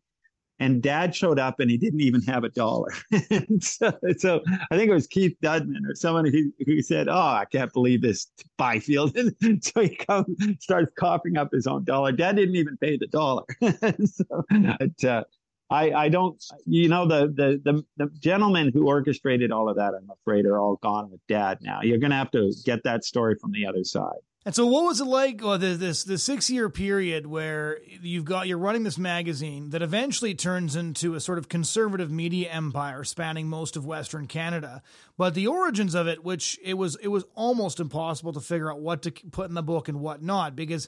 And 0.60 0.82
dad 0.82 1.16
showed 1.16 1.38
up 1.38 1.60
and 1.60 1.70
he 1.70 1.78
didn't 1.78 2.02
even 2.02 2.22
have 2.24 2.44
a 2.44 2.50
dollar. 2.50 2.92
so, 3.60 3.92
so, 4.18 4.42
I 4.72 4.78
think 4.78 4.90
it 4.90 4.94
was 4.94 5.06
Keith 5.06 5.38
Dudman 5.44 5.88
or 5.88 5.94
someone 5.94 6.26
who, 6.26 6.52
who 6.66 6.82
said, 6.82 7.08
Oh, 7.08 7.14
I 7.14 7.46
can't 7.52 7.72
believe 7.72 8.02
this 8.02 8.28
Byfield. 8.58 9.16
So 9.62 9.82
he 9.82 9.96
comes, 9.96 10.26
starts 10.60 10.92
coughing 10.98 11.38
up 11.38 11.52
his 11.52 11.68
own 11.68 11.84
dollar. 11.84 12.12
Dad 12.12 12.38
didn't 12.38 12.56
even 12.56 12.76
pay 12.78 12.98
the 12.98 13.08
dollar. 13.08 13.44
so, 14.06 14.44
but, 14.80 15.04
uh, 15.04 15.24
I, 15.70 15.92
I 15.92 16.10
don't, 16.10 16.42
you 16.66 16.88
know, 16.88 17.08
the, 17.08 17.28
the, 17.28 17.62
the, 17.64 17.86
the, 17.98 18.10
gentlemen 18.20 18.72
who 18.74 18.88
orchestrated 18.88 19.52
all 19.52 19.68
of 19.70 19.76
that, 19.76 19.94
I'm 19.94 20.10
afraid, 20.10 20.46
are 20.46 20.58
all 20.58 20.78
gone 20.78 21.12
with 21.12 21.20
dad 21.28 21.60
now. 21.62 21.82
You're 21.82 21.98
going 21.98 22.12
to 22.12 22.18
have 22.18 22.32
to 22.32 22.54
get 22.64 22.84
that 22.84 23.04
story 23.04 23.36
from 23.36 23.52
the 23.52 23.66
other 23.66 23.84
side. 23.84 24.20
And 24.46 24.56
so, 24.56 24.66
what 24.66 24.86
was 24.86 25.02
it 25.02 25.06
like? 25.08 25.44
Well, 25.44 25.58
the, 25.58 25.74
this 25.74 26.06
the 26.06 26.18
six 26.18 26.50
year 26.50 26.70
period 26.70 27.28
where 27.28 27.80
you've 28.02 28.24
got 28.24 28.48
you're 28.48 28.58
running 28.58 28.84
this 28.84 28.98
magazine 28.98 29.72
that 29.72 29.82
eventually 29.82 30.36
turns 30.36 30.78
into 30.78 31.16
a 31.16 31.20
sort 31.20 31.38
of 31.38 31.50
conservative 31.50 32.10
media 32.10 32.50
empire 32.50 33.04
spanning 33.04 33.50
most 33.50 33.76
of 33.76 33.86
Western 33.86 34.26
Canada. 34.26 34.82
But 35.18 35.34
the 35.34 35.48
origins 35.48 35.96
of 35.96 36.08
it, 36.08 36.24
which 36.24 36.58
it 36.64 36.76
was 36.76 36.96
it 37.02 37.10
was 37.10 37.26
almost 37.36 37.82
impossible 37.82 38.32
to 38.32 38.40
figure 38.40 38.72
out 38.72 38.80
what 38.80 39.02
to 39.02 39.12
put 39.12 39.50
in 39.50 39.54
the 39.54 39.62
book 39.62 39.90
and 39.90 40.00
what 40.00 40.24
not, 40.24 40.56
because 40.56 40.88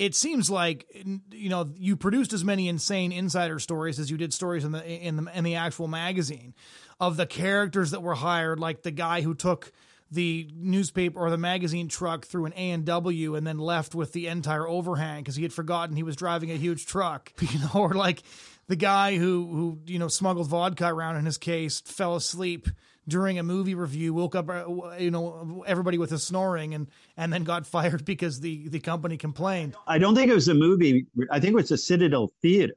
it 0.00 0.14
seems 0.14 0.48
like 0.48 0.86
you 1.30 1.50
know 1.50 1.70
you 1.76 1.94
produced 1.94 2.32
as 2.32 2.42
many 2.42 2.68
insane 2.68 3.12
insider 3.12 3.58
stories 3.58 4.00
as 4.00 4.10
you 4.10 4.16
did 4.16 4.32
stories 4.32 4.64
in 4.64 4.72
the 4.72 4.82
in 4.84 5.16
the 5.16 5.36
in 5.36 5.44
the 5.44 5.56
actual 5.56 5.88
magazine. 5.88 6.54
Of 6.98 7.16
the 7.16 7.26
characters 7.26 7.92
that 7.92 8.02
were 8.02 8.14
hired, 8.14 8.60
like 8.60 8.82
the 8.82 8.90
guy 8.90 9.20
who 9.20 9.34
took 9.34 9.72
the 10.10 10.50
newspaper 10.54 11.18
or 11.20 11.30
the 11.30 11.38
magazine 11.38 11.88
truck 11.88 12.26
through 12.26 12.46
an 12.46 12.52
A 12.56 12.70
and 12.70 12.84
W 12.84 13.36
and 13.36 13.46
then 13.46 13.58
left 13.58 13.94
with 13.94 14.12
the 14.12 14.26
entire 14.26 14.66
overhang 14.66 15.22
because 15.22 15.36
he 15.36 15.42
had 15.42 15.52
forgotten 15.52 15.96
he 15.96 16.02
was 16.02 16.16
driving 16.16 16.50
a 16.50 16.56
huge 16.56 16.86
truck, 16.86 17.32
you 17.40 17.58
know, 17.58 17.70
or 17.74 17.92
like 17.92 18.22
the 18.68 18.76
guy 18.76 19.18
who 19.18 19.46
who 19.52 19.78
you 19.86 19.98
know 19.98 20.08
smuggled 20.08 20.48
vodka 20.48 20.86
around 20.86 21.16
in 21.16 21.26
his 21.26 21.36
case 21.36 21.80
fell 21.80 22.16
asleep 22.16 22.68
during 23.10 23.38
a 23.38 23.42
movie 23.42 23.74
review, 23.74 24.14
woke 24.14 24.34
up, 24.34 24.48
uh, 24.48 24.64
you 24.98 25.10
know, 25.10 25.64
everybody 25.66 25.98
with 25.98 26.12
a 26.12 26.18
snoring, 26.18 26.74
and 26.74 26.88
and 27.16 27.32
then 27.32 27.44
got 27.44 27.66
fired 27.76 28.04
because 28.04 28.40
the 28.40 28.68
the 28.68 28.80
company 28.80 29.16
complained. 29.16 29.74
I 29.86 29.98
don't 29.98 30.14
think 30.14 30.30
it 30.30 30.34
was 30.34 30.48
a 30.48 30.54
movie. 30.54 31.06
I 31.30 31.40
think 31.40 31.52
it 31.52 31.56
was 31.56 31.70
a 31.70 31.78
Citadel 31.78 32.32
Theater. 32.40 32.74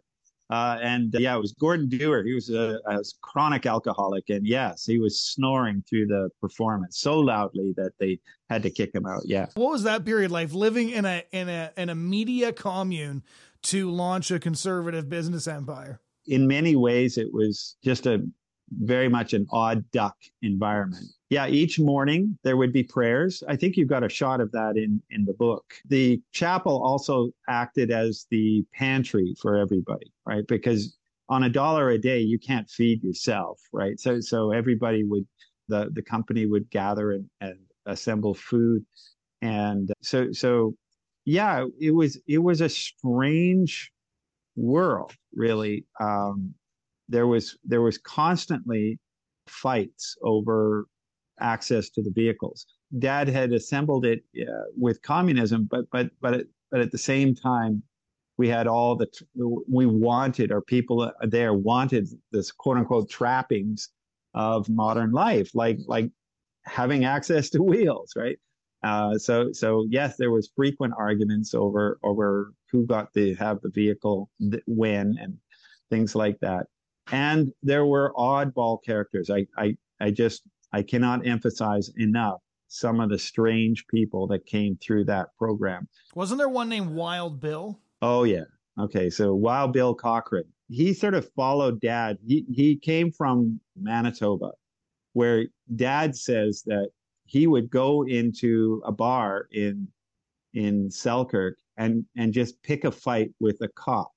Uh, 0.49 0.77
and 0.83 1.15
uh, 1.15 1.19
yeah, 1.19 1.35
it 1.35 1.39
was 1.39 1.53
Gordon 1.53 1.87
Dewar. 1.87 2.23
He 2.23 2.33
was 2.33 2.49
a, 2.49 2.79
a, 2.85 2.99
chronic 3.21 3.65
alcoholic, 3.65 4.25
and 4.29 4.45
yes, 4.45 4.85
he 4.85 4.99
was 4.99 5.19
snoring 5.19 5.83
through 5.89 6.07
the 6.07 6.29
performance 6.41 6.99
so 6.99 7.17
loudly 7.19 7.73
that 7.77 7.93
they 7.99 8.19
had 8.49 8.61
to 8.63 8.69
kick 8.69 8.93
him 8.93 9.05
out. 9.05 9.21
Yeah. 9.25 9.47
What 9.55 9.71
was 9.71 9.83
that 9.83 10.05
period 10.05 10.31
like? 10.31 10.53
Living 10.53 10.89
in 10.89 11.05
a 11.05 11.23
in 11.31 11.49
a 11.49 11.71
in 11.77 11.89
a 11.89 11.95
media 11.95 12.51
commune 12.51 13.23
to 13.63 13.89
launch 13.89 14.29
a 14.31 14.39
conservative 14.39 15.09
business 15.09 15.47
empire. 15.47 16.01
In 16.27 16.47
many 16.47 16.75
ways, 16.75 17.17
it 17.17 17.33
was 17.33 17.77
just 17.83 18.05
a 18.05 18.23
very 18.81 19.09
much 19.09 19.33
an 19.33 19.45
odd 19.51 19.89
duck 19.91 20.15
environment. 20.41 21.05
Yeah, 21.29 21.47
each 21.47 21.79
morning 21.79 22.38
there 22.43 22.57
would 22.57 22.71
be 22.71 22.83
prayers. 22.83 23.43
I 23.47 23.55
think 23.55 23.75
you've 23.75 23.89
got 23.89 24.03
a 24.03 24.09
shot 24.09 24.41
of 24.41 24.51
that 24.51 24.77
in 24.77 25.01
in 25.09 25.25
the 25.25 25.33
book. 25.33 25.63
The 25.88 26.21
chapel 26.31 26.81
also 26.83 27.31
acted 27.49 27.91
as 27.91 28.25
the 28.29 28.65
pantry 28.73 29.36
for 29.41 29.57
everybody, 29.57 30.12
right? 30.25 30.45
Because 30.47 30.97
on 31.29 31.43
a 31.43 31.49
dollar 31.49 31.89
a 31.89 31.97
day 31.97 32.19
you 32.19 32.38
can't 32.38 32.69
feed 32.69 33.03
yourself, 33.03 33.59
right? 33.71 33.99
So 33.99 34.19
so 34.19 34.51
everybody 34.51 35.03
would 35.03 35.25
the 35.67 35.89
the 35.93 36.01
company 36.01 36.45
would 36.45 36.69
gather 36.69 37.12
and, 37.12 37.29
and 37.41 37.57
assemble 37.86 38.33
food. 38.33 38.86
And 39.41 39.91
so 40.01 40.31
so 40.31 40.75
yeah, 41.25 41.65
it 41.79 41.91
was 41.91 42.19
it 42.27 42.39
was 42.39 42.62
a 42.62 42.69
strange 42.69 43.91
world, 44.55 45.13
really. 45.33 45.86
Um, 45.99 46.53
there 47.13 47.28
was 47.28 47.58
there 47.63 47.84
was 47.84 47.97
constantly 47.99 48.99
fights 49.47 50.17
over 50.23 50.88
access 51.39 51.89
to 51.91 52.02
the 52.02 52.12
vehicles. 52.12 52.65
Dad 52.97 53.28
had 53.28 53.54
assembled 53.54 54.06
it 54.06 54.23
uh, 54.41 54.65
with 54.76 55.02
communism, 55.04 55.67
but 55.69 55.86
but 55.91 56.10
but 56.21 56.34
at, 56.34 56.45
but 56.71 56.82
at 56.82 56.91
the 56.91 56.97
same 56.97 57.36
time, 57.36 57.84
we 58.38 58.49
had 58.49 58.65
all 58.65 58.95
the 58.95 59.08
we 59.69 59.86
wanted 59.86 60.52
our 60.52 60.62
people 60.62 61.12
there 61.21 61.54
wanted 61.54 62.10
this 62.32 62.52
quote 62.52 62.78
unquote 62.78 63.10
trappings 63.10 63.89
of 64.34 64.67
modern 64.67 65.12
life, 65.12 65.52
like 65.54 65.78
like 65.86 66.10
having 66.65 67.06
access 67.06 67.49
to 67.52 67.62
wheels, 67.62 68.13
right? 68.15 68.39
Uh, 68.82 69.17
so 69.19 69.52
so 69.52 69.86
yes, 69.89 70.17
there 70.17 70.32
was 70.32 70.49
frequent 70.56 70.95
arguments 70.97 71.54
over 71.54 71.99
over 72.04 72.54
who 72.71 72.88
got 72.88 73.13
to 73.13 73.36
have 73.36 73.62
the 73.62 73.69
vehicle 73.69 74.32
when 74.65 75.15
and 75.21 75.38
things 75.91 76.15
like 76.15 76.39
that 76.39 76.65
and 77.11 77.51
there 77.61 77.85
were 77.85 78.13
oddball 78.17 78.83
characters. 78.83 79.29
I, 79.29 79.45
I, 79.57 79.75
I 79.99 80.11
just, 80.11 80.43
I 80.71 80.81
cannot 80.81 81.25
emphasize 81.27 81.91
enough 81.97 82.41
some 82.67 82.99
of 82.99 83.09
the 83.09 83.19
strange 83.19 83.85
people 83.87 84.25
that 84.27 84.45
came 84.47 84.75
through 84.77 85.05
that 85.05 85.27
program. 85.37 85.87
Wasn't 86.15 86.39
there 86.39 86.49
one 86.49 86.69
named 86.69 86.89
Wild 86.89 87.39
Bill? 87.39 87.79
Oh 88.01 88.23
yeah. 88.23 88.45
Okay, 88.79 89.09
so 89.09 89.35
Wild 89.35 89.73
Bill 89.73 89.93
Cochran. 89.93 90.45
He 90.69 90.93
sort 90.93 91.13
of 91.13 91.29
followed 91.33 91.79
Dad. 91.79 92.17
He 92.25 92.45
he 92.51 92.75
came 92.75 93.11
from 93.11 93.59
Manitoba, 93.79 94.51
where 95.13 95.45
Dad 95.75 96.15
says 96.15 96.63
that 96.65 96.89
he 97.25 97.45
would 97.45 97.69
go 97.69 98.03
into 98.03 98.81
a 98.85 98.91
bar 98.91 99.47
in 99.51 99.87
in 100.53 100.89
Selkirk 100.89 101.57
and 101.77 102.05
and 102.17 102.33
just 102.33 102.61
pick 102.63 102.83
a 102.85 102.91
fight 102.91 103.29
with 103.39 103.61
a 103.61 103.67
cop, 103.67 104.11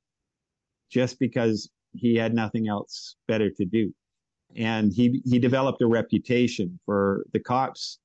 just 0.90 1.18
because 1.18 1.68
he 1.98 2.16
had 2.16 2.34
nothing 2.34 2.68
else 2.68 3.16
better 3.28 3.50
to 3.50 3.64
do. 3.64 3.92
And 4.56 4.92
he, 4.92 5.22
he 5.24 5.38
developed 5.38 5.82
a 5.82 5.86
reputation 5.86 6.78
for 6.86 7.26
the 7.32 7.40
cops 7.40 7.98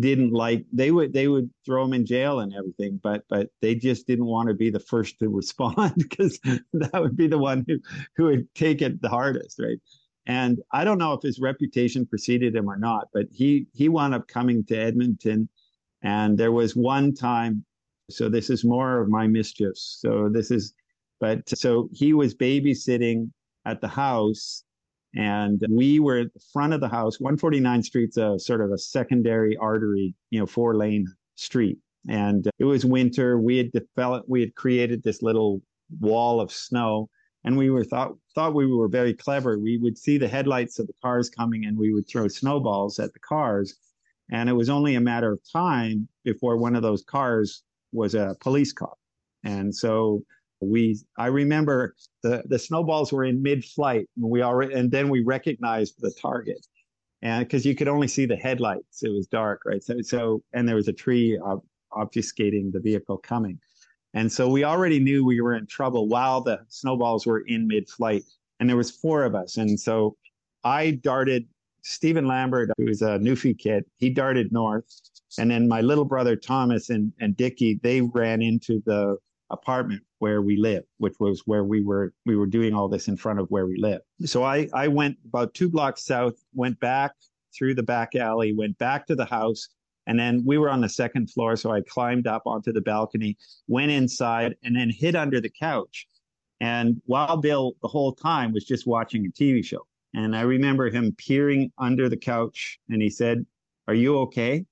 didn't 0.00 0.32
like 0.32 0.64
they 0.72 0.90
would 0.90 1.12
they 1.12 1.28
would 1.28 1.48
throw 1.64 1.84
him 1.84 1.92
in 1.92 2.04
jail 2.04 2.40
and 2.40 2.52
everything 2.54 2.98
but 3.02 3.22
but 3.28 3.48
they 3.62 3.74
just 3.74 4.06
didn't 4.06 4.26
want 4.26 4.48
to 4.48 4.54
be 4.54 4.68
the 4.68 4.80
first 4.80 5.18
to 5.18 5.28
respond 5.40 5.92
because 5.96 6.40
that 6.72 7.00
would 7.00 7.16
be 7.16 7.28
the 7.28 7.38
one 7.38 7.64
who 7.68 7.78
who 8.16 8.24
would 8.24 8.52
take 8.54 8.82
it 8.82 9.00
the 9.00 9.08
hardest 9.08 9.60
right 9.60 9.78
and 10.26 10.60
i 10.72 10.82
don't 10.82 10.98
know 10.98 11.12
if 11.12 11.22
his 11.22 11.38
reputation 11.38 12.04
preceded 12.04 12.54
him 12.56 12.68
or 12.68 12.76
not 12.76 13.08
but 13.14 13.26
he 13.32 13.66
he 13.74 13.88
wound 13.88 14.12
up 14.12 14.26
coming 14.26 14.64
to 14.64 14.76
edmonton 14.76 15.48
and 16.02 16.36
there 16.36 16.52
was 16.52 16.74
one 16.74 17.14
time 17.14 17.64
so 18.10 18.28
this 18.28 18.50
is 18.50 18.64
more 18.64 19.00
of 19.00 19.08
my 19.08 19.26
mischiefs 19.28 19.98
so 20.00 20.28
this 20.28 20.50
is 20.50 20.74
but 21.20 21.48
so 21.48 21.88
he 21.92 22.12
was 22.12 22.34
babysitting 22.34 23.30
at 23.66 23.80
the 23.82 23.88
house 23.88 24.64
and 25.14 25.62
we 25.68 26.00
were 26.00 26.18
at 26.20 26.32
the 26.32 26.40
front 26.52 26.72
of 26.72 26.80
the 26.80 26.88
house 26.88 27.18
149th 27.18 27.84
street's 27.84 28.16
a 28.16 28.38
sort 28.38 28.62
of 28.62 28.70
a 28.70 28.78
secondary 28.78 29.56
artery 29.56 30.14
you 30.30 30.40
know 30.40 30.46
four 30.46 30.74
lane 30.74 31.06
street. 31.36 31.78
And 32.08 32.48
it 32.58 32.64
was 32.64 32.84
winter. 32.84 33.38
We 33.38 33.58
had 33.58 33.72
developed 33.72 34.28
we 34.28 34.40
had 34.40 34.54
created 34.54 35.02
this 35.02 35.22
little 35.22 35.62
wall 36.00 36.40
of 36.40 36.50
snow 36.52 37.08
and 37.44 37.56
we 37.56 37.70
were 37.70 37.84
thought 37.84 38.12
thought 38.34 38.54
we 38.54 38.66
were 38.66 38.88
very 38.88 39.14
clever. 39.14 39.58
We 39.58 39.78
would 39.78 39.96
see 39.96 40.18
the 40.18 40.28
headlights 40.28 40.78
of 40.78 40.86
the 40.86 40.94
cars 41.02 41.30
coming 41.30 41.64
and 41.64 41.76
we 41.76 41.92
would 41.92 42.08
throw 42.08 42.28
snowballs 42.28 42.98
at 42.98 43.12
the 43.12 43.20
cars. 43.20 43.76
And 44.30 44.48
it 44.48 44.54
was 44.54 44.68
only 44.68 44.96
a 44.96 45.00
matter 45.00 45.32
of 45.32 45.40
time 45.52 46.08
before 46.24 46.56
one 46.56 46.74
of 46.74 46.82
those 46.82 47.04
cars 47.04 47.62
was 47.92 48.14
a 48.14 48.36
police 48.40 48.72
car. 48.72 48.94
And 49.44 49.74
so 49.74 50.22
we, 50.70 50.98
I 51.18 51.26
remember 51.26 51.94
the, 52.22 52.42
the 52.46 52.58
snowballs 52.58 53.12
were 53.12 53.24
in 53.24 53.42
mid 53.42 53.64
flight. 53.64 54.08
and 54.16 54.30
We 54.30 54.42
already, 54.42 54.74
and 54.74 54.90
then 54.90 55.08
we 55.08 55.22
recognized 55.22 56.00
the 56.00 56.12
target. 56.20 56.66
And 57.22 57.44
because 57.44 57.64
you 57.64 57.74
could 57.74 57.88
only 57.88 58.08
see 58.08 58.26
the 58.26 58.36
headlights, 58.36 59.02
it 59.02 59.08
was 59.08 59.26
dark, 59.26 59.62
right? 59.64 59.82
So, 59.82 60.00
so 60.02 60.42
and 60.52 60.68
there 60.68 60.76
was 60.76 60.88
a 60.88 60.92
tree 60.92 61.40
obfuscating 61.92 62.72
the 62.72 62.80
vehicle 62.80 63.18
coming. 63.18 63.58
And 64.14 64.30
so 64.30 64.48
we 64.48 64.64
already 64.64 64.98
knew 64.98 65.24
we 65.24 65.40
were 65.40 65.54
in 65.54 65.66
trouble 65.66 66.08
while 66.08 66.40
the 66.40 66.60
snowballs 66.68 67.26
were 67.26 67.40
in 67.40 67.66
mid 67.66 67.88
flight. 67.88 68.24
And 68.60 68.68
there 68.68 68.76
was 68.76 68.90
four 68.90 69.24
of 69.24 69.34
us. 69.34 69.56
And 69.56 69.78
so 69.78 70.16
I 70.64 70.92
darted 70.92 71.46
Stephen 71.82 72.26
Lambert, 72.26 72.70
who's 72.78 73.02
a 73.02 73.18
Newfie 73.18 73.56
kid, 73.56 73.84
he 73.98 74.10
darted 74.10 74.52
north. 74.52 74.86
And 75.38 75.50
then 75.50 75.68
my 75.68 75.82
little 75.82 76.04
brother 76.04 76.34
Thomas 76.34 76.90
and, 76.90 77.12
and 77.20 77.36
Dickie, 77.36 77.78
they 77.82 78.00
ran 78.00 78.42
into 78.42 78.82
the 78.86 79.18
apartment 79.50 80.02
where 80.18 80.42
we 80.42 80.56
live, 80.56 80.84
which 80.98 81.14
was 81.20 81.42
where 81.46 81.64
we 81.64 81.82
were 81.82 82.12
we 82.24 82.36
were 82.36 82.46
doing 82.46 82.74
all 82.74 82.88
this 82.88 83.08
in 83.08 83.16
front 83.16 83.38
of 83.38 83.48
where 83.48 83.66
we 83.66 83.76
live. 83.78 84.00
So 84.24 84.42
I, 84.42 84.68
I 84.74 84.88
went 84.88 85.16
about 85.26 85.54
two 85.54 85.68
blocks 85.68 86.04
south, 86.04 86.34
went 86.54 86.78
back 86.80 87.12
through 87.56 87.74
the 87.74 87.82
back 87.82 88.14
alley, 88.14 88.52
went 88.52 88.76
back 88.78 89.06
to 89.06 89.14
the 89.14 89.24
house, 89.24 89.68
and 90.06 90.18
then 90.18 90.42
we 90.44 90.58
were 90.58 90.70
on 90.70 90.80
the 90.80 90.88
second 90.88 91.30
floor. 91.30 91.56
So 91.56 91.70
I 91.70 91.80
climbed 91.82 92.26
up 92.26 92.42
onto 92.46 92.72
the 92.72 92.80
balcony, 92.80 93.36
went 93.68 93.90
inside, 93.90 94.56
and 94.62 94.76
then 94.76 94.90
hid 94.90 95.16
under 95.16 95.40
the 95.40 95.50
couch. 95.50 96.06
And 96.60 97.00
Wild 97.06 97.42
Bill 97.42 97.74
the 97.82 97.88
whole 97.88 98.12
time 98.12 98.52
was 98.52 98.64
just 98.64 98.86
watching 98.86 99.26
a 99.26 99.30
TV 99.30 99.64
show. 99.64 99.86
And 100.14 100.34
I 100.34 100.42
remember 100.42 100.88
him 100.88 101.14
peering 101.18 101.70
under 101.78 102.08
the 102.08 102.16
couch 102.16 102.78
and 102.88 103.02
he 103.02 103.10
said, 103.10 103.44
Are 103.86 103.94
you 103.94 104.18
okay? 104.20 104.64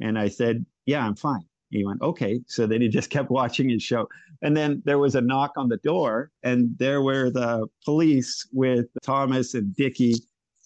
And 0.00 0.18
I 0.18 0.28
said, 0.28 0.64
Yeah, 0.86 1.06
I'm 1.06 1.16
fine. 1.16 1.44
He 1.70 1.84
went, 1.84 2.00
Okay. 2.02 2.40
So 2.46 2.66
then 2.66 2.80
he 2.80 2.88
just 2.88 3.10
kept 3.16 3.30
watching 3.30 3.68
his 3.68 3.82
show. 3.82 4.08
And 4.42 4.56
then 4.56 4.82
there 4.84 4.98
was 4.98 5.14
a 5.14 5.20
knock 5.20 5.52
on 5.56 5.68
the 5.68 5.78
door, 5.78 6.30
and 6.42 6.76
there 6.78 7.02
were 7.02 7.30
the 7.30 7.66
police 7.84 8.46
with 8.52 8.86
Thomas 9.02 9.54
and 9.54 9.74
Dickie. 9.74 10.16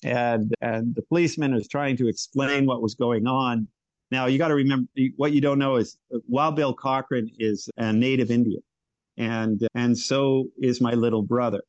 And, 0.03 0.55
and 0.61 0.95
the 0.95 1.03
policeman 1.03 1.55
was 1.55 1.69
trying 1.69 1.97
to 1.99 2.09
explain 2.09 2.67
what 2.67 2.83
was 2.83 2.95
going 2.95 3.27
on. 3.27 3.69
Now, 4.11 4.27
you 4.27 4.39
got 4.39 4.49
to 4.49 4.55
remember 4.55 4.89
what 5.17 5.33
you 5.33 5.41
don't 5.41 5.59
know 5.59 5.77
is 5.77 5.97
Wild 6.27 6.57
Bill 6.57 6.75
Cochran 6.75 7.31
is 7.39 7.69
a 7.77 7.93
native 7.93 8.31
Indian. 8.31 8.63
And, 9.19 9.69
and 9.75 9.97
so 9.97 10.47
is 10.59 10.81
my 10.81 10.95
little 10.95 11.23
brother. 11.23 11.63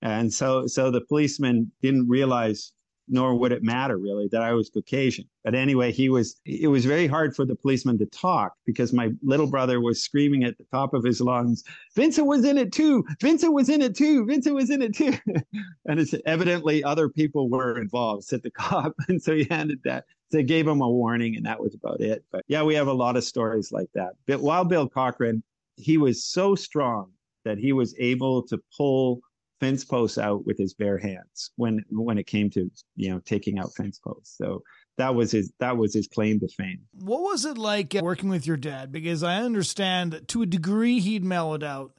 And 0.00 0.32
so, 0.32 0.66
so 0.66 0.90
the 0.90 1.00
policeman 1.00 1.72
didn't 1.82 2.08
realize, 2.08 2.72
nor 3.08 3.34
would 3.34 3.52
it 3.52 3.62
matter 3.62 3.98
really, 3.98 4.28
that 4.28 4.42
I 4.42 4.52
was 4.52 4.70
Caucasian. 4.70 5.26
But 5.42 5.54
anyway, 5.54 5.92
he 5.92 6.08
was, 6.08 6.40
it 6.44 6.68
was 6.68 6.84
very 6.84 7.06
hard 7.06 7.36
for 7.36 7.44
the 7.44 7.54
policeman 7.54 7.98
to 7.98 8.06
talk 8.06 8.54
because 8.64 8.92
my 8.92 9.10
little 9.22 9.46
brother 9.46 9.80
was 9.80 10.00
screaming 10.00 10.44
at 10.44 10.56
the 10.56 10.64
top 10.64 10.94
of 10.94 11.04
his 11.04 11.20
lungs, 11.20 11.64
Vincent 11.94 12.26
was 12.26 12.44
in 12.44 12.56
it 12.56 12.72
too. 12.72 13.04
Vincent 13.20 13.52
was 13.52 13.68
in 13.68 13.82
it 13.82 13.94
too. 13.94 14.24
Vincent 14.24 14.54
was 14.54 14.70
in 14.70 14.80
it 14.80 14.94
too. 14.94 15.12
and 15.86 16.00
it's 16.00 16.14
evidently 16.26 16.82
other 16.82 17.08
people 17.08 17.48
were 17.48 17.78
involved, 17.80 18.24
said 18.24 18.42
the 18.42 18.50
cop. 18.50 18.94
And 19.08 19.22
so 19.22 19.34
he 19.34 19.44
handed 19.50 19.80
that. 19.84 20.04
They 20.30 20.42
gave 20.42 20.66
him 20.66 20.80
a 20.80 20.90
warning 20.90 21.36
and 21.36 21.46
that 21.46 21.60
was 21.60 21.74
about 21.74 22.00
it. 22.00 22.24
But 22.32 22.44
yeah, 22.48 22.62
we 22.62 22.74
have 22.74 22.88
a 22.88 22.92
lot 22.92 23.16
of 23.16 23.24
stories 23.24 23.70
like 23.70 23.88
that. 23.94 24.14
But 24.26 24.40
Wild 24.40 24.68
Bill 24.68 24.88
Cochran, 24.88 25.42
he 25.76 25.98
was 25.98 26.24
so 26.24 26.54
strong 26.54 27.10
that 27.44 27.58
he 27.58 27.72
was 27.72 27.94
able 27.98 28.42
to 28.46 28.58
pull 28.76 29.20
fence 29.64 29.84
posts 29.84 30.18
out 30.18 30.44
with 30.44 30.58
his 30.58 30.74
bare 30.74 30.98
hands 30.98 31.50
when 31.56 31.84
when 31.90 32.18
it 32.18 32.26
came 32.26 32.50
to 32.50 32.70
you 32.96 33.10
know 33.10 33.20
taking 33.24 33.58
out 33.58 33.74
fence 33.74 33.98
posts. 33.98 34.36
So 34.36 34.62
that 34.98 35.14
was 35.14 35.32
his 35.32 35.52
that 35.58 35.76
was 35.76 35.94
his 35.94 36.06
claim 36.06 36.38
to 36.40 36.48
fame. 36.48 36.80
What 36.92 37.22
was 37.22 37.44
it 37.44 37.56
like 37.56 37.94
uh, 37.94 38.00
working 38.02 38.28
with 38.28 38.46
your 38.46 38.58
dad? 38.58 38.92
Because 38.92 39.22
I 39.22 39.36
understand 39.36 40.12
that 40.12 40.28
to 40.28 40.42
a 40.42 40.46
degree 40.46 41.00
he'd 41.00 41.24
mellowed 41.24 41.64
out 41.64 41.92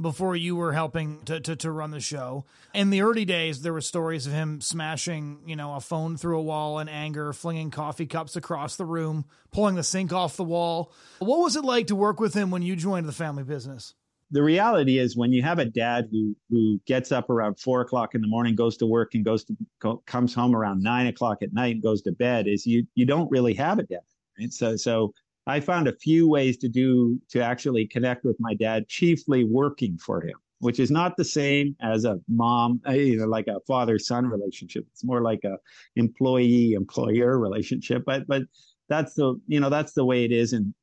before 0.00 0.36
you 0.36 0.54
were 0.54 0.72
helping 0.72 1.24
to, 1.24 1.40
to, 1.40 1.56
to 1.56 1.72
run 1.72 1.90
the 1.90 1.98
show. 1.98 2.44
In 2.72 2.90
the 2.90 3.02
early 3.02 3.24
days, 3.24 3.62
there 3.62 3.72
were 3.72 3.80
stories 3.80 4.28
of 4.28 4.32
him 4.32 4.60
smashing, 4.60 5.40
you 5.44 5.56
know, 5.56 5.74
a 5.74 5.80
phone 5.80 6.16
through 6.16 6.38
a 6.38 6.42
wall 6.42 6.78
in 6.78 6.88
anger, 6.88 7.32
flinging 7.32 7.72
coffee 7.72 8.06
cups 8.06 8.36
across 8.36 8.76
the 8.76 8.84
room, 8.84 9.24
pulling 9.50 9.74
the 9.74 9.82
sink 9.82 10.12
off 10.12 10.36
the 10.36 10.44
wall. 10.44 10.92
What 11.18 11.40
was 11.40 11.56
it 11.56 11.64
like 11.64 11.88
to 11.88 11.96
work 11.96 12.20
with 12.20 12.32
him 12.32 12.52
when 12.52 12.62
you 12.62 12.76
joined 12.76 13.08
the 13.08 13.12
family 13.12 13.42
business? 13.42 13.94
The 14.30 14.42
reality 14.42 14.98
is 14.98 15.16
when 15.16 15.32
you 15.32 15.42
have 15.42 15.58
a 15.58 15.64
dad 15.64 16.08
who 16.10 16.36
who 16.50 16.80
gets 16.86 17.12
up 17.12 17.30
around 17.30 17.58
four 17.58 17.80
o'clock 17.80 18.14
in 18.14 18.20
the 18.20 18.26
morning, 18.26 18.54
goes 18.54 18.76
to 18.78 18.86
work, 18.86 19.14
and 19.14 19.24
goes 19.24 19.44
to 19.44 20.02
comes 20.06 20.34
home 20.34 20.54
around 20.54 20.82
nine 20.82 21.06
o'clock 21.06 21.38
at 21.42 21.52
night 21.52 21.74
and 21.74 21.82
goes 21.82 22.02
to 22.02 22.12
bed, 22.12 22.46
is 22.46 22.66
you 22.66 22.86
you 22.94 23.06
don't 23.06 23.30
really 23.30 23.54
have 23.54 23.78
a 23.78 23.84
dad. 23.84 24.00
Right? 24.38 24.52
So 24.52 24.76
so 24.76 25.12
I 25.46 25.60
found 25.60 25.88
a 25.88 25.96
few 25.96 26.28
ways 26.28 26.58
to 26.58 26.68
do 26.68 27.18
to 27.30 27.42
actually 27.42 27.86
connect 27.86 28.24
with 28.24 28.36
my 28.38 28.54
dad, 28.54 28.86
chiefly 28.88 29.44
working 29.44 29.96
for 29.96 30.20
him, 30.20 30.36
which 30.58 30.78
is 30.78 30.90
not 30.90 31.16
the 31.16 31.24
same 31.24 31.74
as 31.80 32.04
a 32.04 32.20
mom, 32.28 32.82
uh, 32.86 32.92
you 32.92 33.16
know, 33.16 33.26
like 33.26 33.46
a 33.46 33.60
father 33.66 33.98
son 33.98 34.26
relationship. 34.26 34.86
It's 34.92 35.04
more 35.04 35.22
like 35.22 35.44
a 35.44 35.56
employee 35.96 36.74
employer 36.74 37.38
relationship. 37.38 38.04
But 38.04 38.26
but 38.26 38.42
that's 38.90 39.14
the 39.14 39.40
you 39.46 39.58
know 39.58 39.70
that's 39.70 39.94
the 39.94 40.04
way 40.04 40.24
it 40.24 40.32
is, 40.32 40.52
and 40.52 40.74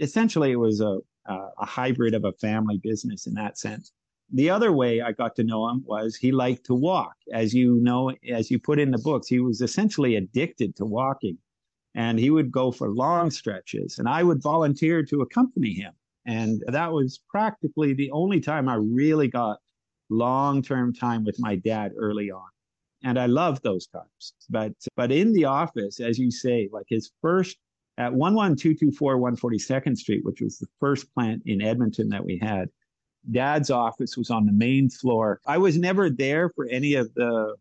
essentially 0.00 0.52
it 0.52 0.56
was 0.56 0.80
a 0.80 0.98
uh, 1.28 1.48
a 1.58 1.66
hybrid 1.66 2.14
of 2.14 2.24
a 2.24 2.32
family 2.32 2.78
business 2.82 3.26
in 3.26 3.34
that 3.34 3.58
sense. 3.58 3.92
The 4.34 4.48
other 4.48 4.72
way 4.72 5.02
I 5.02 5.12
got 5.12 5.36
to 5.36 5.44
know 5.44 5.68
him 5.68 5.82
was 5.84 6.16
he 6.16 6.32
liked 6.32 6.64
to 6.66 6.74
walk. 6.74 7.14
As 7.32 7.52
you 7.52 7.78
know, 7.82 8.12
as 8.30 8.50
you 8.50 8.58
put 8.58 8.78
in 8.78 8.90
the 8.90 8.98
books, 8.98 9.28
he 9.28 9.40
was 9.40 9.60
essentially 9.60 10.16
addicted 10.16 10.74
to 10.76 10.86
walking. 10.86 11.38
And 11.94 12.18
he 12.18 12.30
would 12.30 12.50
go 12.50 12.72
for 12.72 12.88
long 12.88 13.30
stretches, 13.30 13.98
and 13.98 14.08
I 14.08 14.22
would 14.22 14.42
volunteer 14.42 15.02
to 15.02 15.20
accompany 15.20 15.74
him. 15.74 15.92
And 16.24 16.62
that 16.68 16.90
was 16.90 17.20
practically 17.28 17.92
the 17.92 18.10
only 18.12 18.40
time 18.40 18.66
I 18.66 18.76
really 18.76 19.28
got 19.28 19.58
long 20.08 20.62
term 20.62 20.94
time 20.94 21.24
with 21.24 21.36
my 21.38 21.56
dad 21.56 21.92
early 21.96 22.30
on. 22.30 22.48
And 23.04 23.18
I 23.18 23.26
loved 23.26 23.62
those 23.62 23.86
times. 23.88 24.32
But 24.48 24.72
but 24.96 25.12
in 25.12 25.34
the 25.34 25.44
office, 25.44 26.00
as 26.00 26.18
you 26.18 26.30
say, 26.30 26.70
like 26.72 26.86
his 26.88 27.10
first 27.20 27.58
at 27.98 28.12
11224 28.12 29.18
142nd 29.18 29.96
Street, 29.96 30.24
which 30.24 30.40
was 30.40 30.58
the 30.58 30.66
first 30.80 31.12
plant 31.14 31.42
in 31.46 31.60
Edmonton 31.60 32.08
that 32.08 32.24
we 32.24 32.38
had, 32.38 32.68
dad's 33.30 33.70
office 33.70 34.16
was 34.16 34.30
on 34.30 34.46
the 34.46 34.52
main 34.52 34.88
floor. 34.88 35.40
I 35.46 35.58
was 35.58 35.78
never 35.78 36.10
there 36.10 36.48
for 36.50 36.66
any 36.66 36.94
of 36.94 37.12
the 37.14 37.54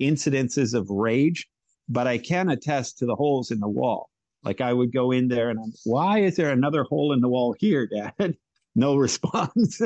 incidences 0.00 0.74
of 0.74 0.90
rage, 0.90 1.46
but 1.88 2.06
I 2.06 2.18
can 2.18 2.48
attest 2.48 2.98
to 2.98 3.06
the 3.06 3.14
holes 3.14 3.50
in 3.50 3.60
the 3.60 3.68
wall. 3.68 4.10
Like 4.42 4.60
I 4.60 4.72
would 4.72 4.92
go 4.92 5.10
in 5.10 5.28
there 5.28 5.50
and 5.50 5.58
I'm, 5.58 5.72
why 5.84 6.20
is 6.20 6.36
there 6.36 6.50
another 6.50 6.84
hole 6.84 7.12
in 7.12 7.20
the 7.20 7.28
wall 7.28 7.54
here, 7.58 7.86
dad? 7.86 8.36
no 8.74 8.96
response. 8.96 9.80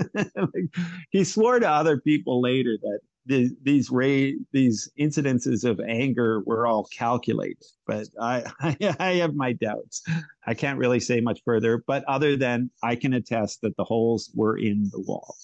he 1.11 1.25
swore 1.25 1.61
to 1.61 1.69
other 1.69 2.01
people 2.01 2.41
later 2.41 2.77
that 2.81 3.01
the, 3.29 3.51
these 3.63 3.91
ray 3.91 4.37
these 4.53 4.91
incidences 4.99 5.65
of 5.65 5.81
anger 5.81 6.43
were 6.47 6.67
all 6.67 6.85
calculated 6.85 7.63
but 7.87 8.09
I, 8.21 8.45
I, 8.61 8.97
I 8.99 9.13
have 9.15 9.35
my 9.35 9.53
doubts. 9.53 10.03
I 10.47 10.55
can't 10.55 10.79
really 10.79 11.01
say 11.01 11.21
much 11.21 11.41
further 11.45 11.85
but 11.87 12.05
other 12.09 12.37
than 12.37 12.71
i 12.83 12.97
can 12.97 13.13
attest 13.13 13.61
that 13.63 13.77
the 13.77 13.85
holes 13.85 14.31
were 14.35 14.59
in 14.59 14.89
the 14.91 15.01
wall 15.01 15.37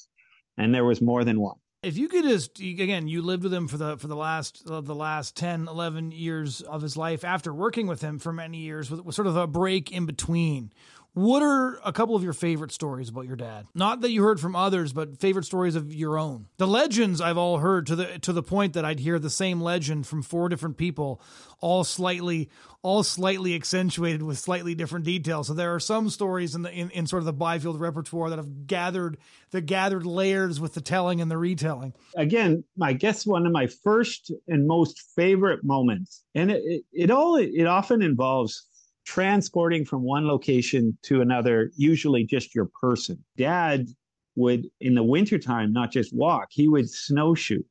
and 0.57 0.75
there 0.75 0.85
was 0.85 1.01
more 1.01 1.25
than 1.25 1.41
one. 1.41 1.57
If 1.83 1.99
you 1.99 2.09
could 2.09 2.25
just 2.25 2.59
again 2.61 3.09
you 3.09 3.21
lived 3.21 3.43
with 3.43 3.53
him 3.53 3.69
for 3.69 3.77
the 3.77 3.99
for 3.99 4.07
the 4.07 4.17
last 4.17 4.63
uh, 4.69 4.81
the 4.81 4.95
last 4.95 5.37
10 5.37 5.69
11 5.69 6.13
years 6.13 6.63
of 6.63 6.81
his 6.81 6.97
life 6.97 7.25
after 7.25 7.53
working 7.53 7.87
with 7.87 8.01
him 8.01 8.19
for 8.19 8.33
many 8.33 8.59
years 8.59 8.91
with, 8.91 9.01
with 9.01 9.15
sort 9.15 9.27
of 9.27 9.37
a 9.37 9.47
break 9.47 9.93
in 9.93 10.07
between 10.07 10.73
what 11.15 11.43
are 11.43 11.79
a 11.85 11.93
couple 11.93 12.17
of 12.17 12.25
your 12.25 12.33
favorite 12.33 12.73
stories 12.73 13.09
about 13.09 13.27
your 13.27 13.37
dad? 13.37 13.67
Not 13.73 14.01
that 14.01 14.11
you 14.11 14.25
heard 14.25 14.41
from 14.41 14.57
others, 14.57 14.93
but 14.93 15.21
favorite 15.21 15.45
stories 15.45 15.77
of 15.77 15.95
your 15.95 16.19
own. 16.19 16.47
The 16.57 16.67
legends 16.67 17.21
I've 17.21 17.39
all 17.39 17.59
heard 17.59 17.87
to 17.87 17.97
the 17.97 18.19
to 18.21 18.33
the 18.33 18.43
point 18.43 18.73
that 18.75 18.85
I'd 18.85 18.99
hear 18.99 19.21
the 19.21 19.31
same 19.31 19.61
legend 19.61 20.09
from 20.09 20.23
four 20.23 20.49
different 20.49 20.77
people, 20.77 21.23
all 21.61 21.85
slightly 21.85 22.51
all 22.83 23.05
slightly 23.05 23.55
accentuated 23.55 24.23
with 24.23 24.39
slightly 24.39 24.75
different 24.75 25.05
details. 25.05 25.47
So 25.47 25.55
there 25.55 25.73
are 25.75 25.81
some 25.81 26.11
stories 26.11 26.57
in 26.57 26.63
the 26.63 26.73
in, 26.73 26.91
in 26.91 27.07
sort 27.07 27.21
of 27.21 27.27
the 27.27 27.33
Byfield 27.33 27.81
repertoire 27.81 28.31
that 28.31 28.37
have 28.37 28.67
gathered 28.67 29.17
the 29.53 29.61
gathered 29.61 30.05
layers 30.05 30.61
with 30.61 30.75
the 30.75 30.81
telling 30.81 31.21
and 31.21 31.31
the 31.31 31.39
retelling. 31.39 31.95
Again, 32.17 32.65
I 32.83 32.93
guess 32.93 33.25
one 33.25 33.47
of 33.47 33.53
my 33.53 33.69
first 33.69 34.33
and 34.49 34.67
most 34.67 35.01
favorite 35.15 35.63
moments, 35.63 36.25
and 36.35 36.51
it, 36.51 36.63
it, 36.65 36.85
it 36.93 37.11
all 37.13 37.37
it 37.37 37.67
often 37.67 38.03
involves 38.03 38.67
transporting 39.05 39.85
from 39.85 40.03
one 40.03 40.27
location 40.27 40.97
to 41.03 41.21
another, 41.21 41.71
usually 41.77 42.25
just 42.25 42.55
your 42.55 42.69
person. 42.81 43.23
Dad 43.37 43.89
would, 44.37 44.67
in 44.81 44.95
the 44.95 45.03
wintertime, 45.03 45.73
not 45.73 45.93
just 45.93 46.15
walk, 46.15 46.49
he 46.51 46.69
would 46.69 46.91
snowshoe 46.91 47.63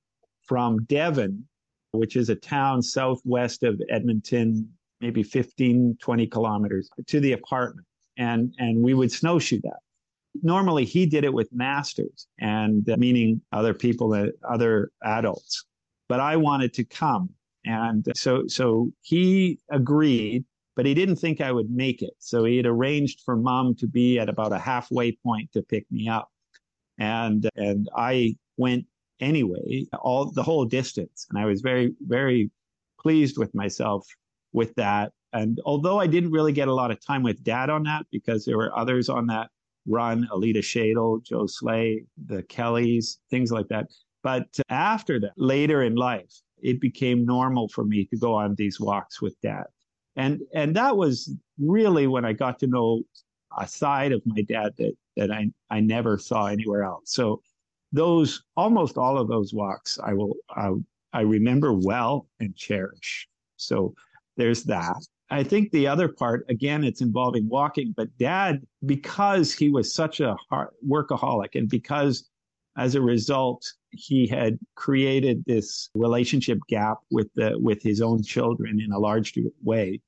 from 0.48 0.84
Devon, 0.86 1.46
which 1.92 2.16
is 2.16 2.30
a 2.30 2.36
town 2.36 2.82
southwest 2.82 3.64
of 3.64 3.82
Edmonton, 3.90 4.70
maybe 5.02 5.24
15, 5.24 5.98
20 6.02 6.28
kilometers 6.28 6.90
to 7.08 7.20
the 7.20 7.34
apartment. 7.34 7.88
And, 8.18 8.54
and 8.60 8.84
we 8.84 8.94
would 8.94 9.12
snowshoe 9.12 9.60
that. 9.64 9.80
Normally 10.42 10.86
he 10.86 11.06
did 11.06 11.24
it 11.24 11.34
with 11.34 11.50
masters 11.52 12.28
and 12.40 12.88
uh, 12.90 12.98
meaning 12.98 13.42
other 13.52 13.74
people, 13.74 14.14
uh, 14.14 14.28
other 14.48 14.92
adults, 15.04 15.66
but 16.10 16.20
I 16.20 16.38
wanted 16.38 16.74
to 16.76 16.84
come. 16.84 17.30
And 17.66 18.06
so, 18.16 18.44
so 18.48 18.92
he 19.02 19.60
agreed 19.72 20.44
but 20.76 20.86
he 20.86 20.94
didn't 20.94 21.18
think 21.18 21.42
I 21.42 21.52
would 21.52 21.70
make 21.70 22.02
it. 22.02 22.14
So 22.20 22.44
he 22.44 22.58
had 22.58 22.66
arranged 22.66 23.22
for 23.26 23.36
mom 23.36 23.76
to 23.76 23.88
be 23.88 24.20
at 24.20 24.30
about 24.30 24.54
a 24.54 24.60
halfway 24.60 25.12
point 25.12 25.52
to 25.54 25.62
pick 25.62 25.86
me 25.92 26.08
up. 26.08 26.30
And, 26.98 27.50
and 27.56 27.90
I 27.96 28.36
went 28.58 28.86
anyway, 29.20 29.86
all 30.00 30.32
the 30.32 30.44
whole 30.44 30.66
distance. 30.66 31.28
And 31.30 31.40
I 31.40 31.46
was 31.46 31.62
very, 31.62 31.94
very 32.02 32.52
pleased 33.00 33.38
with 33.38 33.54
myself 33.54 34.08
with 34.52 34.74
that. 34.76 35.12
And 35.34 35.60
although 35.66 36.00
I 36.00 36.08
didn't 36.08 36.32
really 36.32 36.54
get 36.54 36.68
a 36.68 36.74
lot 36.74 36.92
of 36.92 37.04
time 37.06 37.24
with 37.24 37.44
dad 37.44 37.70
on 37.70 37.84
that 37.84 38.06
because 38.12 38.46
there 38.46 38.58
were 38.58 38.78
others 38.78 39.10
on 39.10 39.28
that 39.28 39.50
run, 39.88 40.28
Alita 40.32 40.60
Shadle, 40.60 41.24
Joe 41.24 41.48
Slay, 41.48 42.04
the 42.26 42.44
Kellys, 42.44 43.20
things 43.30 43.52
like 43.52 43.68
that. 43.70 43.88
But 44.22 44.48
after 44.70 45.20
that, 45.20 45.34
later 45.36 45.84
in 45.84 45.96
life, 45.96 46.32
it 46.62 46.80
became 46.80 47.26
normal 47.26 47.68
for 47.68 47.84
me 47.84 48.06
to 48.06 48.18
go 48.18 48.34
on 48.34 48.56
these 48.56 48.80
walks 48.80 49.22
with 49.22 49.40
dad. 49.42 49.66
And 50.16 50.42
and 50.54 50.76
that 50.76 50.96
was 50.96 51.34
really 51.60 52.08
when 52.08 52.26
I 52.26 52.34
got 52.34 52.60
to 52.60 52.68
know 52.68 53.02
a 53.58 53.68
side 53.68 54.12
of 54.12 54.22
my 54.26 54.42
dad 54.42 54.74
that 54.78 54.94
that 55.18 55.32
I, 55.32 55.50
I 55.70 55.80
never 55.80 56.18
saw 56.18 56.48
anywhere 56.48 56.84
else. 56.84 57.14
So 57.14 57.42
those 57.92 58.44
almost 58.58 58.98
all 58.98 59.18
of 59.18 59.28
those 59.28 59.54
walks 59.54 60.00
I 60.04 60.14
will 60.14 60.36
I, 60.50 60.72
I 61.14 61.22
remember 61.22 61.74
well 61.74 62.28
and 62.40 62.56
cherish. 62.56 63.28
So 63.58 63.94
there's 64.38 64.64
that. 64.64 64.98
I 65.30 65.44
think 65.44 65.72
the 65.72 65.88
other 65.88 66.10
part, 66.10 66.46
again, 66.50 66.84
it's 66.84 67.02
involving 67.02 67.48
walking, 67.50 67.94
but 67.96 68.16
dad, 68.18 68.62
because 68.86 69.54
he 69.54 69.70
was 69.70 69.94
such 69.94 70.20
a 70.20 70.36
workaholic 70.88 71.56
and 71.56 71.70
because 71.70 72.30
as 72.78 72.96
a 72.96 73.02
result, 73.02 73.66
he 73.94 74.28
had 74.28 74.58
created 74.76 75.44
this 75.46 75.90
relationship 75.94 76.60
gap 76.68 76.98
with 77.12 77.28
the, 77.36 77.58
with 77.60 77.82
his 77.82 78.02
own 78.02 78.24
children 78.24 78.82
in 78.82 78.92
a 78.92 79.00
large 79.00 79.38
way. 79.64 80.02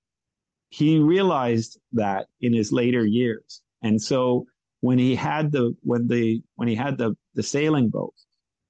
He 0.69 0.99
realized 0.99 1.79
that 1.93 2.27
in 2.41 2.53
his 2.53 2.71
later 2.71 3.05
years. 3.05 3.61
And 3.81 4.01
so 4.01 4.45
when 4.81 4.97
he 4.97 5.15
had 5.15 5.51
the, 5.51 5.75
when 5.81 6.07
the, 6.07 6.41
when 6.55 6.67
he 6.67 6.75
had 6.75 6.97
the, 6.97 7.15
the 7.35 7.43
sailing 7.43 7.89
boat, 7.89 8.13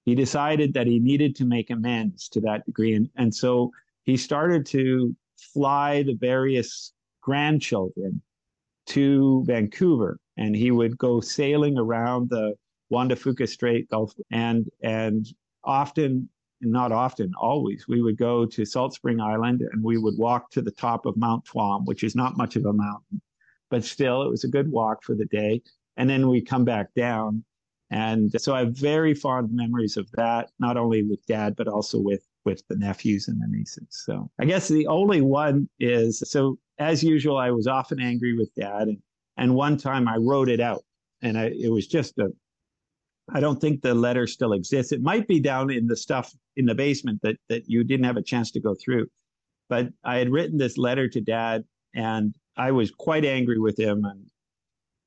he 0.04 0.14
decided 0.14 0.74
that 0.74 0.88
he 0.88 1.00
needed 1.00 1.36
to 1.38 1.46
make 1.46 1.72
amends 1.72 2.30
to 2.30 2.42
that 2.42 2.66
degree. 2.66 2.94
And, 2.94 3.10
and 3.16 3.34
so 3.34 3.72
he 4.04 4.18
started 4.18 4.66
to 4.68 5.16
fly 5.54 6.04
the 6.04 6.14
various 6.14 6.94
grandchildren 7.22 8.22
to 8.88 9.44
Vancouver 9.48 10.20
and 10.38 10.56
he 10.56 10.72
would 10.72 10.98
go 10.98 11.20
sailing 11.20 11.78
around 11.78 12.30
the 12.30 12.54
Juan 12.90 13.08
de 13.08 13.16
Fuca 13.16 13.48
Strait 13.48 13.90
Gulf 13.90 14.14
and 14.32 14.70
and 14.84 15.28
often 15.64 16.30
not 16.62 16.92
often 16.92 17.32
always 17.40 17.88
we 17.88 18.02
would 18.02 18.18
go 18.18 18.46
to 18.46 18.66
Salt 18.66 18.94
Spring 18.94 19.20
Island 19.20 19.62
and 19.72 19.84
we 19.84 19.98
would 19.98 20.18
walk 20.18 20.52
to 20.52 20.62
the 20.62 20.72
top 20.72 21.06
of 21.06 21.18
Mount 21.18 21.46
Tuam 21.46 21.86
which 21.86 22.04
is 22.04 22.16
not 22.16 22.38
much 22.38 22.56
of 22.56 22.66
a 22.66 22.74
mountain 22.74 23.22
but 23.70 23.84
still 23.84 24.22
it 24.24 24.30
was 24.30 24.44
a 24.44 24.50
good 24.50 24.72
walk 24.72 25.04
for 25.04 25.16
the 25.16 25.26
day 25.26 25.62
and 25.98 26.10
then 26.10 26.28
we 26.28 26.42
come 26.42 26.64
back 26.64 26.94
down 26.96 27.44
and 27.92 28.32
so 28.42 28.56
I 28.56 28.60
have 28.60 28.78
very 28.78 29.14
fond 29.14 29.50
memories 29.52 29.98
of 29.98 30.10
that 30.12 30.50
not 30.60 30.78
only 30.78 31.04
with 31.04 31.26
dad 31.26 31.56
but 31.56 31.68
also 31.68 32.00
with 32.00 32.26
with 32.46 32.64
the 32.68 32.76
nephews 32.76 33.28
and 33.28 33.42
the 33.42 33.48
nieces. 33.48 33.88
So 33.90 34.30
I 34.40 34.46
guess 34.46 34.68
the 34.68 34.86
only 34.86 35.22
one 35.22 35.68
is 35.80 36.20
so 36.20 36.60
as 36.80 37.04
usual, 37.04 37.38
I 37.38 37.52
was 37.52 37.68
often 37.68 38.00
angry 38.00 38.38
with 38.38 38.54
dad. 38.56 38.88
And, 38.88 38.98
and 39.38 39.56
one 39.56 39.78
time 39.78 40.08
I 40.08 40.18
wrote 40.18 40.50
it 40.50 40.60
out 40.60 40.84
and 41.22 41.38
I, 41.38 41.46
it 41.58 41.72
was 41.72 41.88
just 41.88 42.18
a, 42.20 42.30
I 43.30 43.40
don't 43.40 43.60
think 43.60 43.82
the 43.82 43.94
letter 43.94 44.28
still 44.28 44.54
exists. 44.54 44.92
It 44.92 45.02
might 45.02 45.28
be 45.28 45.40
down 45.40 45.72
in 45.72 45.88
the 45.88 45.96
stuff 45.96 46.34
in 46.56 46.66
the 46.66 46.76
basement 46.76 47.22
that, 47.24 47.38
that 47.50 47.64
you 47.68 47.84
didn't 47.84 48.06
have 48.06 48.18
a 48.18 48.22
chance 48.22 48.52
to 48.52 48.60
go 48.60 48.76
through. 48.76 49.08
But 49.68 49.90
I 50.04 50.18
had 50.18 50.30
written 50.30 50.58
this 50.58 50.78
letter 50.78 51.08
to 51.10 51.22
dad 51.22 51.64
and 51.96 52.36
I 52.56 52.72
was 52.72 52.92
quite 52.92 53.26
angry 53.26 53.60
with 53.60 53.80
him. 53.80 54.06
And, 54.06 54.28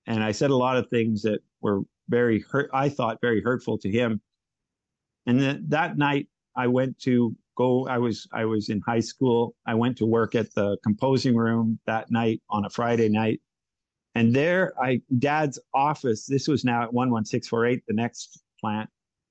and 0.07 0.25
I 0.25 0.33
said 0.33 0.51
a 0.51 0.57
lot 0.57 0.77
of 0.77 0.89
things 0.89 1.23
that 1.23 1.41
were 1.61 1.83
very 2.09 2.41
hurt, 2.51 2.71
I 2.73 2.89
thought 2.89 3.19
very 3.21 3.41
hurtful 3.41 3.79
to 3.79 3.91
him. 3.91 4.21
And 5.27 5.41
then 5.41 5.65
that 5.69 5.97
night 5.97 6.27
I 6.57 6.67
went 6.67 6.99
to 7.01 7.37
go. 7.59 7.87
I 7.87 7.99
was 7.99 8.27
I 8.33 8.45
was 8.47 8.71
in 8.71 8.81
high 8.81 9.01
school. 9.01 9.55
I 9.67 9.75
went 9.75 9.99
to 9.99 10.07
work 10.07 10.35
at 10.35 10.55
the 10.55 10.79
composing 10.83 11.37
room 11.37 11.79
that 11.87 12.11
night 12.11 12.41
on 12.49 12.65
a 12.65 12.71
Friday 12.71 13.09
night, 13.09 13.41
and 14.19 14.35
there 14.35 14.73
I 14.83 15.01
Dad's 15.19 15.59
office. 15.73 16.27
This 16.27 16.49
was 16.49 16.65
now 16.65 16.83
at 16.83 16.93
one 16.93 17.11
one 17.11 17.25
six 17.25 17.47
four 17.47 17.67
eight, 17.67 17.83
the 17.87 17.95
next 17.95 18.43
plant. 18.61 18.91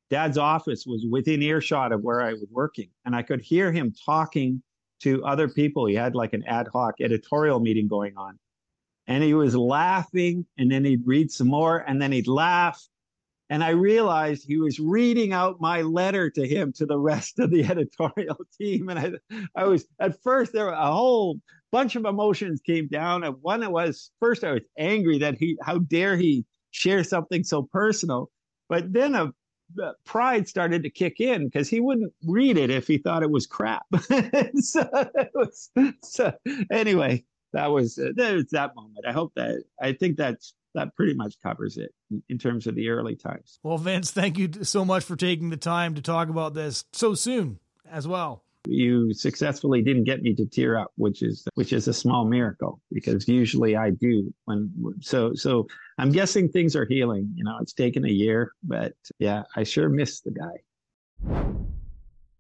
Dad's 0.10 0.38
office 0.38 0.86
was 0.86 1.06
within 1.10 1.42
earshot 1.44 1.92
of 1.92 2.02
where 2.02 2.22
I 2.22 2.32
was 2.32 2.48
working, 2.50 2.90
and 3.06 3.14
I 3.16 3.22
could 3.22 3.42
hear 3.42 3.72
him 3.72 3.94
talking 4.06 4.64
to 5.02 5.24
other 5.26 5.50
people. 5.50 5.86
He 5.86 5.96
had 5.96 6.16
like 6.16 6.34
an 6.34 6.44
ad 6.48 6.70
hoc 6.72 6.96
editorial 7.02 7.60
meeting 7.60 7.90
going 7.90 8.16
on, 8.16 8.40
and 9.08 9.24
he 9.24 9.34
was 9.34 9.56
laughing, 9.56 10.46
and 10.58 10.72
then 10.72 10.86
he'd 10.86 11.06
read 11.06 11.32
some 11.32 11.50
more, 11.50 11.80
and 11.80 12.02
then 12.02 12.14
he'd 12.14 12.28
laugh, 12.28 12.82
and 13.50 13.64
I 13.64 13.70
realized 13.70 14.46
he 14.46 14.58
was 14.58 14.80
reading 14.80 15.32
out 15.32 15.62
my 15.62 15.82
letter 15.82 16.30
to 16.30 16.48
him 16.48 16.74
to 16.74 16.86
the 16.86 17.00
rest 17.00 17.40
of 17.40 17.52
the 17.52 17.64
editorial 17.70 18.38
team. 18.58 18.90
And 18.90 19.00
I, 19.00 19.42
I 19.56 19.66
was 19.66 19.86
at 20.00 20.22
first 20.22 20.54
there 20.54 20.66
were 20.66 20.72
a 20.72 20.92
whole 20.92 21.40
bunch 21.72 21.96
of 21.96 22.06
emotions 22.06 22.62
came 22.62 22.88
down. 22.88 23.24
And 23.24 23.36
one 23.42 23.64
it 23.64 23.72
was 23.72 24.12
first 24.20 24.44
I 24.44 24.54
was 24.54 24.64
angry 24.78 25.20
that 25.20 25.36
he, 25.38 25.58
how 25.64 25.80
dare 25.80 26.18
he 26.18 26.46
share 26.72 27.04
something 27.04 27.44
so 27.44 27.64
personal. 27.72 28.30
But 28.70 28.92
then 28.94 29.16
a, 29.16 29.34
pride 30.06 30.48
started 30.48 30.84
to 30.84 30.90
kick 30.90 31.20
in 31.20 31.46
because 31.46 31.70
he 31.70 31.80
wouldn't 31.80 32.14
read 32.26 32.58
it 32.58 32.70
if 32.70 32.88
he 32.88 32.98
thought 32.98 33.24
it 33.24 33.32
was 33.32 33.46
crap. 33.46 33.86
so, 34.56 34.90
was, 35.34 35.70
so, 36.04 36.32
anyway, 36.72 37.24
that 37.54 37.68
was 37.68 37.98
uh, 37.98 38.12
that 38.16 38.48
that 38.52 38.76
moment. 38.76 39.06
I 39.08 39.12
hope 39.12 39.34
that 39.36 39.64
I 39.82 39.94
think 39.94 40.18
that's 40.18 40.54
that 40.76 40.96
pretty 40.96 41.14
much 41.14 41.36
covers 41.42 41.78
it 41.78 41.92
in 42.30 42.38
terms 42.38 42.68
of 42.68 42.76
the 42.76 42.90
early 42.90 43.16
times. 43.16 43.60
Well, 43.64 43.78
Vince, 43.78 44.12
thank 44.12 44.38
you 44.38 44.64
so 44.64 44.86
much 44.86 45.04
for 45.04 45.16
taking 45.16 45.50
the 45.50 45.58
time 45.58 45.96
to 45.96 46.02
talk 46.02 46.30
about 46.30 46.54
this 46.54 46.86
so 46.94 47.14
soon 47.14 47.60
as 47.90 48.08
well. 48.08 48.44
You 48.66 49.14
successfully 49.14 49.82
didn't 49.82 50.04
get 50.04 50.22
me 50.22 50.34
to 50.36 50.46
tear 50.46 50.78
up, 50.78 50.92
which 50.96 51.22
is 51.22 51.48
which 51.56 51.74
is 51.74 51.88
a 51.88 51.94
small 51.94 52.26
miracle 52.26 52.82
because 52.92 53.28
usually 53.28 53.76
I 53.76 53.92
do. 53.92 54.34
When 54.46 54.72
so 55.02 55.34
so, 55.34 55.68
I'm 55.98 56.12
guessing 56.12 56.50
things 56.50 56.76
are 56.76 56.86
healing. 56.86 57.32
You 57.36 57.44
know, 57.44 57.58
it's 57.62 57.74
taken 57.74 58.06
a 58.06 58.10
year, 58.10 58.52
but 58.64 58.94
yeah, 59.20 59.44
I 59.56 59.64
sure 59.64 59.90
miss 59.90 60.22
the 60.22 60.32
guy. 60.32 61.77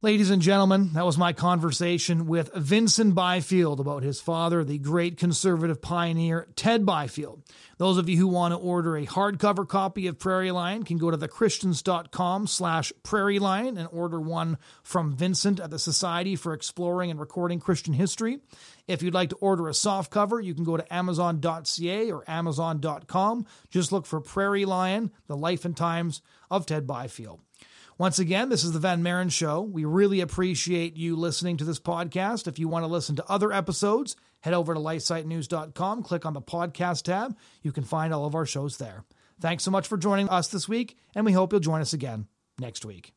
Ladies 0.03 0.29
and 0.29 0.43
gentlemen, 0.43 0.93
that 0.93 1.07
was 1.07 1.17
my 1.17 1.33
conversation 1.33 2.27
with 2.27 2.53
Vincent 2.53 3.15
Byfield 3.15 3.79
about 3.79 4.03
his 4.03 4.21
father, 4.21 4.63
the 4.63 4.77
great 4.77 5.17
conservative 5.17 5.81
pioneer 5.81 6.47
Ted 6.55 6.85
Byfield. 6.85 7.41
Those 7.79 7.97
of 7.97 8.07
you 8.07 8.15
who 8.15 8.27
want 8.27 8.53
to 8.53 8.59
order 8.59 8.95
a 8.95 9.07
hardcover 9.07 9.67
copy 9.67 10.05
of 10.05 10.19
Prairie 10.19 10.51
Lion 10.51 10.83
can 10.83 10.99
go 10.99 11.09
to 11.09 11.17
thechristians.com 11.17 12.45
slash 12.45 12.93
Prairie 13.01 13.39
Lion 13.39 13.75
and 13.75 13.89
order 13.91 14.21
one 14.21 14.59
from 14.83 15.15
Vincent 15.15 15.59
at 15.59 15.71
the 15.71 15.79
Society 15.79 16.35
for 16.35 16.53
Exploring 16.53 17.09
and 17.09 17.19
Recording 17.19 17.59
Christian 17.59 17.95
History. 17.95 18.37
If 18.87 19.01
you'd 19.01 19.15
like 19.15 19.29
to 19.29 19.37
order 19.37 19.67
a 19.67 19.73
soft 19.73 20.11
cover, 20.11 20.39
you 20.39 20.53
can 20.53 20.63
go 20.63 20.77
to 20.77 20.93
amazon.ca 20.93 22.11
or 22.11 22.23
amazon.com. 22.27 23.47
Just 23.71 23.91
look 23.91 24.05
for 24.05 24.21
Prairie 24.21 24.65
Lion, 24.65 25.09
the 25.25 25.35
life 25.35 25.65
and 25.65 25.75
times 25.75 26.21
of 26.51 26.67
Ted 26.67 26.85
Byfield. 26.85 27.41
Once 27.99 28.19
again, 28.19 28.49
this 28.49 28.63
is 28.63 28.73
the 28.73 28.79
Van 28.79 29.01
Maren 29.01 29.29
Show. 29.29 29.61
We 29.61 29.83
really 29.83 30.21
appreciate 30.21 30.95
you 30.95 31.15
listening 31.15 31.57
to 31.57 31.63
this 31.63 31.79
podcast. 31.79 32.47
If 32.47 32.59
you 32.59 32.67
want 32.67 32.83
to 32.83 32.87
listen 32.87 33.15
to 33.15 33.25
other 33.27 33.51
episodes, 33.51 34.15
head 34.41 34.53
over 34.53 34.75
to 34.75 34.79
lifesitenews.com, 34.79 36.03
click 36.03 36.23
on 36.23 36.33
the 36.33 36.41
podcast 36.41 37.03
tab. 37.03 37.35
You 37.63 37.71
can 37.71 37.83
find 37.83 38.13
all 38.13 38.25
of 38.25 38.35
our 38.35 38.45
shows 38.45 38.77
there. 38.77 39.03
Thanks 39.41 39.63
so 39.63 39.71
much 39.71 39.87
for 39.87 39.97
joining 39.97 40.29
us 40.29 40.47
this 40.47 40.69
week, 40.69 40.95
and 41.15 41.25
we 41.25 41.31
hope 41.31 41.51
you'll 41.51 41.59
join 41.59 41.81
us 41.81 41.93
again 41.93 42.27
next 42.59 42.85
week. 42.85 43.16